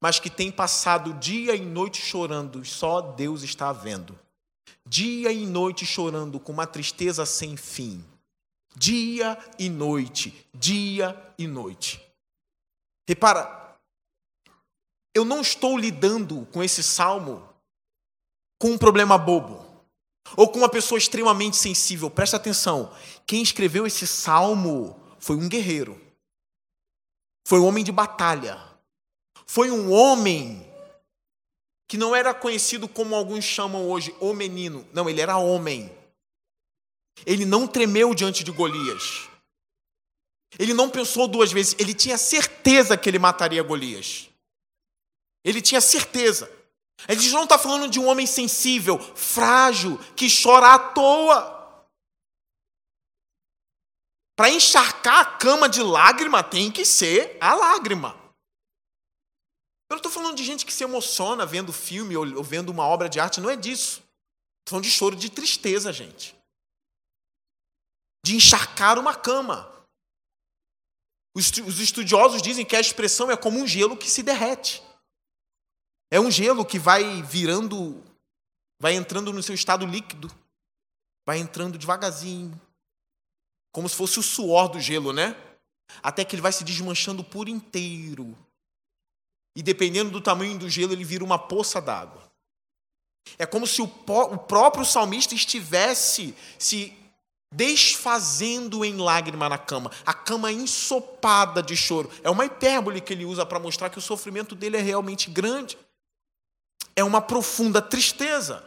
mas 0.00 0.18
que 0.18 0.30
têm 0.30 0.50
passado 0.50 1.14
dia 1.14 1.54
e 1.54 1.60
noite 1.60 2.00
chorando, 2.00 2.64
só 2.64 3.00
Deus 3.00 3.42
está 3.42 3.72
vendo 3.72 4.18
dia 4.94 5.32
e 5.32 5.44
noite 5.44 5.84
chorando 5.84 6.38
com 6.38 6.52
uma 6.52 6.68
tristeza 6.68 7.26
sem 7.26 7.56
fim. 7.56 8.04
Dia 8.76 9.36
e 9.58 9.68
noite, 9.68 10.48
dia 10.54 11.34
e 11.36 11.48
noite. 11.48 12.00
Repara, 13.08 13.76
eu 15.12 15.24
não 15.24 15.40
estou 15.40 15.76
lidando 15.76 16.46
com 16.52 16.62
esse 16.62 16.80
salmo 16.80 17.42
com 18.56 18.70
um 18.70 18.78
problema 18.78 19.18
bobo 19.18 19.66
ou 20.36 20.48
com 20.48 20.58
uma 20.58 20.68
pessoa 20.68 20.96
extremamente 20.96 21.56
sensível. 21.56 22.08
Presta 22.08 22.36
atenção, 22.36 22.94
quem 23.26 23.42
escreveu 23.42 23.88
esse 23.88 24.06
salmo 24.06 24.96
foi 25.18 25.34
um 25.34 25.48
guerreiro, 25.48 26.00
foi 27.44 27.58
um 27.58 27.66
homem 27.66 27.82
de 27.82 27.90
batalha, 27.90 28.62
foi 29.44 29.72
um 29.72 29.92
homem 29.92 30.64
que 31.86 31.96
não 31.96 32.14
era 32.14 32.32
conhecido 32.32 32.88
como 32.88 33.14
alguns 33.14 33.44
chamam 33.44 33.88
hoje, 33.88 34.14
o 34.20 34.32
menino. 34.32 34.86
Não, 34.92 35.08
ele 35.08 35.20
era 35.20 35.36
homem. 35.36 35.90
Ele 37.26 37.44
não 37.44 37.66
tremeu 37.66 38.14
diante 38.14 38.42
de 38.42 38.50
Golias. 38.50 39.28
Ele 40.58 40.72
não 40.72 40.88
pensou 40.88 41.26
duas 41.26 41.52
vezes, 41.52 41.74
ele 41.78 41.92
tinha 41.92 42.16
certeza 42.16 42.96
que 42.96 43.08
ele 43.08 43.18
mataria 43.18 43.62
Golias. 43.62 44.28
Ele 45.44 45.60
tinha 45.60 45.80
certeza. 45.80 46.50
A 47.06 47.14
gente 47.14 47.30
não 47.30 47.44
está 47.44 47.58
falando 47.58 47.88
de 47.88 47.98
um 47.98 48.06
homem 48.06 48.26
sensível, 48.26 48.98
frágil, 49.14 49.98
que 50.16 50.26
chora 50.42 50.74
à 50.74 50.78
toa. 50.78 51.52
Para 54.36 54.50
encharcar 54.50 55.20
a 55.20 55.24
cama 55.24 55.68
de 55.68 55.82
lágrima 55.82 56.42
tem 56.42 56.70
que 56.70 56.84
ser 56.84 57.36
a 57.40 57.54
lágrima. 57.54 58.23
Eu 59.94 59.98
não 59.98 60.00
estou 60.00 60.10
falando 60.10 60.36
de 60.36 60.42
gente 60.42 60.66
que 60.66 60.72
se 60.72 60.82
emociona 60.82 61.46
vendo 61.46 61.72
filme 61.72 62.16
ou, 62.16 62.42
vendo 62.42 62.70
uma 62.70 62.84
obra 62.84 63.08
de 63.08 63.20
arte, 63.20 63.40
não 63.40 63.48
é 63.48 63.54
disso. 63.54 64.02
Estou 64.58 64.70
falando 64.70 64.84
de 64.86 64.90
choro 64.90 65.14
de 65.14 65.30
tristeza, 65.30 65.92
gente. 65.92 66.36
De 68.24 68.34
encharcar 68.34 68.98
uma 68.98 69.14
cama. 69.14 69.72
Os 71.36 71.78
estudiosos 71.78 72.42
dizem 72.42 72.66
que 72.66 72.74
a 72.74 72.80
expressão 72.80 73.30
é 73.30 73.36
como 73.36 73.60
um 73.60 73.68
gelo 73.68 73.96
que 73.96 74.10
se 74.10 74.24
derrete. 74.24 74.82
É 76.10 76.18
um 76.18 76.28
gelo 76.28 76.66
que 76.66 76.78
vai 76.78 77.22
virando, 77.22 78.02
vai 78.80 78.94
entrando 78.94 79.32
no 79.32 79.44
seu 79.44 79.54
estado 79.54 79.86
líquido, 79.86 80.28
vai 81.24 81.38
entrando 81.38 81.78
devagarzinho, 81.78 82.60
como 83.72 83.88
se 83.88 83.94
fosse 83.94 84.18
o 84.18 84.24
suor 84.24 84.68
do 84.68 84.80
gelo, 84.80 85.12
né? 85.12 85.36
Até 86.02 86.24
que 86.24 86.34
ele 86.34 86.42
vai 86.42 86.50
se 86.50 86.64
desmanchando 86.64 87.22
por 87.22 87.48
inteiro. 87.48 88.36
E 89.54 89.62
dependendo 89.62 90.10
do 90.10 90.20
tamanho 90.20 90.58
do 90.58 90.68
gelo, 90.68 90.92
ele 90.92 91.04
vira 91.04 91.24
uma 91.24 91.38
poça 91.38 91.80
d'água. 91.80 92.22
É 93.38 93.46
como 93.46 93.66
se 93.66 93.80
o, 93.80 93.84
o 93.84 94.38
próprio 94.38 94.84
salmista 94.84 95.34
estivesse 95.34 96.34
se 96.58 96.92
desfazendo 97.52 98.84
em 98.84 98.96
lágrima 98.96 99.48
na 99.48 99.56
cama, 99.56 99.90
a 100.04 100.12
cama 100.12 100.50
ensopada 100.50 101.62
de 101.62 101.76
choro. 101.76 102.10
É 102.22 102.28
uma 102.28 102.44
hipérbole 102.44 103.00
que 103.00 103.12
ele 103.12 103.24
usa 103.24 103.46
para 103.46 103.60
mostrar 103.60 103.90
que 103.90 103.98
o 103.98 104.02
sofrimento 104.02 104.54
dele 104.56 104.76
é 104.76 104.80
realmente 104.80 105.30
grande. 105.30 105.78
É 106.96 107.04
uma 107.04 107.20
profunda 107.20 107.80
tristeza. 107.80 108.64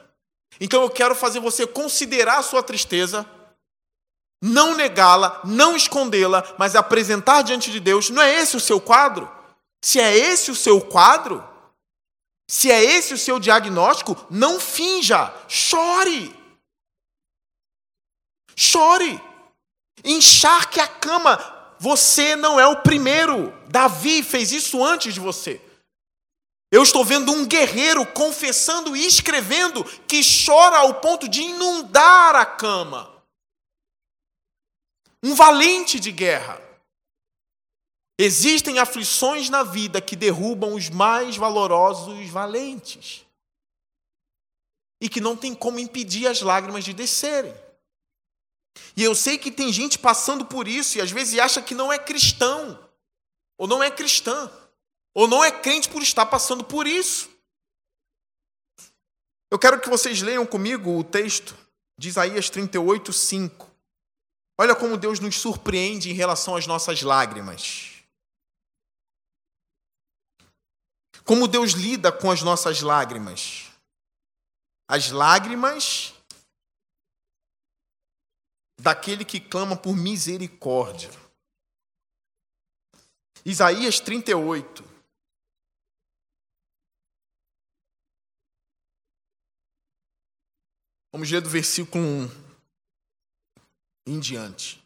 Então 0.59 0.81
eu 0.81 0.89
quero 0.89 1.13
fazer 1.13 1.39
você 1.39 1.67
considerar 1.67 2.39
a 2.39 2.43
sua 2.43 2.63
tristeza 2.63 3.29
não 4.41 4.75
negá-la, 4.75 5.41
não 5.43 5.75
escondê-la, 5.75 6.43
mas 6.57 6.75
apresentar 6.75 7.41
diante 7.41 7.71
de 7.71 7.79
Deus. 7.79 8.09
Não 8.09 8.21
é 8.21 8.35
esse 8.35 8.55
o 8.55 8.59
seu 8.61 8.79
quadro? 8.79 9.29
Se 9.83 9.99
é 9.99 10.15
esse 10.15 10.51
o 10.51 10.55
seu 10.55 10.81
quadro, 10.81 11.47
se 12.49 12.71
é 12.71 12.83
esse 12.83 13.13
o 13.13 13.17
seu 13.17 13.39
diagnóstico, 13.39 14.15
não 14.29 14.59
finja, 14.59 15.33
chore. 15.47 16.35
Chore. 18.55 19.21
Encharque 20.03 20.79
a 20.79 20.87
cama. 20.87 21.75
Você 21.79 22.35
não 22.35 22.59
é 22.59 22.65
o 22.65 22.81
primeiro. 22.81 23.51
Davi 23.69 24.23
fez 24.23 24.51
isso 24.51 24.83
antes 24.83 25.13
de 25.13 25.19
você. 25.19 25.61
Eu 26.71 26.83
estou 26.83 27.05
vendo 27.05 27.31
um 27.31 27.45
guerreiro 27.45 28.05
confessando 28.05 28.95
e 28.95 29.05
escrevendo 29.05 29.83
que 30.07 30.21
chora 30.45 30.77
ao 30.79 30.95
ponto 30.95 31.27
de 31.27 31.41
inundar 31.41 32.35
a 32.35 32.45
cama 32.45 33.17
um 35.23 35.33
valente 35.33 35.99
de 35.99 36.11
guerra. 36.11 36.61
Existem 38.19 38.79
aflições 38.79 39.49
na 39.49 39.61
vida 39.63 40.01
que 40.01 40.15
derrubam 40.15 40.73
os 40.73 40.89
mais 40.89 41.37
valorosos 41.37 42.27
valentes 42.29 43.25
e 44.99 45.07
que 45.07 45.21
não 45.21 45.37
tem 45.37 45.53
como 45.53 45.77
impedir 45.77 46.27
as 46.27 46.41
lágrimas 46.41 46.83
de 46.83 46.93
descerem. 46.93 47.53
E 48.95 49.03
eu 49.03 49.13
sei 49.13 49.37
que 49.37 49.51
tem 49.51 49.71
gente 49.71 49.99
passando 49.99 50.45
por 50.45 50.67
isso 50.67 50.97
e 50.97 51.01
às 51.01 51.11
vezes 51.11 51.39
acha 51.39 51.61
que 51.61 51.75
não 51.75 51.93
é 51.93 51.99
cristão, 51.99 52.83
ou 53.55 53.67
não 53.67 53.83
é 53.83 53.91
cristã, 53.91 54.51
ou 55.13 55.27
não 55.27 55.43
é 55.43 55.51
crente 55.51 55.87
por 55.89 56.01
estar 56.01 56.25
passando 56.25 56.63
por 56.63 56.87
isso. 56.87 57.29
Eu 59.51 59.59
quero 59.59 59.79
que 59.79 59.89
vocês 59.89 60.21
leiam 60.21 60.45
comigo 60.45 60.97
o 60.97 61.03
texto 61.03 61.55
de 61.97 62.09
Isaías 62.09 62.49
38, 62.49 63.13
5. 63.13 63.67
Olha 64.57 64.75
como 64.75 64.97
Deus 64.97 65.19
nos 65.19 65.39
surpreende 65.39 66.09
em 66.09 66.13
relação 66.13 66.55
às 66.55 66.65
nossas 66.65 67.03
lágrimas. 67.03 67.96
Como 71.27 71.45
Deus 71.45 71.73
lida 71.73 72.09
com 72.09 72.31
as 72.31 72.41
nossas 72.41 72.81
lágrimas. 72.81 73.69
As 74.87 75.11
lágrimas 75.11 76.13
daquele 78.79 79.25
que 79.25 79.41
clama 79.41 79.75
por 79.75 79.93
misericórdia. 79.93 81.09
Isaías 83.43 83.99
38. 83.99 84.85
Vamos 91.11 91.29
ler 91.29 91.41
do 91.41 91.49
versículo 91.49 92.05
1 92.05 92.29
em 94.05 94.19
diante. 94.21 94.81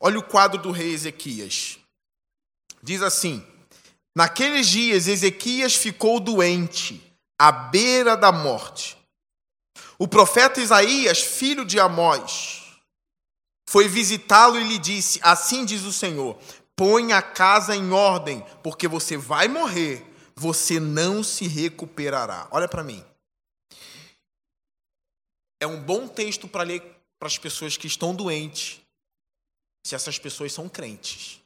Olha 0.00 0.18
o 0.18 0.26
quadro 0.26 0.62
do 0.62 0.70
rei 0.70 0.94
Ezequias. 0.94 1.78
Diz 2.82 3.02
assim: 3.02 3.57
Naqueles 4.16 4.66
dias 4.66 5.06
Ezequias 5.06 5.74
ficou 5.74 6.18
doente, 6.18 7.00
à 7.38 7.52
beira 7.52 8.16
da 8.16 8.32
morte. 8.32 8.96
O 9.98 10.06
profeta 10.06 10.60
Isaías, 10.60 11.20
filho 11.20 11.64
de 11.64 11.78
Amós, 11.78 12.80
foi 13.68 13.88
visitá-lo 13.88 14.58
e 14.58 14.64
lhe 14.64 14.78
disse: 14.78 15.20
Assim 15.22 15.64
diz 15.64 15.82
o 15.82 15.92
Senhor: 15.92 16.38
Põe 16.74 17.12
a 17.12 17.20
casa 17.20 17.74
em 17.76 17.90
ordem, 17.92 18.44
porque 18.62 18.88
você 18.88 19.16
vai 19.16 19.48
morrer, 19.48 20.06
você 20.34 20.78
não 20.80 21.22
se 21.22 21.46
recuperará. 21.46 22.48
Olha 22.50 22.68
para 22.68 22.84
mim. 22.84 23.04
É 25.60 25.66
um 25.66 25.82
bom 25.82 26.06
texto 26.06 26.46
para 26.46 26.62
ler 26.62 26.80
para 27.18 27.26
as 27.26 27.36
pessoas 27.36 27.76
que 27.76 27.88
estão 27.88 28.14
doentes, 28.14 28.80
se 29.84 29.94
essas 29.94 30.18
pessoas 30.18 30.52
são 30.52 30.68
crentes. 30.68 31.37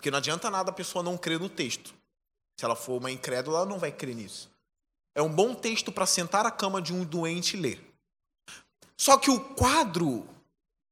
Porque 0.00 0.10
não 0.10 0.16
adianta 0.16 0.48
nada 0.50 0.70
a 0.70 0.74
pessoa 0.74 1.04
não 1.04 1.18
crer 1.18 1.38
no 1.38 1.50
texto. 1.50 1.94
Se 2.58 2.64
ela 2.64 2.74
for 2.74 2.96
uma 2.96 3.10
incrédula, 3.10 3.58
ela 3.58 3.66
não 3.66 3.78
vai 3.78 3.92
crer 3.92 4.14
nisso. 4.14 4.50
É 5.14 5.20
um 5.20 5.30
bom 5.30 5.54
texto 5.54 5.92
para 5.92 6.06
sentar 6.06 6.46
a 6.46 6.50
cama 6.50 6.80
de 6.80 6.94
um 6.94 7.04
doente 7.04 7.54
e 7.54 7.60
ler. 7.60 7.84
Só 8.96 9.18
que 9.18 9.30
o 9.30 9.38
quadro 9.38 10.26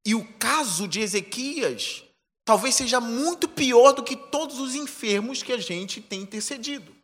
e 0.07 0.14
o 0.14 0.31
caso 0.35 0.87
de 0.87 1.01
Ezequias 1.01 2.05
talvez 2.44 2.75
seja 2.75 3.01
muito 3.01 3.49
pior 3.49 3.92
do 3.92 4.05
que 4.05 4.14
todos 4.14 4.61
os 4.61 4.75
enfermos 4.75 5.42
que 5.42 5.55
a 5.55 5.59
gente 5.59 6.03
tem 6.03 6.21
intercedido. 6.21 6.94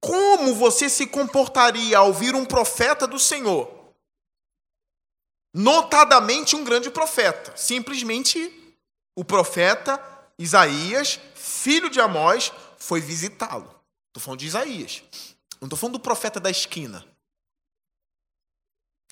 Como 0.00 0.56
você 0.56 0.88
se 0.88 1.06
comportaria 1.06 1.98
ao 1.98 2.08
ouvir 2.08 2.34
um 2.34 2.44
profeta 2.44 3.06
do 3.06 3.20
Senhor 3.20 3.94
notadamente 5.54 6.56
um 6.56 6.64
grande 6.64 6.90
profeta. 6.90 7.56
Simplesmente 7.56 8.74
o 9.14 9.24
profeta 9.24 10.15
Isaías, 10.38 11.18
filho 11.34 11.88
de 11.88 12.00
Amós, 12.00 12.52
foi 12.78 13.00
visitá-lo. 13.00 13.74
Estou 14.08 14.22
falando 14.22 14.40
de 14.40 14.46
Isaías. 14.46 15.02
Não 15.60 15.66
estou 15.66 15.78
falando 15.78 15.94
do 15.94 16.00
profeta 16.00 16.38
da 16.38 16.50
esquina. 16.50 17.06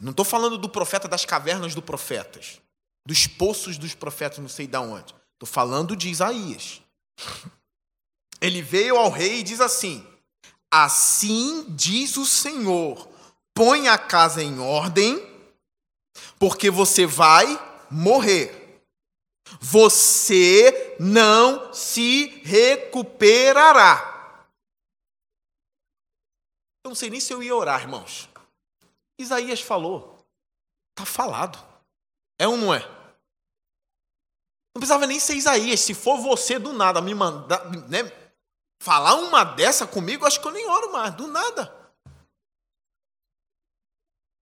Não 0.00 0.10
estou 0.10 0.24
falando 0.24 0.58
do 0.58 0.68
profeta 0.68 1.08
das 1.08 1.24
cavernas 1.24 1.74
dos 1.74 1.84
profetas, 1.84 2.60
dos 3.06 3.26
poços 3.26 3.78
dos 3.78 3.94
profetas, 3.94 4.38
não 4.38 4.48
sei 4.48 4.66
de 4.66 4.76
onde. 4.76 5.14
Estou 5.34 5.46
falando 5.46 5.96
de 5.96 6.08
Isaías. 6.08 6.82
Ele 8.40 8.60
veio 8.60 8.96
ao 8.96 9.10
rei 9.10 9.40
e 9.40 9.42
diz 9.42 9.60
assim: 9.60 10.06
Assim 10.70 11.64
diz 11.70 12.16
o 12.16 12.26
Senhor: 12.26 13.08
põe 13.54 13.88
a 13.88 13.96
casa 13.96 14.42
em 14.42 14.58
ordem 14.58 15.32
porque 16.38 16.70
você 16.70 17.06
vai 17.06 17.46
morrer. 17.90 18.63
Você 19.60 20.96
não 20.98 21.72
se 21.72 22.26
recuperará. 22.44 24.12
Eu 26.84 26.90
não 26.90 26.94
sei 26.94 27.10
nem 27.10 27.20
se 27.20 27.32
eu 27.32 27.42
ia 27.42 27.54
orar, 27.54 27.80
irmãos. 27.80 28.28
Isaías 29.18 29.60
falou. 29.60 30.18
Está 30.90 31.04
falado. 31.04 31.58
É 32.38 32.46
ou 32.46 32.56
não 32.56 32.74
é? 32.74 32.80
Não 34.74 34.80
precisava 34.80 35.06
nem 35.06 35.20
ser 35.20 35.34
Isaías. 35.34 35.80
Se 35.80 35.94
for 35.94 36.18
você 36.18 36.58
do 36.58 36.72
nada 36.72 37.00
me 37.00 37.14
mandar, 37.14 37.70
né, 37.88 38.00
falar 38.80 39.14
uma 39.14 39.44
dessa 39.44 39.86
comigo, 39.86 40.26
acho 40.26 40.40
que 40.40 40.46
eu 40.46 40.52
nem 40.52 40.66
oro 40.66 40.92
mais, 40.92 41.14
do 41.14 41.26
nada. 41.26 41.72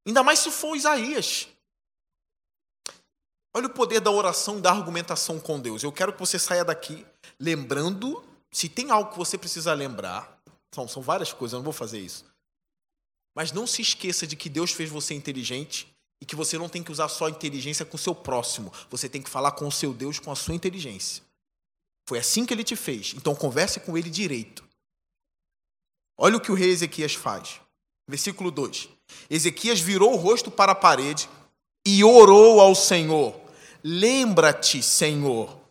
Ainda 0.06 0.22
mais 0.22 0.38
se 0.38 0.50
for 0.50 0.74
Isaías. 0.74 1.48
Olha 3.54 3.66
o 3.66 3.70
poder 3.70 4.00
da 4.00 4.10
oração 4.10 4.58
e 4.58 4.60
da 4.60 4.70
argumentação 4.70 5.38
com 5.38 5.60
Deus. 5.60 5.82
Eu 5.82 5.92
quero 5.92 6.12
que 6.12 6.20
você 6.20 6.38
saia 6.38 6.64
daqui 6.64 7.04
lembrando, 7.38 8.24
se 8.50 8.68
tem 8.68 8.90
algo 8.90 9.10
que 9.10 9.18
você 9.18 9.36
precisa 9.36 9.74
lembrar, 9.74 10.40
são, 10.74 10.88
são 10.88 11.02
várias 11.02 11.32
coisas, 11.32 11.52
eu 11.52 11.58
não 11.58 11.64
vou 11.64 11.72
fazer 11.72 12.00
isso. 12.00 12.24
Mas 13.34 13.52
não 13.52 13.66
se 13.66 13.82
esqueça 13.82 14.26
de 14.26 14.36
que 14.36 14.48
Deus 14.48 14.72
fez 14.72 14.90
você 14.90 15.14
inteligente 15.14 15.88
E 16.20 16.24
que 16.24 16.36
você 16.36 16.56
não 16.56 16.68
tem 16.68 16.84
que 16.84 16.92
usar 16.92 17.08
só 17.08 17.26
a 17.26 17.30
inteligência 17.30 17.84
com 17.84 17.96
o 17.96 17.98
seu 17.98 18.14
próximo, 18.14 18.72
você 18.88 19.08
tem 19.08 19.20
que 19.20 19.28
falar 19.28 19.50
com 19.52 19.66
o 19.66 19.72
seu 19.72 19.92
Deus 19.92 20.20
com 20.20 20.30
a 20.30 20.36
sua 20.36 20.54
inteligência. 20.54 21.20
Foi 22.08 22.16
assim 22.16 22.46
que 22.46 22.54
ele 22.54 22.62
te 22.62 22.76
fez, 22.76 23.12
então 23.16 23.34
converse 23.34 23.80
com 23.80 23.98
ele 23.98 24.08
direito. 24.08 24.64
Olha 26.16 26.36
o 26.36 26.40
que 26.40 26.52
o 26.52 26.54
rei 26.54 26.70
Ezequias 26.70 27.14
faz. 27.14 27.60
Versículo 28.08 28.52
2: 28.52 28.88
Ezequias 29.28 29.80
virou 29.80 30.12
o 30.12 30.16
rosto 30.16 30.48
para 30.48 30.70
a 30.70 30.76
parede 30.76 31.28
e 31.84 32.04
orou 32.04 32.60
ao 32.60 32.74
Senhor: 32.74 33.34
Lembra-te, 33.84 34.82
Senhor, 34.82 35.62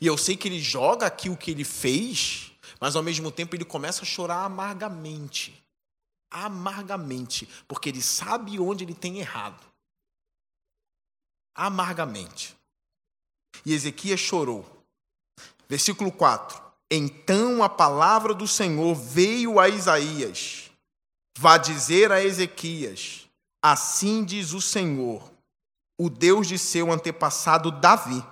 E 0.00 0.06
eu 0.06 0.16
sei 0.16 0.36
que 0.36 0.48
ele 0.48 0.60
joga 0.60 1.06
aqui 1.06 1.28
o 1.28 1.36
que 1.36 1.50
ele 1.50 1.64
fez, 1.64 2.52
mas 2.84 2.96
ao 2.96 3.02
mesmo 3.02 3.32
tempo 3.32 3.56
ele 3.56 3.64
começa 3.64 4.02
a 4.02 4.04
chorar 4.04 4.44
amargamente. 4.44 5.58
Amargamente, 6.30 7.48
porque 7.66 7.88
ele 7.88 8.02
sabe 8.02 8.60
onde 8.60 8.84
ele 8.84 8.94
tem 8.94 9.20
errado. 9.20 9.64
Amargamente. 11.54 12.54
E 13.64 13.72
Ezequias 13.72 14.20
chorou. 14.20 14.84
Versículo 15.66 16.12
4. 16.12 16.62
Então 16.90 17.62
a 17.62 17.70
palavra 17.70 18.34
do 18.34 18.46
Senhor 18.46 18.94
veio 18.94 19.58
a 19.58 19.66
Isaías. 19.66 20.70
Vá 21.38 21.56
dizer 21.56 22.12
a 22.12 22.22
Ezequias: 22.22 23.26
Assim 23.62 24.22
diz 24.22 24.52
o 24.52 24.60
Senhor, 24.60 25.32
o 25.98 26.10
Deus 26.10 26.46
de 26.46 26.58
seu 26.58 26.92
antepassado 26.92 27.70
Davi 27.70 28.22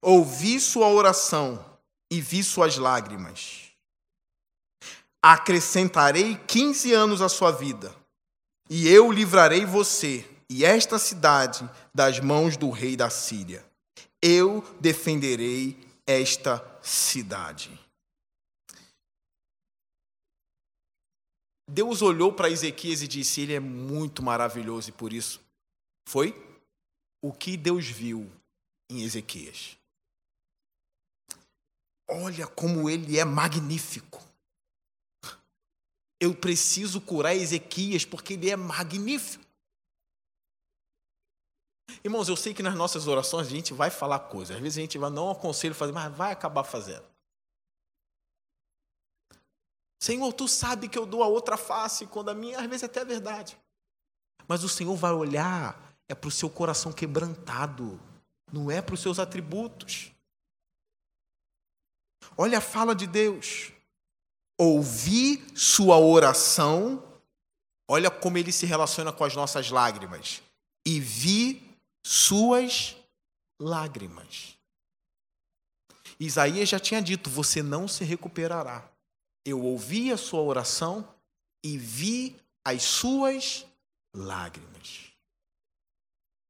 ouvi 0.00 0.60
sua 0.60 0.86
oração 0.86 1.74
e 2.08 2.20
vi 2.20 2.44
suas 2.44 2.76
lágrimas. 2.76 3.63
Acrescentarei 5.26 6.36
quinze 6.46 6.92
anos 6.92 7.22
à 7.22 7.30
sua 7.30 7.50
vida, 7.50 7.96
e 8.68 8.86
eu 8.86 9.10
livrarei 9.10 9.64
você 9.64 10.28
e 10.50 10.66
esta 10.66 10.98
cidade 10.98 11.66
das 11.94 12.20
mãos 12.20 12.58
do 12.58 12.68
rei 12.68 12.94
da 12.94 13.08
Síria. 13.08 13.64
Eu 14.20 14.60
defenderei 14.78 15.78
esta 16.06 16.62
cidade. 16.82 17.70
Deus 21.70 22.02
olhou 22.02 22.30
para 22.30 22.50
Ezequias 22.50 23.00
e 23.00 23.08
disse: 23.08 23.40
Ele 23.40 23.54
é 23.54 23.60
muito 23.60 24.22
maravilhoso, 24.22 24.90
e 24.90 24.92
por 24.92 25.10
isso 25.10 25.40
foi 26.06 26.34
o 27.22 27.32
que 27.32 27.56
Deus 27.56 27.86
viu 27.86 28.30
em 28.90 29.02
Ezequias. 29.02 29.78
Olha 32.06 32.46
como 32.46 32.90
ele 32.90 33.18
é 33.18 33.24
magnífico. 33.24 34.22
Eu 36.20 36.34
preciso 36.34 37.00
curar 37.00 37.34
Ezequias 37.34 38.04
porque 38.04 38.34
ele 38.34 38.50
é 38.50 38.56
magnífico. 38.56 39.44
Irmãos, 42.02 42.28
eu 42.28 42.36
sei 42.36 42.54
que 42.54 42.62
nas 42.62 42.74
nossas 42.74 43.06
orações 43.06 43.46
a 43.46 43.50
gente 43.50 43.74
vai 43.74 43.90
falar 43.90 44.18
coisas. 44.20 44.56
Às 44.56 44.62
vezes 44.62 44.78
a 44.78 44.80
gente 44.80 44.98
vai 44.98 45.10
não 45.10 45.30
aconselho 45.30 45.74
fazer, 45.74 45.92
mas 45.92 46.14
vai 46.14 46.32
acabar 46.32 46.64
fazendo. 46.64 47.04
Senhor, 50.00 50.32
tu 50.32 50.46
sabe 50.46 50.88
que 50.88 50.98
eu 50.98 51.06
dou 51.06 51.22
a 51.22 51.26
outra 51.26 51.56
face 51.56 52.06
quando 52.06 52.28
a 52.28 52.34
minha, 52.34 52.58
às 52.58 52.66
vezes 52.66 52.84
até 52.84 53.00
é 53.00 53.04
verdade. 53.04 53.58
Mas 54.46 54.62
o 54.62 54.68
Senhor 54.68 54.94
vai 54.96 55.12
olhar 55.12 55.94
é 56.08 56.14
para 56.14 56.28
o 56.28 56.30
seu 56.30 56.50
coração 56.50 56.92
quebrantado, 56.92 57.98
não 58.52 58.70
é 58.70 58.82
para 58.82 58.94
os 58.94 59.00
seus 59.00 59.18
atributos. 59.18 60.12
Olha 62.36 62.58
a 62.58 62.60
fala 62.60 62.94
de 62.94 63.06
Deus. 63.06 63.72
Ouvi 64.58 65.44
sua 65.56 65.98
oração, 65.98 67.02
olha 67.88 68.10
como 68.10 68.38
ele 68.38 68.52
se 68.52 68.66
relaciona 68.66 69.12
com 69.12 69.24
as 69.24 69.34
nossas 69.34 69.70
lágrimas, 69.70 70.42
e 70.86 71.00
vi 71.00 71.62
suas 72.04 72.96
lágrimas. 73.60 74.56
Isaías 76.20 76.68
já 76.68 76.78
tinha 76.78 77.02
dito: 77.02 77.28
Você 77.30 77.62
não 77.62 77.88
se 77.88 78.04
recuperará. 78.04 78.88
Eu 79.44 79.62
ouvi 79.62 80.12
a 80.12 80.16
sua 80.16 80.40
oração 80.40 81.06
e 81.64 81.76
vi 81.76 82.36
as 82.64 82.82
suas 82.82 83.66
lágrimas. 84.14 85.12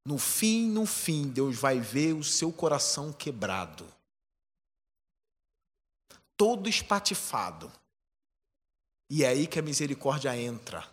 No 0.05 0.19
fim, 0.19 0.69
no 0.69 0.85
fim, 0.85 1.27
Deus 1.27 1.57
vai 1.57 1.79
ver 1.79 2.13
o 2.13 2.23
seu 2.23 2.53
coração 2.53 3.11
quebrado 3.11 3.85
todo 6.37 6.69
espatifado. 6.69 7.71
E 9.09 9.23
é 9.23 9.27
aí 9.27 9.47
que 9.47 9.59
a 9.59 9.61
misericórdia 9.61 10.35
entra. 10.35 10.85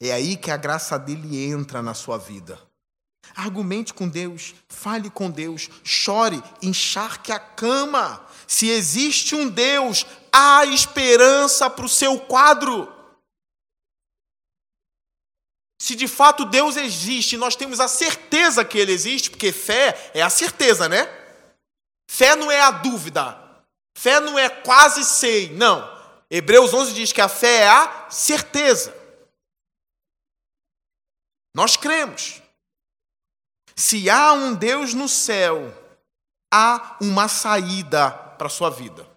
É 0.00 0.12
aí 0.12 0.36
que 0.36 0.50
a 0.50 0.56
graça 0.56 0.98
dele 0.98 1.44
entra 1.44 1.82
na 1.82 1.94
sua 1.94 2.16
vida. 2.16 2.58
Argumente 3.34 3.92
com 3.92 4.08
Deus, 4.08 4.54
fale 4.68 5.10
com 5.10 5.30
Deus, 5.30 5.68
chore, 5.84 6.42
encharque 6.62 7.30
a 7.30 7.38
cama. 7.38 8.26
Se 8.46 8.68
existe 8.68 9.34
um 9.34 9.48
Deus, 9.48 10.06
há 10.32 10.64
esperança 10.64 11.68
para 11.68 11.84
o 11.84 11.88
seu 11.88 12.18
quadro. 12.18 12.90
Se 15.80 15.94
de 15.94 16.08
fato 16.08 16.44
Deus 16.44 16.76
existe, 16.76 17.36
nós 17.36 17.54
temos 17.54 17.80
a 17.80 17.88
certeza 17.88 18.64
que 18.64 18.78
Ele 18.78 18.92
existe, 18.92 19.30
porque 19.30 19.52
fé 19.52 20.10
é 20.14 20.22
a 20.22 20.30
certeza, 20.30 20.88
né? 20.88 21.08
Fé 22.10 22.34
não 22.34 22.50
é 22.50 22.60
a 22.60 22.70
dúvida, 22.70 23.40
Fé 23.96 24.18
não 24.18 24.38
é 24.38 24.48
quase 24.48 25.04
sei, 25.04 25.50
não. 25.50 25.99
Hebreus 26.30 26.72
11 26.72 26.94
diz 26.94 27.12
que 27.12 27.20
a 27.20 27.28
fé 27.28 27.62
é 27.62 27.68
a 27.68 28.06
certeza. 28.08 28.96
Nós 31.52 31.76
cremos. 31.76 32.40
Se 33.74 34.08
há 34.08 34.32
um 34.32 34.54
Deus 34.54 34.94
no 34.94 35.08
céu, 35.08 35.74
há 36.52 36.96
uma 37.00 37.26
saída 37.26 38.10
para 38.10 38.46
a 38.46 38.50
sua 38.50 38.70
vida. 38.70 39.08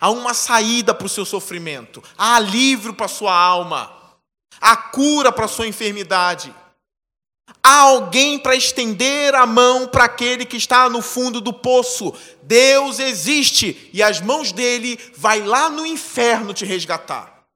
Há 0.00 0.10
uma 0.10 0.32
saída 0.32 0.94
para 0.94 1.06
o 1.06 1.10
seu 1.10 1.24
sofrimento. 1.24 2.02
Há 2.16 2.36
alívio 2.36 2.94
para 2.94 3.06
a 3.06 3.10
sua 3.10 3.34
alma. 3.34 3.92
Há 4.60 4.76
cura 4.76 5.30
para 5.30 5.44
a 5.44 5.48
sua 5.48 5.66
enfermidade. 5.66 6.54
Há 7.62 7.80
alguém 7.82 8.38
para 8.38 8.56
estender 8.56 9.34
a 9.34 9.46
mão 9.46 9.88
para 9.88 10.04
aquele 10.04 10.46
que 10.46 10.56
está 10.56 10.88
no 10.88 11.02
fundo 11.02 11.40
do 11.40 11.52
poço. 11.52 12.12
Deus 12.42 12.98
existe 12.98 13.90
e 13.92 14.02
as 14.02 14.20
mãos 14.20 14.52
dele 14.52 14.96
vai 15.16 15.42
lá 15.42 15.68
no 15.68 15.84
inferno 15.84 16.54
te 16.54 16.64
resgatar. 16.64 17.46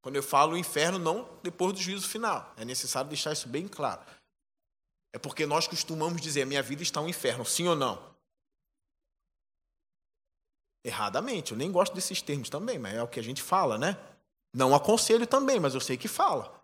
Quando 0.00 0.16
eu 0.16 0.22
falo 0.22 0.56
inferno, 0.56 0.98
não 0.98 1.28
depois 1.42 1.72
do 1.72 1.80
juízo 1.80 2.08
final. 2.08 2.52
É 2.56 2.64
necessário 2.64 3.08
deixar 3.08 3.32
isso 3.32 3.48
bem 3.48 3.68
claro. 3.68 4.00
É 5.12 5.18
porque 5.18 5.46
nós 5.46 5.66
costumamos 5.66 6.20
dizer: 6.20 6.44
minha 6.44 6.62
vida 6.62 6.82
está 6.82 7.00
um 7.00 7.08
inferno, 7.08 7.44
sim 7.44 7.66
ou 7.66 7.76
não? 7.76 8.08
Erradamente, 10.84 11.52
eu 11.52 11.58
nem 11.58 11.70
gosto 11.70 11.94
desses 11.94 12.22
termos 12.22 12.48
também, 12.48 12.78
mas 12.78 12.94
é 12.94 13.02
o 13.02 13.08
que 13.08 13.20
a 13.20 13.22
gente 13.22 13.42
fala, 13.42 13.76
né? 13.76 13.98
Não 14.54 14.74
aconselho 14.74 15.26
também, 15.26 15.60
mas 15.60 15.74
eu 15.74 15.80
sei 15.80 15.96
que 15.96 16.08
fala. 16.08 16.57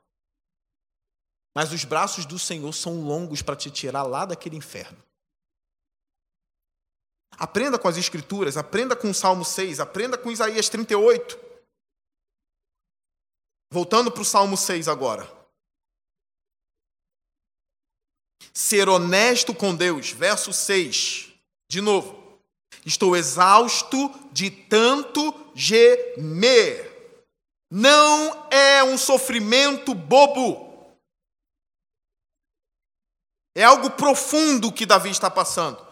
Mas 1.55 1.73
os 1.73 1.85
braços 1.85 2.27
do 2.27 2.39
Senhor 2.39 2.73
são 2.73 3.01
longos 3.03 3.41
para 3.41 3.55
te 3.55 3.71
tirar 3.71 4.03
lá 4.03 4.25
daquele 4.25 4.57
inferno. 4.57 5.03
Aprenda 7.39 7.79
com 7.79 7.89
as 7.89 7.97
Escrituras, 7.97 8.57
aprenda 8.57 8.97
com 8.97 9.11
o 9.11 9.15
Salmo 9.15 9.45
6, 9.45 9.81
aprenda 9.81 10.19
com 10.19 10.31
Isaías 10.31 10.69
38. 10.69 11.39
Voltando 13.71 14.11
para 14.11 14.23
o 14.23 14.25
Salmo 14.25 14.57
6 14.57 14.89
agora. 14.89 15.31
Ser 18.53 18.89
honesto 18.89 19.55
com 19.55 19.75
Deus, 19.75 20.11
verso 20.11 20.53
6. 20.53 21.33
De 21.69 21.81
novo. 21.81 22.23
Estou 22.87 23.17
exausto 23.17 24.13
de 24.31 24.51
tanto 24.51 25.35
gemer. 25.55 26.93
Não 27.71 28.49
é 28.51 28.85
um 28.85 28.97
sofrimento 28.99 29.95
bobo. 29.95 30.64
É 33.55 33.63
algo 33.63 33.91
profundo 33.91 34.73
que 34.73 34.85
Davi 34.85 35.11
está 35.11 35.31
passando. 35.31 35.85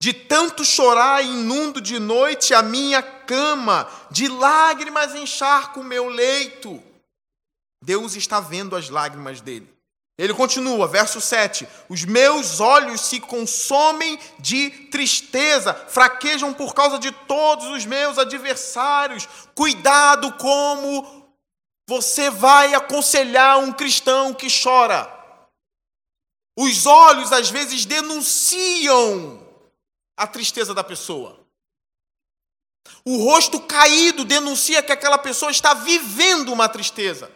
De 0.00 0.12
tanto 0.12 0.64
chorar, 0.64 1.22
inundo 1.24 1.80
de 1.80 1.98
noite 1.98 2.54
a 2.54 2.62
minha 2.62 3.02
cama, 3.02 3.88
de 4.10 4.26
lágrimas 4.26 5.14
encharco 5.14 5.80
o 5.80 5.84
meu 5.84 6.08
leito. 6.08 6.82
Deus 7.84 8.16
está 8.16 8.40
vendo 8.40 8.74
as 8.74 8.88
lágrimas 8.88 9.40
dele. 9.40 9.72
Ele 10.18 10.34
continua, 10.34 10.86
verso 10.86 11.20
7: 11.20 11.68
Os 11.88 12.04
meus 12.04 12.60
olhos 12.60 13.00
se 13.00 13.20
consomem 13.20 14.18
de 14.38 14.70
tristeza, 14.90 15.74
fraquejam 15.74 16.52
por 16.52 16.74
causa 16.74 16.98
de 16.98 17.10
todos 17.12 17.66
os 17.68 17.84
meus 17.84 18.18
adversários. 18.18 19.28
Cuidado 19.54 20.32
como 20.34 21.26
você 21.88 22.30
vai 22.30 22.74
aconselhar 22.74 23.58
um 23.58 23.72
cristão 23.72 24.32
que 24.32 24.46
chora. 24.48 25.11
Os 26.56 26.86
olhos 26.86 27.32
às 27.32 27.50
vezes 27.50 27.84
denunciam 27.84 29.46
a 30.16 30.26
tristeza 30.26 30.74
da 30.74 30.84
pessoa. 30.84 31.38
O 33.04 33.24
rosto 33.24 33.60
caído 33.60 34.24
denuncia 34.24 34.82
que 34.82 34.92
aquela 34.92 35.18
pessoa 35.18 35.50
está 35.50 35.74
vivendo 35.74 36.52
uma 36.52 36.68
tristeza. 36.68 37.30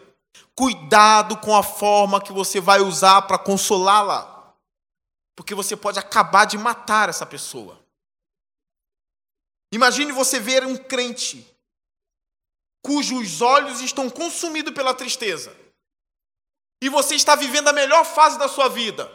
Cuidado 0.55 1.37
com 1.39 1.55
a 1.55 1.63
forma 1.63 2.21
que 2.21 2.33
você 2.33 2.61
vai 2.61 2.81
usar 2.81 3.23
para 3.23 3.39
consolá-la, 3.39 4.55
porque 5.35 5.55
você 5.55 5.77
pode 5.77 5.99
acabar 5.99 6.45
de 6.47 6.57
matar 6.57 7.09
essa 7.09 7.27
pessoa. 7.27 7.79
Imagine 9.73 10.13
você 10.13 10.39
ver 10.41 10.65
um 10.65 10.77
crente 10.77 11.57
cujos 12.87 13.43
olhos 13.43 13.81
estão 13.81 14.09
consumidos 14.09 14.73
pela 14.73 14.95
tristeza, 14.95 15.53
e 16.81 16.89
você 16.89 17.15
está 17.15 17.35
vivendo 17.35 17.69
a 17.69 17.73
melhor 17.73 18.05
fase 18.05 18.39
da 18.39 18.49
sua 18.49 18.69
vida, 18.69 19.11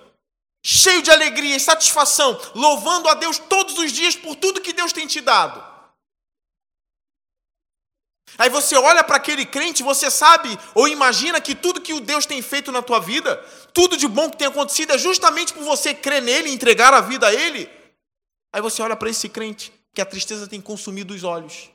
cheio 0.63 1.01
de 1.01 1.11
alegria 1.11 1.55
e 1.55 1.59
satisfação, 1.59 2.39
louvando 2.55 3.07
a 3.07 3.13
Deus 3.13 3.37
todos 3.37 3.77
os 3.77 3.91
dias 3.91 4.15
por 4.15 4.35
tudo 4.35 4.61
que 4.61 4.73
Deus 4.73 4.91
tem 4.91 5.07
te 5.07 5.21
dado. 5.21 5.71
Aí 8.37 8.49
você 8.49 8.75
olha 8.75 9.03
para 9.03 9.17
aquele 9.17 9.45
crente, 9.45 9.83
você 9.83 10.09
sabe 10.09 10.57
ou 10.73 10.87
imagina 10.87 11.41
que 11.41 11.53
tudo 11.53 11.81
que 11.81 11.93
o 11.93 11.99
Deus 11.99 12.25
tem 12.25 12.41
feito 12.41 12.71
na 12.71 12.81
tua 12.81 12.99
vida, 12.99 13.37
tudo 13.73 13.97
de 13.97 14.07
bom 14.07 14.29
que 14.29 14.37
tem 14.37 14.47
acontecido 14.47 14.93
é 14.93 14.97
justamente 14.97 15.53
por 15.53 15.63
você 15.63 15.93
crer 15.93 16.21
nele 16.21 16.49
entregar 16.49 16.93
a 16.93 17.01
vida 17.01 17.27
a 17.27 17.33
ele. 17.33 17.69
Aí 18.53 18.61
você 18.61 18.81
olha 18.81 18.95
para 18.95 19.09
esse 19.09 19.29
crente 19.29 19.71
que 19.93 20.01
a 20.01 20.05
tristeza 20.05 20.47
tem 20.47 20.61
consumido 20.61 21.13
os 21.13 21.23
olhos. 21.23 21.69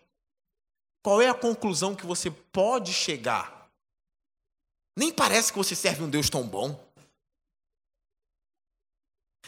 Qual 1.03 1.20
é 1.22 1.28
a 1.28 1.34
conclusão 1.34 1.95
que 1.95 2.07
você 2.07 2.30
pode 2.30 2.93
chegar? 2.93 3.55
Nem 4.97 5.12
parece 5.12 5.53
que 5.53 5.59
você 5.59 5.76
serve 5.76 6.03
um 6.03 6.11
Deus 6.11 6.30
tão 6.30 6.49
bom. 6.49 6.82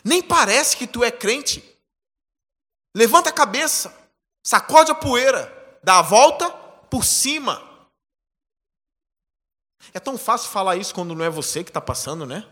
Nem 0.05 0.22
parece 0.22 0.76
que 0.76 0.86
tu 0.86 1.03
é 1.03 1.11
crente. 1.11 1.64
Levanta 2.94 3.30
a 3.30 3.32
cabeça, 3.32 3.94
sacode 4.44 4.90
a 4.90 4.94
poeira, 4.94 5.80
dá 5.82 5.99
a 5.99 6.03
volta 6.03 6.51
por 6.90 7.05
cima. 7.05 7.66
É 9.94 10.01
tão 10.01 10.18
fácil 10.18 10.51
falar 10.51 10.76
isso 10.76 10.94
quando 10.94 11.14
não 11.14 11.24
é 11.24 11.30
você 11.30 11.64
que 11.64 11.70
está 11.70 11.80
passando, 11.80 12.26
né? 12.26 12.46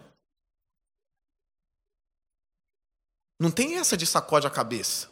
Não 3.38 3.50
tem 3.50 3.76
essa 3.76 3.96
de 3.96 4.06
sacode 4.06 4.46
a 4.46 4.50
cabeça, 4.50 5.10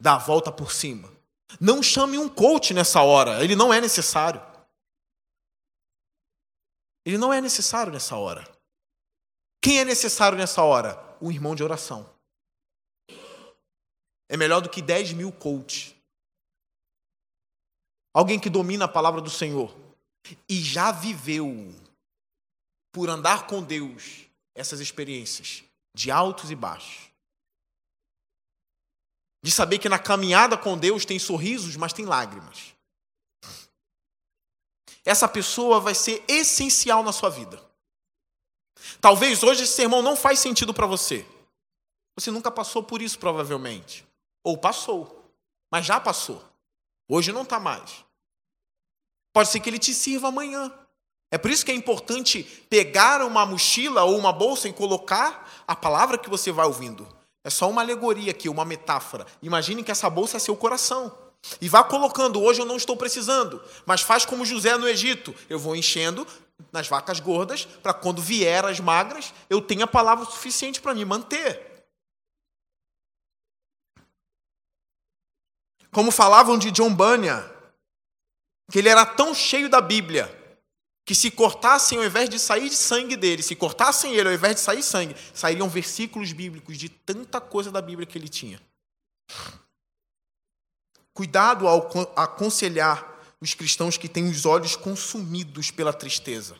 dá 0.00 0.14
a 0.14 0.18
volta 0.18 0.52
por 0.52 0.72
cima. 0.72 1.10
Não 1.58 1.82
chame 1.82 2.18
um 2.18 2.28
coach 2.28 2.74
nessa 2.74 3.00
hora, 3.00 3.42
ele 3.42 3.56
não 3.56 3.72
é 3.72 3.80
necessário. 3.80 4.47
Ele 7.08 7.16
não 7.16 7.32
é 7.32 7.40
necessário 7.40 7.90
nessa 7.90 8.16
hora. 8.16 8.46
Quem 9.62 9.78
é 9.78 9.84
necessário 9.86 10.36
nessa 10.36 10.62
hora? 10.62 11.16
Um 11.22 11.32
irmão 11.32 11.54
de 11.54 11.64
oração. 11.64 12.14
É 14.28 14.36
melhor 14.36 14.60
do 14.60 14.68
que 14.68 14.82
10 14.82 15.14
mil 15.14 15.32
coaches 15.32 15.94
alguém 18.12 18.38
que 18.38 18.50
domina 18.50 18.84
a 18.84 18.88
palavra 18.88 19.22
do 19.22 19.30
Senhor 19.30 19.74
e 20.46 20.60
já 20.60 20.92
viveu, 20.92 21.74
por 22.92 23.08
andar 23.08 23.46
com 23.46 23.62
Deus, 23.62 24.26
essas 24.54 24.78
experiências 24.78 25.64
de 25.94 26.10
altos 26.10 26.50
e 26.50 26.54
baixos. 26.54 27.08
De 29.42 29.50
saber 29.50 29.78
que 29.78 29.88
na 29.88 29.98
caminhada 29.98 30.58
com 30.58 30.76
Deus 30.76 31.06
tem 31.06 31.18
sorrisos, 31.18 31.74
mas 31.74 31.94
tem 31.94 32.04
lágrimas. 32.04 32.74
Essa 35.08 35.26
pessoa 35.26 35.80
vai 35.80 35.94
ser 35.94 36.22
essencial 36.28 37.02
na 37.02 37.12
sua 37.12 37.30
vida. 37.30 37.58
Talvez 39.00 39.42
hoje 39.42 39.62
esse 39.62 39.72
sermão 39.72 40.02
não 40.02 40.14
faz 40.14 40.38
sentido 40.38 40.74
para 40.74 40.86
você. 40.86 41.24
Você 42.14 42.30
nunca 42.30 42.50
passou 42.50 42.82
por 42.82 43.00
isso, 43.00 43.18
provavelmente. 43.18 44.06
Ou 44.44 44.58
passou, 44.58 45.32
mas 45.72 45.86
já 45.86 45.98
passou. 45.98 46.44
Hoje 47.08 47.32
não 47.32 47.40
está 47.40 47.58
mais. 47.58 48.04
Pode 49.32 49.48
ser 49.48 49.60
que 49.60 49.70
ele 49.70 49.78
te 49.78 49.94
sirva 49.94 50.28
amanhã. 50.28 50.70
É 51.30 51.38
por 51.38 51.50
isso 51.50 51.64
que 51.64 51.72
é 51.72 51.74
importante 51.74 52.42
pegar 52.68 53.22
uma 53.24 53.46
mochila 53.46 54.04
ou 54.04 54.14
uma 54.18 54.30
bolsa 54.30 54.68
e 54.68 54.74
colocar 54.74 55.64
a 55.66 55.74
palavra 55.74 56.18
que 56.18 56.28
você 56.28 56.52
vai 56.52 56.66
ouvindo. 56.66 57.08
É 57.42 57.48
só 57.48 57.70
uma 57.70 57.80
alegoria 57.80 58.30
aqui, 58.30 58.46
uma 58.46 58.62
metáfora. 58.62 59.26
Imagine 59.40 59.82
que 59.82 59.90
essa 59.90 60.10
bolsa 60.10 60.36
é 60.36 60.40
seu 60.40 60.54
coração. 60.54 61.16
E 61.60 61.68
vá 61.68 61.82
colocando, 61.84 62.42
hoje 62.42 62.60
eu 62.60 62.66
não 62.66 62.76
estou 62.76 62.96
precisando, 62.96 63.62
mas 63.86 64.00
faz 64.00 64.24
como 64.24 64.44
José 64.44 64.76
no 64.76 64.88
Egito. 64.88 65.34
Eu 65.48 65.58
vou 65.58 65.74
enchendo 65.74 66.26
nas 66.72 66.88
vacas 66.88 67.20
gordas, 67.20 67.64
para 67.64 67.94
quando 67.94 68.20
vier 68.20 68.64
as 68.64 68.80
magras, 68.80 69.32
eu 69.48 69.60
tenha 69.60 69.86
palavra 69.86 70.24
suficiente 70.24 70.80
para 70.80 70.94
me 70.94 71.04
manter. 71.04 71.86
Como 75.90 76.10
falavam 76.10 76.58
de 76.58 76.70
John 76.70 76.92
Bunyan, 76.92 77.48
que 78.70 78.78
ele 78.78 78.88
era 78.88 79.06
tão 79.06 79.34
cheio 79.34 79.68
da 79.68 79.80
Bíblia 79.80 80.34
que 81.06 81.14
se 81.14 81.30
cortassem, 81.30 81.96
ao 81.98 82.04
invés 82.04 82.28
de 82.28 82.38
sair 82.38 82.70
sangue 82.70 83.16
dele, 83.16 83.42
se 83.42 83.56
cortassem 83.56 84.14
ele, 84.14 84.28
ao 84.28 84.34
invés 84.34 84.56
de 84.56 84.60
sair 84.60 84.82
sangue, 84.82 85.16
sairiam 85.32 85.66
versículos 85.66 86.32
bíblicos 86.32 86.76
de 86.76 86.90
tanta 86.90 87.40
coisa 87.40 87.70
da 87.72 87.80
Bíblia 87.80 88.06
que 88.06 88.18
ele 88.18 88.28
tinha. 88.28 88.60
Cuidado 91.18 91.66
ao 91.66 91.90
aconselhar 92.14 93.04
os 93.40 93.52
cristãos 93.52 93.96
que 93.96 94.08
têm 94.08 94.28
os 94.28 94.46
olhos 94.46 94.76
consumidos 94.76 95.68
pela 95.68 95.92
tristeza. 95.92 96.54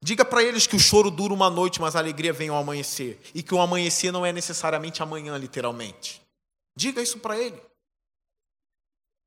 Diga 0.00 0.24
para 0.24 0.44
eles 0.44 0.64
que 0.64 0.76
o 0.76 0.78
choro 0.78 1.10
dura 1.10 1.34
uma 1.34 1.50
noite, 1.50 1.80
mas 1.80 1.96
a 1.96 1.98
alegria 1.98 2.32
vem 2.32 2.48
ao 2.48 2.56
amanhecer. 2.56 3.20
E 3.34 3.42
que 3.42 3.52
o 3.52 3.60
amanhecer 3.60 4.12
não 4.12 4.24
é 4.24 4.32
necessariamente 4.32 5.02
amanhã, 5.02 5.36
literalmente. 5.36 6.22
Diga 6.76 7.02
isso 7.02 7.18
para 7.18 7.36
ele. 7.36 7.60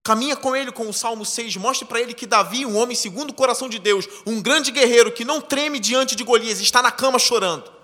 Caminha 0.02 0.38
com 0.38 0.56
ele 0.56 0.72
com 0.72 0.88
o 0.88 0.94
Salmo 0.94 1.26
6, 1.26 1.58
mostre 1.58 1.86
para 1.86 2.00
ele 2.00 2.14
que 2.14 2.26
Davi, 2.26 2.66
um 2.66 2.78
homem 2.78 2.96
segundo 2.96 3.32
o 3.32 3.36
coração 3.36 3.68
de 3.68 3.80
Deus, 3.80 4.08
um 4.26 4.42
grande 4.42 4.72
guerreiro 4.72 5.12
que 5.12 5.26
não 5.26 5.42
treme 5.42 5.78
diante 5.78 6.16
de 6.16 6.24
Golias, 6.24 6.62
está 6.62 6.82
na 6.82 6.90
cama 6.90 7.20
chorando. 7.20 7.79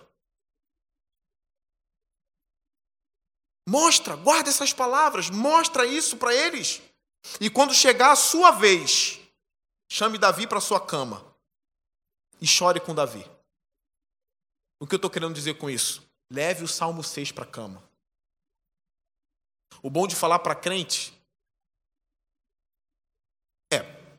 Mostra, 3.68 4.16
guarda 4.16 4.50
essas 4.50 4.74
palavras, 4.74 5.30
mostra 5.30 5.86
isso 5.86 6.18
para 6.18 6.34
eles. 6.34 6.82
E 7.40 7.50
quando 7.50 7.74
chegar 7.74 8.12
a 8.12 8.16
sua 8.16 8.52
vez, 8.52 9.20
chame 9.90 10.18
Davi 10.18 10.46
para 10.46 10.62
sua 10.62 10.80
cama 10.80 11.26
e 12.40 12.46
chore 12.46 12.80
com 12.80 12.94
Davi. 12.94 13.26
O 14.80 14.86
que 14.86 14.94
eu 14.94 14.98
estou 14.98 15.10
querendo 15.10 15.34
dizer 15.34 15.58
com 15.58 15.70
isso? 15.70 16.04
Leve 16.32 16.64
o 16.64 16.68
Salmo 16.68 17.04
6 17.04 17.32
para 17.32 17.44
a 17.44 17.48
cama. 17.48 17.84
O 19.82 19.90
bom 19.90 20.08
de 20.08 20.16
falar 20.16 20.40
para 20.40 20.56
crente 20.56 21.16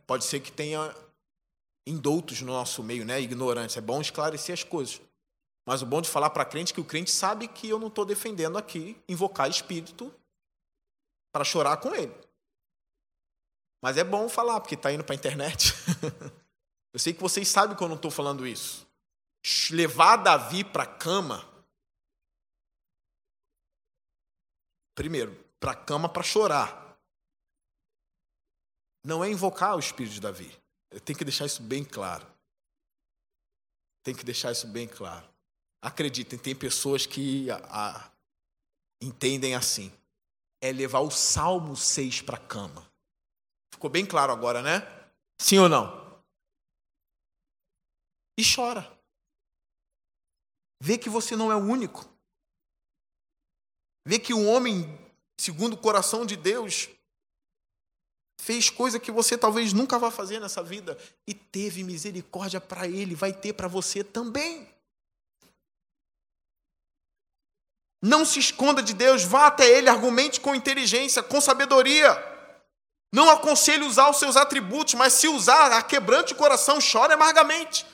Pode 0.07 0.24
ser 0.24 0.40
que 0.40 0.53
tenha 0.53 0.94
indoutos 1.86 2.40
no 2.40 2.53
nosso 2.53 2.82
meio, 2.82 3.05
né? 3.05 3.20
ignorantes. 3.20 3.76
É 3.76 3.80
bom 3.80 4.01
esclarecer 4.01 4.53
as 4.53 4.62
coisas. 4.62 5.01
Mas 5.67 5.83
o 5.83 5.87
bom 5.87 6.01
de 6.01 6.09
falar 6.09 6.31
para 6.31 6.45
crente 6.45 6.73
é 6.73 6.75
que 6.75 6.81
o 6.81 6.85
crente 6.85 7.11
sabe 7.11 7.49
que 7.49 7.69
eu 7.69 7.79
não 7.79 7.89
estou 7.89 8.05
defendendo 8.05 8.57
aqui 8.57 8.97
invocar 9.09 9.51
espírito 9.51 10.14
para 11.33 11.45
chorar 11.45 11.79
com 11.79 11.93
ele. 11.93 12.14
Mas 13.83 13.97
é 13.97 14.05
bom 14.05 14.29
falar, 14.29 14.61
porque 14.61 14.77
está 14.77 14.93
indo 14.93 15.03
para 15.03 15.14
a 15.14 15.19
internet. 15.19 15.75
eu 16.95 17.01
sei 17.01 17.12
que 17.12 17.21
vocês 17.21 17.49
sabem 17.49 17.77
que 17.77 17.83
eu 17.83 17.89
não 17.89 17.97
estou 17.97 18.11
falando 18.11 18.47
isso. 18.47 18.87
Levar 19.71 20.17
Davi 20.17 20.62
para 20.62 20.85
a 20.85 20.87
cama. 20.87 21.45
Primeiro, 24.95 25.35
para 25.59 25.73
a 25.73 25.77
cama 25.77 26.09
para 26.09 26.23
chorar 26.23 26.87
não 29.05 29.23
é 29.23 29.31
invocar 29.31 29.77
o 29.77 29.79
espírito 29.79 30.14
de 30.14 30.21
Davi. 30.21 30.53
Tenho 31.05 31.17
que 31.19 31.25
deixar 31.25 31.47
isso 31.47 31.62
bem 31.62 31.85
claro. 31.85 32.27
Tem 34.03 34.14
que 34.14 34.25
deixar 34.25 34.51
isso 34.51 34.67
bem 34.67 34.89
claro. 34.89 35.36
Acreditem, 35.87 36.37
tem 36.37 36.53
pessoas 36.53 37.07
que 37.07 37.49
a, 37.49 37.59
a, 37.70 38.11
entendem 39.01 39.55
assim. 39.55 39.93
É 40.61 40.72
levar 40.72 40.99
o 40.99 41.12
Salmo 41.12 41.76
6 41.76 42.22
para 42.22 42.37
a 42.37 42.41
cama. 42.41 42.91
Ficou 43.72 43.89
bem 43.89 44.05
claro 44.05 44.32
agora, 44.32 44.61
né? 44.61 44.80
Sim 45.41 45.59
ou 45.59 45.68
não? 45.68 46.20
E 48.37 48.43
chora. 48.43 48.84
Vê 50.82 50.99
que 50.99 51.09
você 51.09 51.37
não 51.37 51.53
é 51.53 51.55
o 51.55 51.64
único. 51.64 52.05
Vê 54.05 54.18
que 54.18 54.34
um 54.34 54.49
homem, 54.49 54.99
segundo 55.41 55.74
o 55.74 55.80
coração 55.80 56.26
de 56.26 56.34
Deus, 56.34 56.89
fez 58.41 58.70
coisa 58.70 58.99
que 58.99 59.12
você 59.12 59.39
talvez 59.39 59.72
nunca 59.72 60.01
vá 60.01 60.11
fazer 60.11 60.41
nessa 60.41 60.64
vida 60.64 60.99
e 61.28 61.32
teve 61.32 61.84
misericórdia 61.84 62.61
para 62.61 62.89
ele, 62.89 63.14
vai 63.14 63.32
ter 63.32 63.53
para 63.53 63.68
você 63.68 64.03
também. 64.03 64.74
Não 68.07 68.25
se 68.25 68.39
esconda 68.39 68.81
de 68.81 68.95
Deus, 68.95 69.25
vá 69.25 69.49
até 69.49 69.69
Ele, 69.69 69.89
argumente 69.89 70.41
com 70.41 70.55
inteligência, 70.55 71.25
com 71.25 71.41
sabedoria. 71.41 72.15
Não 73.13 73.29
aconselhe 73.29 73.83
usar 73.83 74.09
os 74.09 74.19
seus 74.19 74.37
atributos, 74.37 74.95
mas 74.95 75.13
se 75.15 75.27
usar, 75.27 75.73
a 75.73 75.83
quebrante 75.83 76.33
o 76.33 76.37
coração, 76.37 76.81
chore 76.81 77.13
amargamente. 77.13 77.85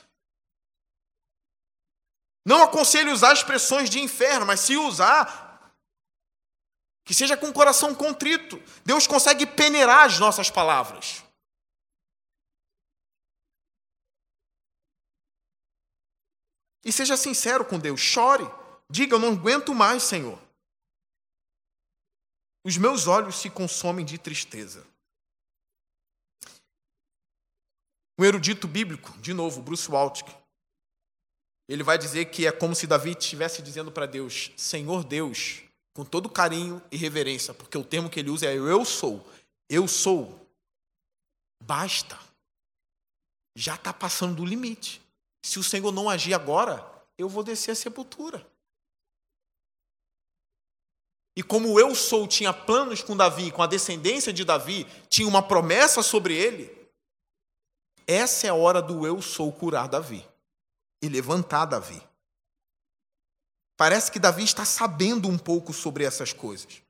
Não 2.44 2.62
aconselhe 2.62 3.10
usar 3.10 3.32
expressões 3.32 3.88
de 3.88 4.00
inferno, 4.00 4.44
mas 4.44 4.60
se 4.60 4.76
usar, 4.76 5.74
que 7.06 7.14
seja 7.14 7.34
com 7.34 7.48
o 7.48 7.52
coração 7.52 7.94
contrito. 7.94 8.62
Deus 8.84 9.06
consegue 9.06 9.46
peneirar 9.46 10.04
as 10.04 10.18
nossas 10.18 10.50
palavras. 10.50 11.24
E 16.84 16.92
seja 16.92 17.16
sincero 17.16 17.64
com 17.64 17.78
Deus, 17.78 17.98
chore. 17.98 18.61
Diga: 18.92 19.14
Eu 19.14 19.18
não 19.18 19.32
aguento 19.32 19.74
mais, 19.74 20.02
Senhor. 20.02 20.38
Os 22.62 22.76
meus 22.76 23.06
olhos 23.06 23.36
se 23.36 23.48
consomem 23.48 24.04
de 24.04 24.18
tristeza. 24.18 24.86
Um 28.18 28.24
erudito 28.24 28.68
bíblico, 28.68 29.10
de 29.18 29.32
novo, 29.32 29.62
Bruce 29.62 29.90
Waltke, 29.90 30.30
ele 31.66 31.82
vai 31.82 31.96
dizer 31.96 32.26
que 32.26 32.46
é 32.46 32.52
como 32.52 32.74
se 32.74 32.86
Davi 32.86 33.12
estivesse 33.12 33.62
dizendo 33.62 33.90
para 33.90 34.04
Deus: 34.04 34.52
Senhor 34.58 35.02
Deus, 35.02 35.62
com 35.94 36.04
todo 36.04 36.28
carinho 36.28 36.82
e 36.92 36.96
reverência, 36.98 37.54
porque 37.54 37.78
o 37.78 37.84
termo 37.84 38.10
que 38.10 38.20
ele 38.20 38.28
usa 38.28 38.44
é 38.44 38.54
eu 38.54 38.84
sou, 38.84 39.26
eu 39.70 39.88
sou. 39.88 40.46
Basta. 41.64 42.20
Já 43.56 43.74
está 43.76 43.90
passando 43.90 44.36
do 44.36 44.44
limite. 44.44 45.00
Se 45.42 45.58
o 45.58 45.64
Senhor 45.64 45.90
não 45.92 46.10
agir 46.10 46.34
agora, 46.34 46.86
eu 47.16 47.26
vou 47.26 47.42
descer 47.42 47.70
a 47.70 47.74
sepultura. 47.74 48.51
E 51.36 51.42
como 51.42 51.80
eu 51.80 51.94
sou 51.94 52.28
tinha 52.28 52.52
planos 52.52 53.02
com 53.02 53.16
Davi, 53.16 53.50
com 53.50 53.62
a 53.62 53.66
descendência 53.66 54.32
de 54.32 54.44
Davi, 54.44 54.86
tinha 55.08 55.26
uma 55.26 55.42
promessa 55.42 56.02
sobre 56.02 56.34
ele, 56.34 56.70
essa 58.06 58.46
é 58.46 58.50
a 58.50 58.54
hora 58.54 58.82
do 58.82 59.06
eu 59.06 59.22
sou 59.22 59.52
curar 59.52 59.88
Davi 59.88 60.26
e 61.00 61.08
levantar 61.08 61.64
Davi. 61.66 62.02
Parece 63.76 64.12
que 64.12 64.18
Davi 64.18 64.44
está 64.44 64.64
sabendo 64.64 65.28
um 65.28 65.38
pouco 65.38 65.72
sobre 65.72 66.04
essas 66.04 66.32
coisas. 66.32 66.82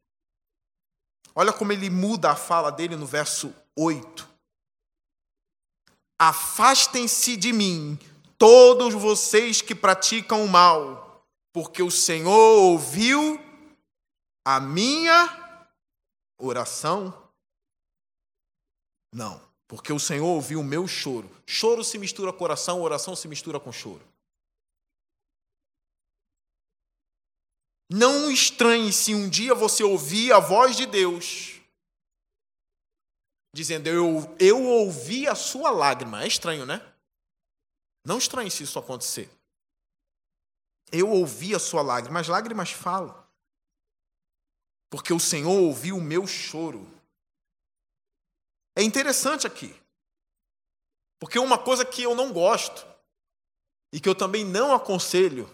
Olha 1.34 1.52
como 1.52 1.72
ele 1.72 1.88
muda 1.88 2.32
a 2.32 2.36
fala 2.36 2.70
dele 2.70 2.96
no 2.96 3.06
verso 3.06 3.54
8. 3.76 4.28
Afastem-se 6.18 7.36
de 7.36 7.52
mim, 7.52 7.98
todos 8.36 8.94
vocês 8.94 9.62
que 9.62 9.74
praticam 9.74 10.44
o 10.44 10.48
mal, 10.48 11.24
porque 11.52 11.82
o 11.82 11.90
Senhor 11.90 12.58
ouviu 12.58 13.40
a 14.44 14.60
minha 14.60 15.68
oração? 16.38 17.30
Não, 19.12 19.40
porque 19.68 19.92
o 19.92 20.00
Senhor 20.00 20.26
ouviu 20.26 20.60
o 20.60 20.64
meu 20.64 20.88
choro. 20.88 21.30
Choro 21.46 21.84
se 21.84 21.98
mistura 21.98 22.32
com 22.32 22.44
oração, 22.44 22.80
oração 22.80 23.14
se 23.14 23.28
mistura 23.28 23.60
com 23.60 23.72
choro. 23.72 24.02
Não 27.90 28.30
estranhe 28.30 28.92
se 28.92 29.14
um 29.14 29.28
dia 29.28 29.54
você 29.54 29.84
ouvir 29.84 30.32
a 30.32 30.38
voz 30.38 30.76
de 30.76 30.86
Deus 30.86 31.60
dizendo: 33.54 33.86
Eu, 33.86 34.34
eu 34.40 34.62
ouvi 34.62 35.28
a 35.28 35.34
sua 35.34 35.70
lágrima. 35.70 36.22
É 36.22 36.26
estranho, 36.26 36.64
né? 36.64 36.80
Não 38.04 38.16
estranhe 38.16 38.50
se 38.50 38.62
isso 38.62 38.78
acontecer. 38.78 39.30
Eu 40.90 41.10
ouvi 41.10 41.54
a 41.54 41.58
sua 41.58 41.82
lágrima. 41.82 42.20
As 42.20 42.28
lágrimas 42.28 42.70
falam 42.70 43.21
porque 44.92 45.10
o 45.10 45.18
Senhor 45.18 45.58
ouviu 45.58 45.96
o 45.96 46.02
meu 46.02 46.26
choro. 46.26 46.86
É 48.76 48.82
interessante 48.82 49.46
aqui, 49.46 49.74
porque 51.18 51.38
uma 51.38 51.56
coisa 51.56 51.82
que 51.82 52.02
eu 52.02 52.14
não 52.14 52.30
gosto, 52.30 52.86
e 53.90 53.98
que 53.98 54.06
eu 54.06 54.14
também 54.14 54.44
não 54.44 54.74
aconselho, 54.74 55.48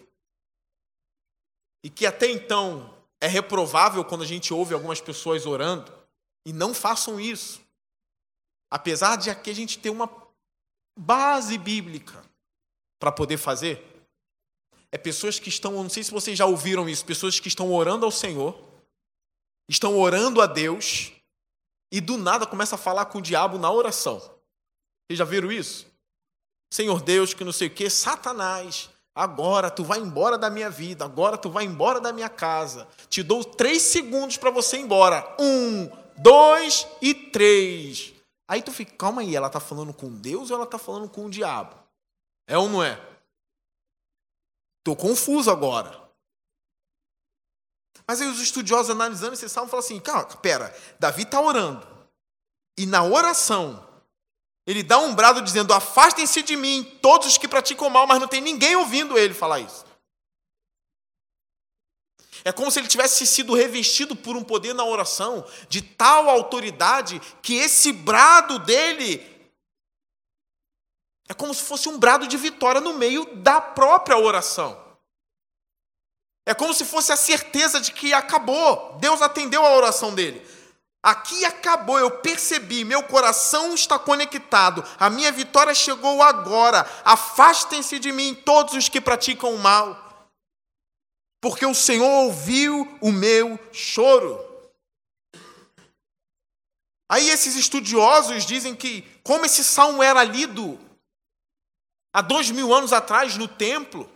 e 1.81 1.89
que 1.89 2.05
até 2.05 2.29
então 2.29 2.93
é 3.21 3.27
reprovável 3.27 4.03
quando 4.03 4.23
a 4.23 4.27
gente 4.27 4.53
ouve 4.53 4.73
algumas 4.73 4.99
pessoas 4.99 5.45
orando, 5.45 5.89
e 6.45 6.51
não 6.51 6.73
façam 6.73 7.17
isso, 7.17 7.61
apesar 8.69 9.15
de 9.15 9.29
aqui 9.29 9.49
a 9.49 9.55
gente 9.55 9.79
ter 9.79 9.89
uma 9.89 10.11
base 10.97 11.57
bíblica 11.57 12.21
para 12.99 13.09
poder 13.09 13.37
fazer, 13.37 14.05
é 14.91 14.97
pessoas 14.97 15.39
que 15.39 15.47
estão, 15.47 15.71
não 15.81 15.89
sei 15.89 16.03
se 16.03 16.11
vocês 16.11 16.37
já 16.37 16.45
ouviram 16.45 16.89
isso, 16.89 17.05
pessoas 17.05 17.39
que 17.39 17.47
estão 17.47 17.71
orando 17.73 18.05
ao 18.05 18.11
Senhor, 18.11 18.67
estão 19.69 19.97
orando 19.97 20.41
a 20.41 20.47
Deus 20.47 21.11
e 21.91 22.01
do 22.01 22.17
nada 22.17 22.45
começa 22.45 22.75
a 22.75 22.77
falar 22.77 23.05
com 23.05 23.19
o 23.19 23.21
diabo 23.21 23.59
na 23.59 23.71
oração. 23.71 24.17
Vocês 24.17 25.17
já 25.17 25.23
viram 25.23 25.51
isso? 25.51 25.85
Senhor 26.71 27.01
Deus, 27.01 27.33
que 27.33 27.43
não 27.43 27.51
sei 27.51 27.67
o 27.67 27.71
que, 27.71 27.89
Satanás, 27.89 28.89
agora 29.13 29.69
tu 29.69 29.83
vai 29.83 29.99
embora 29.99 30.37
da 30.37 30.49
minha 30.49 30.69
vida, 30.69 31.05
agora 31.05 31.37
tu 31.37 31.49
vai 31.49 31.65
embora 31.65 32.01
da 32.01 32.11
minha 32.11 32.29
casa. 32.29 32.87
Te 33.09 33.23
dou 33.23 33.43
três 33.43 33.83
segundos 33.83 34.37
para 34.37 34.51
você 34.51 34.77
ir 34.77 34.81
embora. 34.81 35.35
Um, 35.39 35.89
dois 36.17 36.87
e 37.01 37.13
três. 37.13 38.13
Aí 38.47 38.61
tu 38.63 38.71
fica, 38.71 38.95
calma 38.95 39.21
aí, 39.21 39.35
ela 39.35 39.47
está 39.47 39.59
falando 39.59 39.93
com 39.93 40.11
Deus 40.11 40.49
ou 40.49 40.55
ela 40.55 40.65
está 40.65 40.79
falando 40.79 41.07
com 41.07 41.25
o 41.25 41.29
diabo? 41.29 41.75
É 42.47 42.57
ou 42.57 42.67
não 42.67 42.83
é? 42.83 42.99
Estou 44.79 44.95
confuso 44.95 45.51
agora. 45.51 46.08
Mas 48.09 48.19
aí 48.21 48.27
os 48.27 48.41
estudiosos 48.41 48.89
analisando 48.89 49.35
esse 49.35 49.47
salmo 49.47 49.69
falam 49.69 49.85
assim: 49.85 49.99
calma, 49.99 50.25
pera, 50.25 50.75
Davi 50.97 51.21
está 51.21 51.39
orando. 51.39 51.87
E 52.75 52.87
na 52.87 53.03
oração, 53.03 53.87
ele 54.65 54.81
dá 54.81 54.97
um 54.97 55.13
brado 55.13 55.43
dizendo: 55.43 55.71
Afastem-se 55.71 56.41
de 56.41 56.55
mim, 56.55 56.83
todos 57.03 57.27
os 57.27 57.37
que 57.37 57.47
praticam 57.47 57.87
mal, 57.87 58.07
mas 58.07 58.19
não 58.19 58.27
tem 58.27 58.41
ninguém 58.41 58.75
ouvindo 58.75 59.15
ele 59.15 59.35
falar 59.35 59.59
isso. 59.59 59.85
É 62.43 62.51
como 62.51 62.71
se 62.71 62.79
ele 62.79 62.87
tivesse 62.87 63.27
sido 63.27 63.53
revestido 63.53 64.15
por 64.15 64.35
um 64.35 64.43
poder 64.43 64.73
na 64.73 64.83
oração 64.83 65.45
de 65.67 65.83
tal 65.83 66.31
autoridade 66.31 67.21
que 67.43 67.57
esse 67.57 67.91
brado 67.91 68.57
dele 68.57 69.23
é 71.27 71.33
como 71.35 71.53
se 71.53 71.61
fosse 71.61 71.87
um 71.87 71.99
brado 71.99 72.27
de 72.27 72.37
vitória 72.37 72.81
no 72.81 72.93
meio 72.93 73.35
da 73.35 73.61
própria 73.61 74.17
oração. 74.17 74.88
É 76.49 76.53
como 76.55 76.73
se 76.73 76.83
fosse 76.83 77.11
a 77.11 77.15
certeza 77.15 77.79
de 77.79 77.91
que 77.91 78.11
acabou. 78.11 78.97
Deus 78.99 79.21
atendeu 79.21 79.63
a 79.63 79.75
oração 79.75 80.15
dele. 80.15 80.43
Aqui 81.03 81.45
acabou, 81.45 81.99
eu 81.99 82.09
percebi, 82.09 82.83
meu 82.83 83.03
coração 83.03 83.75
está 83.75 83.99
conectado, 83.99 84.83
a 84.99 85.11
minha 85.11 85.31
vitória 85.31 85.75
chegou 85.75 86.23
agora. 86.23 86.89
Afastem-se 87.05 87.99
de 87.99 88.11
mim 88.11 88.33
todos 88.33 88.73
os 88.73 88.89
que 88.89 88.99
praticam 88.99 89.53
o 89.53 89.59
mal, 89.59 90.27
porque 91.39 91.67
o 91.67 91.75
Senhor 91.75 92.09
ouviu 92.25 92.97
o 92.99 93.11
meu 93.11 93.59
choro. 93.71 94.43
Aí 97.07 97.29
esses 97.29 97.55
estudiosos 97.55 98.43
dizem 98.43 98.75
que, 98.75 99.03
como 99.23 99.45
esse 99.45 99.63
salmo 99.63 100.01
era 100.01 100.23
lido 100.23 100.79
há 102.11 102.23
dois 102.23 102.49
mil 102.49 102.73
anos 102.73 102.91
atrás 102.91 103.37
no 103.37 103.47
templo, 103.47 104.09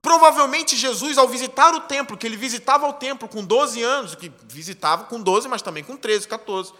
Provavelmente 0.00 0.76
Jesus, 0.76 1.18
ao 1.18 1.28
visitar 1.28 1.74
o 1.74 1.80
templo, 1.80 2.16
que 2.16 2.26
ele 2.26 2.36
visitava 2.36 2.88
o 2.88 2.92
templo 2.92 3.28
com 3.28 3.44
12 3.44 3.82
anos, 3.82 4.14
que 4.14 4.32
visitava 4.46 5.04
com 5.04 5.20
12, 5.20 5.48
mas 5.48 5.62
também 5.62 5.84
com 5.84 5.96
13, 5.96 6.26
14, 6.28 6.72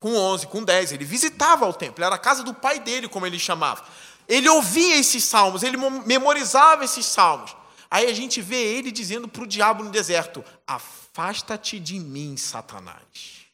com 0.00 0.14
11, 0.14 0.46
com 0.46 0.62
10, 0.62 0.92
ele 0.92 1.04
visitava 1.04 1.66
o 1.66 1.72
templo, 1.72 2.04
era 2.04 2.14
a 2.14 2.18
casa 2.18 2.42
do 2.42 2.54
pai 2.54 2.78
dele, 2.78 3.08
como 3.08 3.26
ele 3.26 3.38
chamava. 3.38 3.84
Ele 4.28 4.48
ouvia 4.48 4.96
esses 4.96 5.24
salmos, 5.24 5.62
ele 5.62 5.76
memorizava 5.76 6.84
esses 6.84 7.06
salmos. 7.06 7.56
Aí 7.90 8.06
a 8.06 8.12
gente 8.12 8.42
vê 8.42 8.76
ele 8.76 8.92
dizendo 8.92 9.26
para 9.26 9.42
o 9.42 9.46
diabo 9.46 9.82
no 9.82 9.90
deserto: 9.90 10.44
Afasta-te 10.66 11.80
de 11.80 11.98
mim, 11.98 12.36
Satanás. 12.36 13.46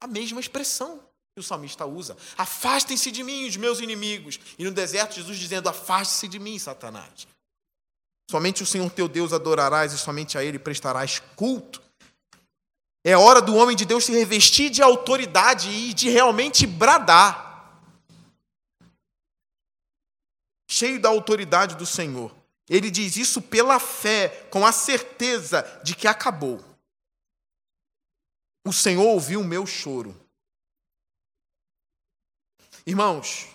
A 0.00 0.06
mesma 0.06 0.40
expressão 0.40 1.00
que 1.34 1.40
o 1.40 1.42
salmista 1.42 1.84
usa: 1.84 2.16
Afastem-se 2.38 3.10
de 3.10 3.24
mim, 3.24 3.48
os 3.48 3.56
meus 3.56 3.80
inimigos. 3.80 4.38
E 4.56 4.64
no 4.64 4.70
deserto, 4.70 5.16
Jesus 5.16 5.36
dizendo: 5.36 5.68
Afaste-se 5.68 6.28
de 6.28 6.38
mim, 6.38 6.58
Satanás. 6.58 7.26
Somente 8.30 8.62
o 8.62 8.66
Senhor 8.66 8.88
teu 8.92 9.08
Deus 9.08 9.32
adorarás 9.32 9.92
e 9.92 9.98
somente 9.98 10.38
a 10.38 10.44
Ele 10.44 10.56
prestarás 10.56 11.18
culto. 11.34 11.82
É 13.02 13.16
hora 13.16 13.42
do 13.42 13.56
homem 13.56 13.74
de 13.74 13.84
Deus 13.84 14.04
se 14.04 14.12
revestir 14.12 14.70
de 14.70 14.80
autoridade 14.80 15.68
e 15.68 15.92
de 15.92 16.08
realmente 16.08 16.64
bradar. 16.64 17.82
Cheio 20.70 21.00
da 21.00 21.08
autoridade 21.08 21.74
do 21.74 21.84
Senhor. 21.84 22.32
Ele 22.68 22.88
diz 22.88 23.16
isso 23.16 23.42
pela 23.42 23.80
fé, 23.80 24.28
com 24.48 24.64
a 24.64 24.70
certeza 24.70 25.64
de 25.82 25.96
que 25.96 26.06
acabou. 26.06 26.64
O 28.64 28.72
Senhor 28.72 29.06
ouviu 29.08 29.40
o 29.40 29.44
meu 29.44 29.66
choro. 29.66 30.14
Irmãos, 32.86 33.48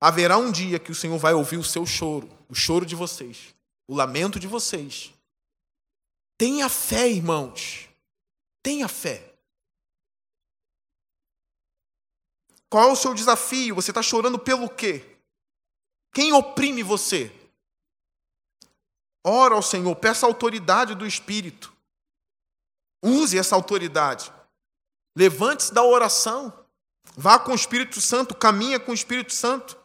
haverá 0.00 0.36
um 0.36 0.50
dia 0.50 0.80
que 0.80 0.90
o 0.90 0.96
Senhor 0.96 1.16
vai 1.16 1.32
ouvir 1.32 1.58
o 1.58 1.64
seu 1.64 1.86
choro, 1.86 2.28
o 2.48 2.56
choro 2.56 2.84
de 2.84 2.96
vocês, 2.96 3.54
o 3.88 3.94
lamento 3.94 4.38
de 4.38 4.46
vocês. 4.46 5.12
Tenha 6.38 6.68
fé, 6.68 7.08
irmãos. 7.08 7.88
Tenha 8.62 8.88
fé. 8.88 9.32
Qual 12.68 12.88
é 12.88 12.92
o 12.92 12.96
seu 12.96 13.14
desafio? 13.14 13.74
Você 13.76 13.90
está 13.90 14.02
chorando 14.02 14.38
pelo 14.38 14.68
quê? 14.68 15.16
Quem 16.12 16.32
oprime 16.32 16.82
você? 16.82 17.32
Ora 19.24 19.54
ao 19.54 19.62
Senhor, 19.62 19.94
peça 19.96 20.26
a 20.26 20.28
autoridade 20.28 20.94
do 20.94 21.06
Espírito. 21.06 21.74
Use 23.02 23.38
essa 23.38 23.54
autoridade. 23.54 24.32
Levante-se 25.16 25.72
da 25.72 25.82
oração. 25.82 26.64
Vá 27.16 27.38
com 27.38 27.52
o 27.52 27.54
Espírito 27.54 28.00
Santo, 28.00 28.34
caminha 28.34 28.78
com 28.78 28.90
o 28.90 28.94
Espírito 28.94 29.32
Santo. 29.32 29.78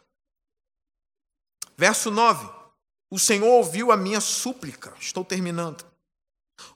Verso 1.76 2.10
9: 2.10 2.61
O 3.12 3.18
Senhor 3.18 3.46
ouviu 3.46 3.92
a 3.92 3.96
minha 3.96 4.22
súplica. 4.22 4.94
Estou 4.98 5.22
terminando. 5.22 5.84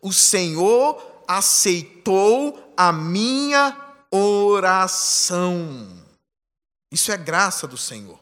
O 0.03 0.13
Senhor 0.13 1.25
aceitou 1.27 2.75
a 2.77 2.93
minha 2.93 3.75
oração. 4.11 5.89
Isso 6.93 7.11
é 7.11 7.17
graça 7.17 7.67
do 7.67 7.79
Senhor. 7.79 8.21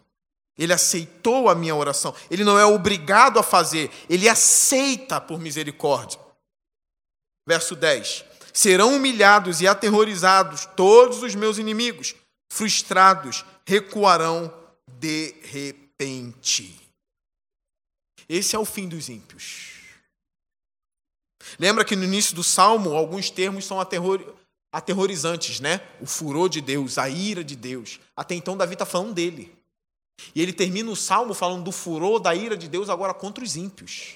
Ele 0.56 0.72
aceitou 0.72 1.48
a 1.48 1.56
minha 1.56 1.74
oração. 1.74 2.14
Ele 2.30 2.44
não 2.44 2.56
é 2.56 2.64
obrigado 2.64 3.40
a 3.40 3.42
fazer, 3.42 3.90
ele 4.08 4.28
aceita 4.28 5.20
por 5.20 5.40
misericórdia. 5.40 6.20
Verso 7.44 7.74
10: 7.74 8.24
Serão 8.52 8.94
humilhados 8.94 9.60
e 9.60 9.66
aterrorizados 9.66 10.66
todos 10.76 11.20
os 11.20 11.34
meus 11.34 11.58
inimigos, 11.58 12.14
frustrados, 12.48 13.44
recuarão 13.66 14.54
de 15.00 15.34
repente. 15.42 16.83
Esse 18.28 18.56
é 18.56 18.58
o 18.58 18.64
fim 18.64 18.88
dos 18.88 19.08
ímpios. 19.08 19.72
Lembra 21.58 21.84
que 21.84 21.94
no 21.94 22.04
início 22.04 22.34
do 22.34 22.42
salmo, 22.42 22.94
alguns 22.94 23.30
termos 23.30 23.64
são 23.64 23.78
aterrorizantes, 24.72 25.60
né? 25.60 25.80
O 26.00 26.06
furor 26.06 26.48
de 26.48 26.60
Deus, 26.60 26.96
a 26.96 27.08
ira 27.08 27.44
de 27.44 27.54
Deus. 27.54 28.00
Até 28.16 28.34
então, 28.34 28.56
Davi 28.56 28.72
está 28.72 28.86
falando 28.86 29.12
dele. 29.12 29.54
E 30.34 30.40
ele 30.40 30.52
termina 30.52 30.90
o 30.90 30.96
salmo 30.96 31.34
falando 31.34 31.64
do 31.64 31.72
furor, 31.72 32.18
da 32.20 32.34
ira 32.34 32.56
de 32.56 32.68
Deus 32.68 32.88
agora 32.88 33.12
contra 33.12 33.44
os 33.44 33.56
ímpios. 33.56 34.14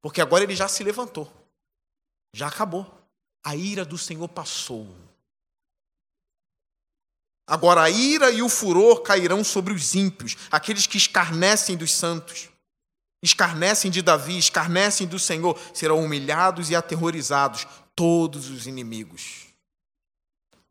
Porque 0.00 0.20
agora 0.20 0.44
ele 0.44 0.54
já 0.54 0.68
se 0.68 0.84
levantou. 0.84 1.32
Já 2.34 2.48
acabou. 2.48 2.86
A 3.44 3.56
ira 3.56 3.84
do 3.84 3.96
Senhor 3.96 4.28
passou. 4.28 4.86
Agora 7.48 7.80
a 7.80 7.88
ira 7.88 8.30
e 8.30 8.42
o 8.42 8.48
furor 8.48 9.00
cairão 9.00 9.42
sobre 9.42 9.72
os 9.72 9.94
ímpios, 9.94 10.36
aqueles 10.50 10.86
que 10.86 10.98
escarnecem 10.98 11.78
dos 11.78 11.90
santos. 11.90 12.50
Escarnecem 13.22 13.90
de 13.90 14.02
Davi, 14.02 14.36
escarnecem 14.36 15.06
do 15.06 15.18
Senhor, 15.18 15.58
serão 15.72 16.04
humilhados 16.04 16.68
e 16.68 16.76
aterrorizados 16.76 17.66
todos 17.96 18.50
os 18.50 18.66
inimigos. 18.66 19.46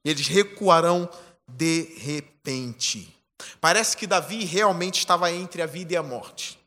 Eles 0.06 0.28
recuarão 0.28 1.10
de 1.48 1.96
repente. 1.98 3.12
Parece 3.60 3.98
que 3.98 4.06
Davi 4.06 4.46
realmente 4.46 5.00
estava 5.00 5.32
entre 5.32 5.64
a 5.64 5.66
vida 5.66 5.94
e 5.94 5.98
a 5.98 6.04
morte. 6.04 6.60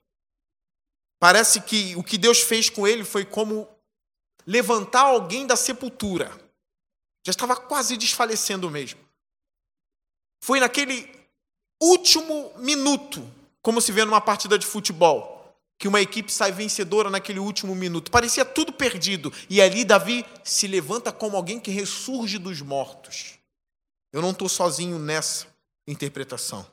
Parece 1.21 1.61
que 1.61 1.95
o 1.95 2.03
que 2.03 2.19
Deus 2.19 2.41
fez 2.41 2.69
com 2.69 2.85
ele 2.85 3.05
foi 3.05 3.25
como 3.25 3.69
levantar 4.45 5.03
alguém 5.03 5.47
da 5.47 5.55
sepultura. 5.55 6.31
Já 7.25 7.31
estava 7.31 7.55
quase 7.55 7.97
desfalecendo 7.97 8.69
mesmo. 8.69 9.10
Foi 10.41 10.59
naquele 10.59 11.09
último 11.81 12.53
minuto, 12.57 13.23
como 13.63 13.81
se 13.81 13.93
vê 13.93 14.05
numa 14.05 14.21
partida 14.21 14.59
de 14.59 14.67
futebol 14.67 15.41
que 15.81 15.89
uma 15.89 15.99
equipe 15.99 16.31
sai 16.31 16.53
vencedora 16.53 17.09
naquele 17.09 17.39
último 17.39 17.75
minuto. 17.75 18.11
Parecia 18.11 18.45
tudo 18.45 18.71
perdido. 18.71 19.33
E 19.49 19.63
ali 19.63 19.83
Davi 19.83 20.27
se 20.45 20.67
levanta 20.67 21.11
como 21.11 21.39
alguém 21.39 21.59
que 21.59 21.71
ressurge 21.71 22.37
dos 22.37 22.61
mortos. 22.61 23.39
Eu 24.13 24.21
não 24.21 24.33
estou 24.33 24.47
sozinho 24.47 24.99
nessa 24.99 25.47
interpretação. 25.87 26.67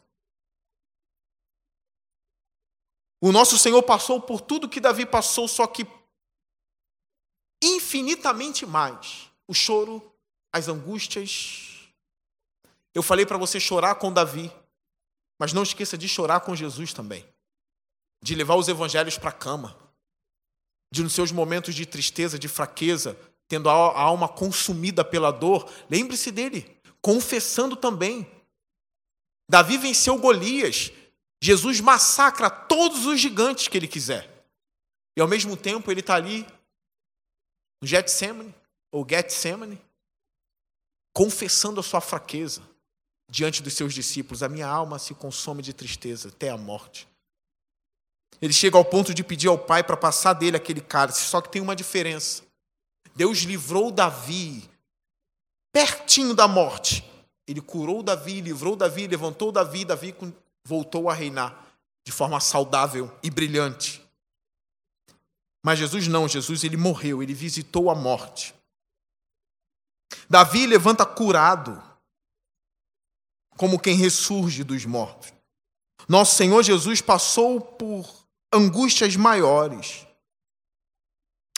O 3.21 3.31
nosso 3.31 3.57
Senhor 3.57 3.81
passou 3.81 4.19
por 4.21 4.41
tudo 4.41 4.67
que 4.67 4.81
Davi 4.81 5.05
passou, 5.05 5.47
só 5.47 5.65
que 5.65 5.87
infinitamente 7.63 8.65
mais. 8.65 9.31
O 9.47 9.53
choro, 9.53 10.03
as 10.51 10.67
angústias. 10.67 11.66
Eu 12.97 13.03
falei 13.03 13.27
para 13.27 13.37
você 13.37 13.59
chorar 13.59 13.93
com 13.93 14.11
Davi, 14.11 14.51
mas 15.37 15.53
não 15.53 15.61
esqueça 15.61 15.95
de 15.95 16.09
chorar 16.09 16.39
com 16.39 16.55
Jesus 16.55 16.93
também 16.93 17.23
de 18.21 18.33
levar 18.33 18.55
os 18.55 18.67
evangelhos 18.67 19.15
para 19.15 19.29
a 19.29 19.33
cama, 19.33 19.77
de 20.91 21.03
nos 21.03 21.13
seus 21.13 21.31
momentos 21.31 21.75
de 21.75 21.85
tristeza, 21.85 22.39
de 22.39 22.47
fraqueza, 22.47 23.15
tendo 23.47 23.69
a 23.69 23.73
alma 23.73 24.27
consumida 24.27 25.05
pela 25.05 25.31
dor, 25.31 25.71
lembre-se 25.87 26.31
dele, 26.31 26.81
confessando 26.99 27.75
também. 27.75 28.27
Davi 29.47 29.77
venceu 29.77 30.17
Golias, 30.17 30.91
Jesus 31.39 31.79
massacra 31.79 32.49
todos 32.49 33.05
os 33.05 33.19
gigantes 33.19 33.67
que 33.67 33.77
ele 33.77 33.87
quiser. 33.87 34.27
E 35.15 35.21
ao 35.21 35.27
mesmo 35.27 35.55
tempo 35.55 35.91
ele 35.91 35.99
está 35.99 36.15
ali 36.15 36.43
no 37.79 37.87
Getsemane, 37.87 38.55
ou 38.91 39.07
Getsemane, 39.07 39.79
confessando 41.13 41.79
a 41.79 41.83
sua 41.83 42.01
fraqueza 42.01 42.61
diante 43.29 43.61
dos 43.61 43.73
seus 43.73 43.93
discípulos. 43.93 44.43
A 44.43 44.49
minha 44.49 44.67
alma 44.67 44.99
se 44.99 45.13
consome 45.13 45.61
de 45.61 45.73
tristeza 45.73 46.29
até 46.29 46.49
a 46.49 46.57
morte. 46.57 47.07
Ele 48.41 48.53
chega 48.53 48.77
ao 48.77 48.85
ponto 48.85 49.13
de 49.13 49.23
pedir 49.23 49.47
ao 49.47 49.57
pai 49.57 49.83
para 49.83 49.97
passar 49.97 50.33
dele 50.33 50.57
aquele 50.57 50.81
cálice, 50.81 51.21
só 51.21 51.41
que 51.41 51.49
tem 51.49 51.61
uma 51.61 51.75
diferença. 51.75 52.43
Deus 53.15 53.39
livrou 53.39 53.91
Davi 53.91 54.69
pertinho 55.73 56.33
da 56.33 56.47
morte. 56.47 57.03
Ele 57.47 57.61
curou 57.61 58.03
Davi, 58.03 58.41
livrou 58.41 58.75
Davi, 58.75 59.07
levantou 59.07 59.51
Davi, 59.51 59.85
Davi 59.85 60.15
voltou 60.65 61.09
a 61.09 61.13
reinar 61.13 61.65
de 62.05 62.11
forma 62.11 62.39
saudável 62.39 63.11
e 63.23 63.29
brilhante. 63.29 64.01
Mas 65.63 65.79
Jesus 65.79 66.07
não, 66.07 66.27
Jesus 66.27 66.63
ele 66.63 66.77
morreu, 66.77 67.21
ele 67.21 67.33
visitou 67.33 67.89
a 67.89 67.95
morte. 67.95 68.53
Davi 70.29 70.65
levanta 70.65 71.05
curado, 71.05 71.81
como 73.57 73.79
quem 73.79 73.95
ressurge 73.95 74.63
dos 74.63 74.85
mortos. 74.85 75.33
Nosso 76.07 76.35
Senhor 76.35 76.63
Jesus 76.63 77.01
passou 77.01 77.59
por 77.59 78.07
angústias 78.53 79.15
maiores, 79.15 80.05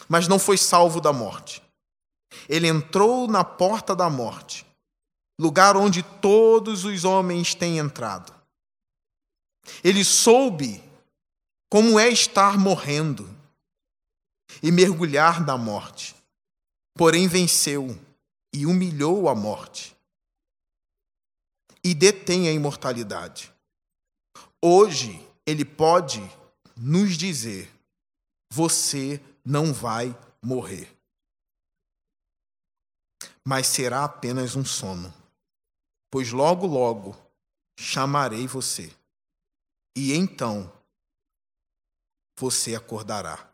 mas 0.07 0.27
não 0.27 0.39
foi 0.39 0.57
salvo 0.57 1.01
da 1.01 1.13
morte. 1.13 1.61
Ele 2.47 2.67
entrou 2.67 3.27
na 3.27 3.43
porta 3.43 3.95
da 3.95 4.09
morte, 4.09 4.65
lugar 5.39 5.75
onde 5.75 6.01
todos 6.01 6.85
os 6.85 7.03
homens 7.03 7.53
têm 7.53 7.77
entrado. 7.77 8.33
Ele 9.83 10.03
soube 10.03 10.81
como 11.69 11.99
é 11.99 12.07
estar 12.07 12.57
morrendo 12.57 13.29
e 14.63 14.71
mergulhar 14.71 15.45
na 15.45 15.57
morte, 15.57 16.15
porém 16.95 17.27
venceu 17.27 17.95
e 18.51 18.65
humilhou 18.65 19.29
a 19.29 19.35
morte 19.35 19.98
e 21.89 21.95
detém 21.95 22.47
a 22.47 22.51
imortalidade. 22.51 23.51
Hoje 24.63 25.27
ele 25.43 25.65
pode 25.65 26.21
nos 26.77 27.17
dizer: 27.17 27.67
você 28.53 29.19
não 29.43 29.73
vai 29.73 30.15
morrer. 30.39 30.95
Mas 33.43 33.65
será 33.65 34.03
apenas 34.03 34.55
um 34.55 34.63
sono, 34.63 35.11
pois 36.11 36.31
logo, 36.31 36.67
logo 36.67 37.17
chamarei 37.79 38.45
você, 38.45 38.95
e 39.97 40.13
então 40.13 40.71
você 42.37 42.75
acordará 42.75 43.51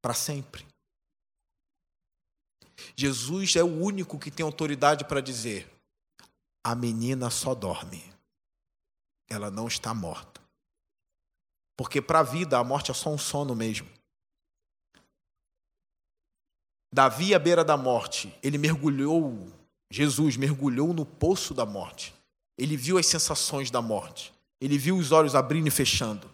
para 0.00 0.14
sempre. 0.14 0.64
Jesus 2.94 3.56
é 3.56 3.62
o 3.64 3.82
único 3.82 4.20
que 4.20 4.30
tem 4.30 4.46
autoridade 4.46 5.04
para 5.04 5.20
dizer: 5.20 5.68
a 6.62 6.74
menina 6.74 7.30
só 7.30 7.54
dorme, 7.54 8.02
ela 9.28 9.50
não 9.50 9.66
está 9.66 9.94
morta. 9.94 10.40
Porque 11.76 12.02
para 12.02 12.20
a 12.20 12.22
vida 12.22 12.58
a 12.58 12.64
morte 12.64 12.90
é 12.90 12.94
só 12.94 13.10
um 13.10 13.18
sono 13.18 13.54
mesmo. 13.54 13.88
Davi 16.92 17.34
à 17.34 17.38
beira 17.38 17.64
da 17.64 17.76
morte, 17.76 18.36
ele 18.42 18.58
mergulhou, 18.58 19.48
Jesus 19.90 20.36
mergulhou 20.36 20.92
no 20.92 21.06
poço 21.06 21.54
da 21.54 21.64
morte. 21.64 22.14
Ele 22.58 22.76
viu 22.76 22.98
as 22.98 23.06
sensações 23.06 23.70
da 23.70 23.80
morte. 23.80 24.34
Ele 24.60 24.76
viu 24.76 24.96
os 24.96 25.12
olhos 25.12 25.34
abrindo 25.34 25.68
e 25.68 25.70
fechando. 25.70 26.30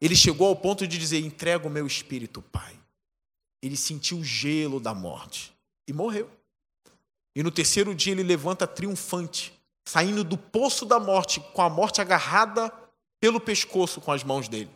Ele 0.00 0.16
chegou 0.16 0.48
ao 0.48 0.56
ponto 0.56 0.86
de 0.86 0.98
dizer: 0.98 1.18
entrega 1.18 1.66
o 1.66 1.70
meu 1.70 1.86
espírito, 1.86 2.40
Pai. 2.40 2.78
Ele 3.60 3.76
sentiu 3.76 4.18
o 4.18 4.24
gelo 4.24 4.80
da 4.80 4.94
morte 4.94 5.54
e 5.86 5.92
morreu. 5.92 6.30
E 7.34 7.42
no 7.42 7.50
terceiro 7.50 7.94
dia 7.94 8.12
ele 8.12 8.22
levanta 8.22 8.66
triunfante, 8.66 9.58
saindo 9.86 10.22
do 10.22 10.36
poço 10.36 10.84
da 10.84 11.00
morte, 11.00 11.40
com 11.52 11.62
a 11.62 11.70
morte 11.70 12.00
agarrada 12.00 12.72
pelo 13.20 13.40
pescoço 13.40 14.00
com 14.00 14.12
as 14.12 14.22
mãos 14.22 14.48
dele. 14.48 14.70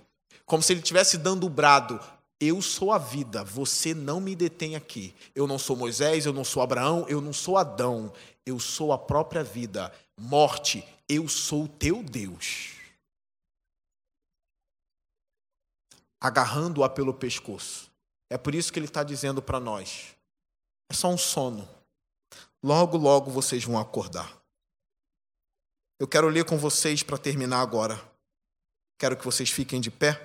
Como 0.45 0.63
se 0.63 0.73
ele 0.73 0.81
estivesse 0.81 1.19
dando 1.19 1.47
o 1.47 1.51
brado: 1.51 2.01
Eu 2.41 2.63
sou 2.63 2.93
a 2.93 2.99
vida, 2.99 3.45
você 3.45 3.93
não 3.93 4.21
me 4.21 4.35
detém 4.35 4.77
aqui. 4.77 5.15
Eu 5.35 5.47
não 5.47 5.59
sou 5.59 5.77
Moisés, 5.77 6.25
eu 6.25 6.33
não 6.33 6.45
sou 6.45 6.63
Abraão, 6.63 7.05
eu 7.09 7.21
não 7.21 7.33
sou 7.33 7.59
Adão, 7.59 8.13
eu 8.47 8.59
sou 8.59 8.93
a 8.93 8.99
própria 8.99 9.43
vida. 9.43 9.93
Morte, 10.17 10.87
eu 11.09 11.29
sou 11.29 11.65
o 11.65 11.69
teu 11.69 12.03
Deus. 12.03 12.75
Agarrando-a 16.21 16.89
pelo 16.89 17.13
pescoço. 17.13 17.91
É 18.31 18.39
por 18.39 18.55
isso 18.55 18.73
que 18.73 18.79
ele 18.79 18.87
está 18.87 19.03
dizendo 19.03 19.43
para 19.43 19.61
nós: 19.61 20.17
é 20.89 20.95
só 20.95 21.09
um 21.09 21.19
sono. 21.19 21.76
Logo, 22.67 22.97
logo 22.97 23.31
vocês 23.31 23.63
vão 23.63 23.79
acordar. 23.79 24.37
Eu 26.01 26.09
quero 26.09 26.29
ler 26.29 26.45
com 26.45 26.59
vocês 26.59 27.01
para 27.01 27.17
terminar 27.17 27.61
agora. 27.61 27.97
Quero 28.99 29.17
que 29.17 29.25
vocês 29.25 29.49
fiquem 29.49 29.81
de 29.81 29.89
pé. 29.89 30.21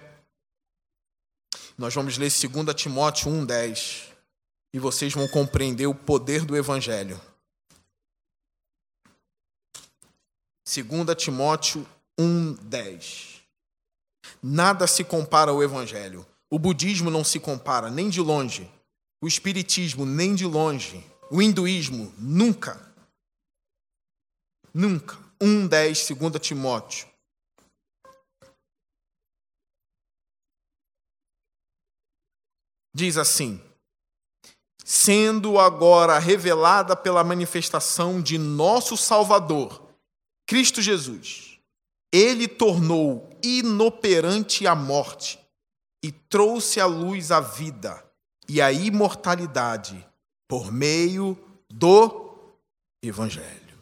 Nós 1.78 1.94
vamos 1.94 2.18
ler 2.18 2.32
2 2.32 2.76
Timóteo 2.76 3.30
1,10 3.30 4.12
e 4.74 4.80
vocês 4.80 5.14
vão 5.14 5.28
compreender 5.28 5.86
o 5.86 5.94
poder 5.94 6.44
do 6.44 6.58
Evangelho. 6.58 7.22
2 10.66 11.16
Timóteo 11.16 11.88
1,10 12.20 13.44
Nada 14.42 14.88
se 14.88 15.04
compara 15.04 15.52
ao 15.52 15.62
Evangelho. 15.62 16.26
O 16.50 16.58
budismo 16.58 17.12
não 17.12 17.24
se 17.24 17.40
compara 17.40 17.92
nem 17.92 18.10
de 18.10 18.20
longe. 18.20 18.68
O 19.22 19.28
espiritismo 19.28 20.08
nem 20.08 20.34
de 20.34 20.48
longe. 20.48 21.11
O 21.32 21.42
hinduísmo 21.42 22.14
nunca. 22.18 22.94
Nunca. 24.74 25.16
1,10, 25.40 26.14
2 26.14 26.42
Timóteo. 26.42 27.08
Diz 32.94 33.18
assim: 33.18 33.64
sendo 34.84 35.58
agora 35.58 36.20
revelada 36.20 36.98
pela 36.98 37.24
manifestação 37.24 38.22
de 38.22 38.38
nosso 38.38 38.98
Salvador, 38.98 39.88
Cristo 40.46 40.82
Jesus. 40.82 41.58
Ele 42.12 42.46
tornou 42.46 43.30
inoperante 43.42 44.68
a 44.68 44.76
morte 44.76 45.40
e 46.04 46.12
trouxe 46.12 46.82
à 46.82 46.86
luz 46.86 47.32
a 47.32 47.40
vida 47.40 48.06
e 48.50 48.62
a 48.62 48.70
imortalidade 48.70 50.06
por 50.52 50.70
meio 50.70 51.38
do 51.70 52.38
Evangelho. 53.02 53.82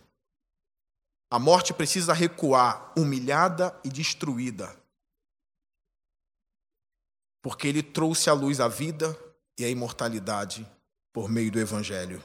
A 1.28 1.40
morte 1.40 1.74
precisa 1.74 2.14
recuar, 2.14 2.94
humilhada 2.96 3.76
e 3.84 3.90
destruída, 3.90 4.80
porque 7.42 7.68
ele 7.68 7.82
trouxe 7.82 8.30
à 8.30 8.34
luz 8.34 8.60
a 8.60 8.68
vida 8.68 9.18
e 9.58 9.66
a 9.66 9.70
imortalidade 9.70 10.64
por 11.12 11.28
meio 11.28 11.52
do 11.52 11.60
Evangelho. 11.60 12.24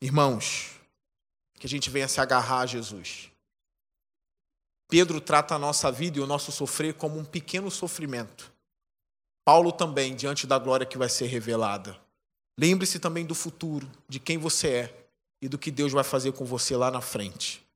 Irmãos, 0.00 0.80
que 1.58 1.66
a 1.66 1.68
gente 1.68 1.90
venha 1.90 2.08
se 2.08 2.18
agarrar 2.18 2.60
a 2.60 2.66
Jesus. 2.66 3.30
Pedro 4.88 5.20
trata 5.20 5.54
a 5.54 5.58
nossa 5.58 5.92
vida 5.92 6.16
e 6.16 6.22
o 6.22 6.26
nosso 6.26 6.50
sofrer 6.50 6.94
como 6.94 7.18
um 7.18 7.26
pequeno 7.26 7.70
sofrimento. 7.70 8.50
Paulo 9.44 9.70
também, 9.70 10.16
diante 10.16 10.46
da 10.46 10.58
glória 10.58 10.86
que 10.86 10.96
vai 10.96 11.10
ser 11.10 11.26
revelada. 11.26 12.00
Lembre-se 12.60 12.98
também 12.98 13.24
do 13.24 13.34
futuro, 13.34 13.90
de 14.06 14.20
quem 14.20 14.36
você 14.36 14.68
é 14.68 15.08
e 15.40 15.48
do 15.48 15.56
que 15.56 15.70
Deus 15.70 15.92
vai 15.92 16.04
fazer 16.04 16.32
com 16.32 16.44
você 16.44 16.76
lá 16.76 16.90
na 16.90 17.00
frente. 17.00 17.66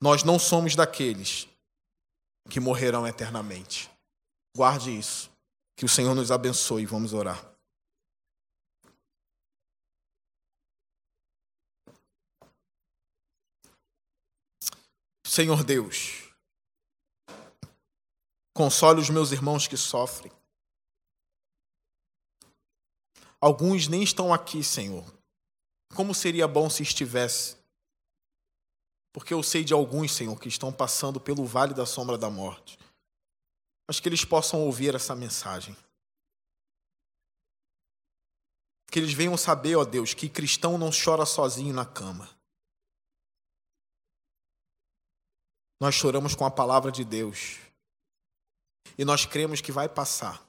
Nós 0.00 0.22
não 0.22 0.38
somos 0.38 0.74
daqueles 0.74 1.46
que 2.48 2.58
morrerão 2.58 3.06
eternamente. 3.06 3.90
Guarde 4.56 4.96
isso. 4.96 5.30
Que 5.76 5.84
o 5.84 5.88
Senhor 5.88 6.14
nos 6.14 6.30
abençoe. 6.30 6.86
Vamos 6.86 7.12
orar. 7.12 7.44
Senhor 15.26 15.62
Deus, 15.62 16.26
Console 18.56 19.02
os 19.02 19.10
meus 19.10 19.32
irmãos 19.32 19.66
que 19.66 19.76
sofrem. 19.76 20.32
Alguns 23.40 23.88
nem 23.88 24.02
estão 24.02 24.32
aqui, 24.32 24.62
Senhor. 24.62 25.04
Como 25.94 26.14
seria 26.14 26.48
bom 26.48 26.68
se 26.68 26.82
estivesse? 26.82 27.56
Porque 29.12 29.32
eu 29.32 29.42
sei 29.42 29.64
de 29.64 29.72
alguns, 29.72 30.12
Senhor, 30.12 30.38
que 30.38 30.48
estão 30.48 30.72
passando 30.72 31.20
pelo 31.20 31.46
vale 31.46 31.72
da 31.72 31.86
sombra 31.86 32.18
da 32.18 32.28
morte. 32.28 32.78
Mas 33.88 34.00
que 34.00 34.08
eles 34.08 34.24
possam 34.24 34.60
ouvir 34.60 34.94
essa 34.94 35.14
mensagem. 35.14 35.76
Que 38.90 38.98
eles 38.98 39.12
venham 39.12 39.36
saber, 39.36 39.76
ó 39.76 39.84
Deus, 39.84 40.12
que 40.12 40.28
cristão 40.28 40.76
não 40.76 40.90
chora 40.90 41.24
sozinho 41.24 41.74
na 41.74 41.86
cama. 41.86 42.28
Nós 45.80 45.94
choramos 45.94 46.34
com 46.34 46.44
a 46.44 46.50
palavra 46.50 46.90
de 46.90 47.04
Deus. 47.04 47.58
E 48.98 49.04
nós 49.04 49.26
cremos 49.26 49.60
que 49.60 49.72
vai 49.72 49.88
passar. 49.88 50.45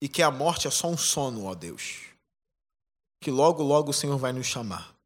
E 0.00 0.08
que 0.08 0.22
a 0.22 0.30
morte 0.30 0.66
é 0.66 0.70
só 0.70 0.88
um 0.88 0.96
sono, 0.96 1.44
ó 1.44 1.54
Deus. 1.54 2.06
Que 3.20 3.30
logo, 3.30 3.62
logo 3.62 3.90
o 3.90 3.94
Senhor 3.94 4.16
vai 4.16 4.32
nos 4.32 4.46
chamar. 4.46 4.96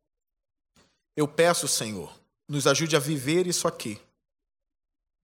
Eu 1.16 1.26
peço, 1.26 1.66
Senhor, 1.66 2.12
nos 2.48 2.66
ajude 2.66 2.96
a 2.96 3.00
viver 3.00 3.46
isso 3.46 3.66
aqui. 3.66 4.00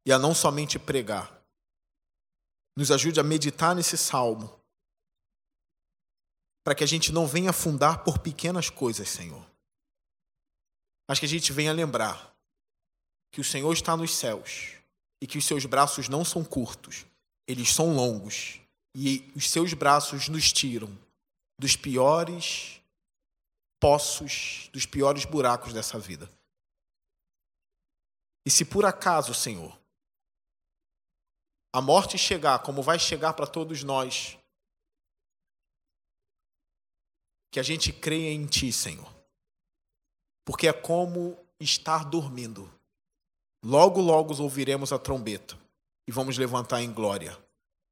E 0.05 0.13
a 0.13 0.19
não 0.19 0.35
somente 0.35 0.79
pregar. 0.79 1.41
Nos 2.77 2.91
ajude 2.91 3.21
a 3.21 3.23
meditar 3.23 3.75
nesse 3.75 3.97
salmo. 3.97 4.59
Para 6.65 6.75
que 6.75 6.85
a 6.85 6.87
gente 6.87 7.13
não 7.13 7.27
venha 7.27 7.51
afundar 7.51 8.03
por 8.05 8.19
pequenas 8.19 8.71
coisas, 8.71 9.09
Senhor. 9.09 9.45
Mas 11.09 11.19
que 11.19 11.27
a 11.27 11.29
gente 11.29 11.53
venha 11.53 11.73
lembrar 11.73 12.35
que 13.33 13.41
o 13.41 13.45
Senhor 13.45 13.73
está 13.73 13.97
nos 13.97 14.15
céus 14.15 14.75
e 15.21 15.27
que 15.27 15.39
os 15.39 15.45
seus 15.45 15.65
braços 15.65 16.09
não 16.09 16.25
são 16.25 16.45
curtos, 16.45 17.05
eles 17.47 17.73
são 17.73 17.95
longos, 17.95 18.60
e 18.95 19.31
os 19.35 19.49
seus 19.49 19.73
braços 19.73 20.29
nos 20.29 20.53
tiram 20.53 20.97
dos 21.59 21.77
piores 21.77 22.81
poços, 23.81 24.69
dos 24.73 24.85
piores 24.85 25.25
buracos 25.25 25.73
dessa 25.73 25.99
vida. 25.99 26.31
E 28.45 28.51
se 28.51 28.65
por 28.65 28.85
acaso, 28.85 29.33
Senhor, 29.33 29.79
a 31.73 31.81
morte 31.81 32.19
chegar, 32.19 32.59
como 32.61 32.83
vai 32.83 32.99
chegar 32.99 33.33
para 33.35 33.47
todos 33.47 33.83
nós, 33.83 34.39
que 37.53 37.61
a 37.61 37.63
gente 37.63 37.93
creia 37.93 38.33
em 38.33 38.47
Ti, 38.47 38.73
Senhor, 38.73 39.13
porque 40.45 40.69
é 40.69 40.73
como 40.73 41.39
estar 41.59 42.05
dormindo. 42.05 42.73
Logo, 43.63 44.01
logo 44.01 44.41
ouviremos 44.43 44.93
a 44.93 44.99
trombeta 44.99 45.59
e 46.09 46.13
vamos 46.13 46.39
levantar 46.39 46.83
em 46.83 46.93
glória, 46.93 47.37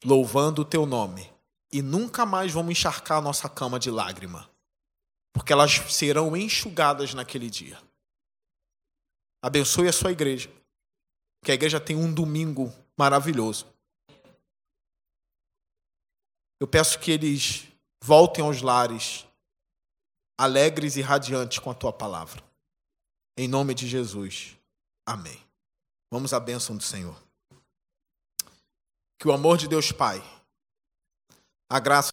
louvando 0.05 0.63
o 0.63 0.65
teu 0.65 0.87
nome, 0.87 1.33
e 1.73 1.83
nunca 1.83 2.25
mais 2.25 2.53
vamos 2.53 2.73
encharcar 2.73 3.19
a 3.19 3.23
nossa 3.23 3.49
cama 3.49 3.79
de 3.79 3.91
lágrima, 3.91 4.49
porque 5.33 5.53
elas 5.53 5.73
serão 5.93 6.37
enxugadas 6.37 7.15
naquele 7.15 7.51
dia. 7.51 7.81
Abençoe 9.43 9.89
a 9.89 9.93
sua 9.93 10.13
igreja, 10.13 10.51
que 11.45 11.51
a 11.51 11.55
igreja 11.55 11.81
tem 11.81 11.97
um 11.97 12.13
domingo 12.13 12.73
maravilhoso. 12.97 13.67
Eu 16.61 16.67
peço 16.67 16.99
que 16.99 17.11
eles 17.11 17.69
voltem 18.03 18.45
aos 18.45 18.63
lares 18.63 19.29
alegres 20.39 20.97
e 20.97 21.01
radiantes 21.01 21.59
com 21.59 21.69
a 21.69 21.75
tua 21.75 21.93
palavra. 21.93 22.41
Em 23.37 23.49
nome 23.49 23.75
de 23.75 23.89
Jesus. 23.89 24.57
Amém. 25.05 25.39
Vamos 26.11 26.33
à 26.33 26.39
bênção 26.39 26.77
do 26.77 26.83
Senhor. 26.83 27.28
Que 29.19 29.27
o 29.27 29.33
amor 29.33 29.59
de 29.59 29.67
Deus 29.67 29.91
Pai, 29.91 30.23
a 31.69 31.81
graça 31.81 32.07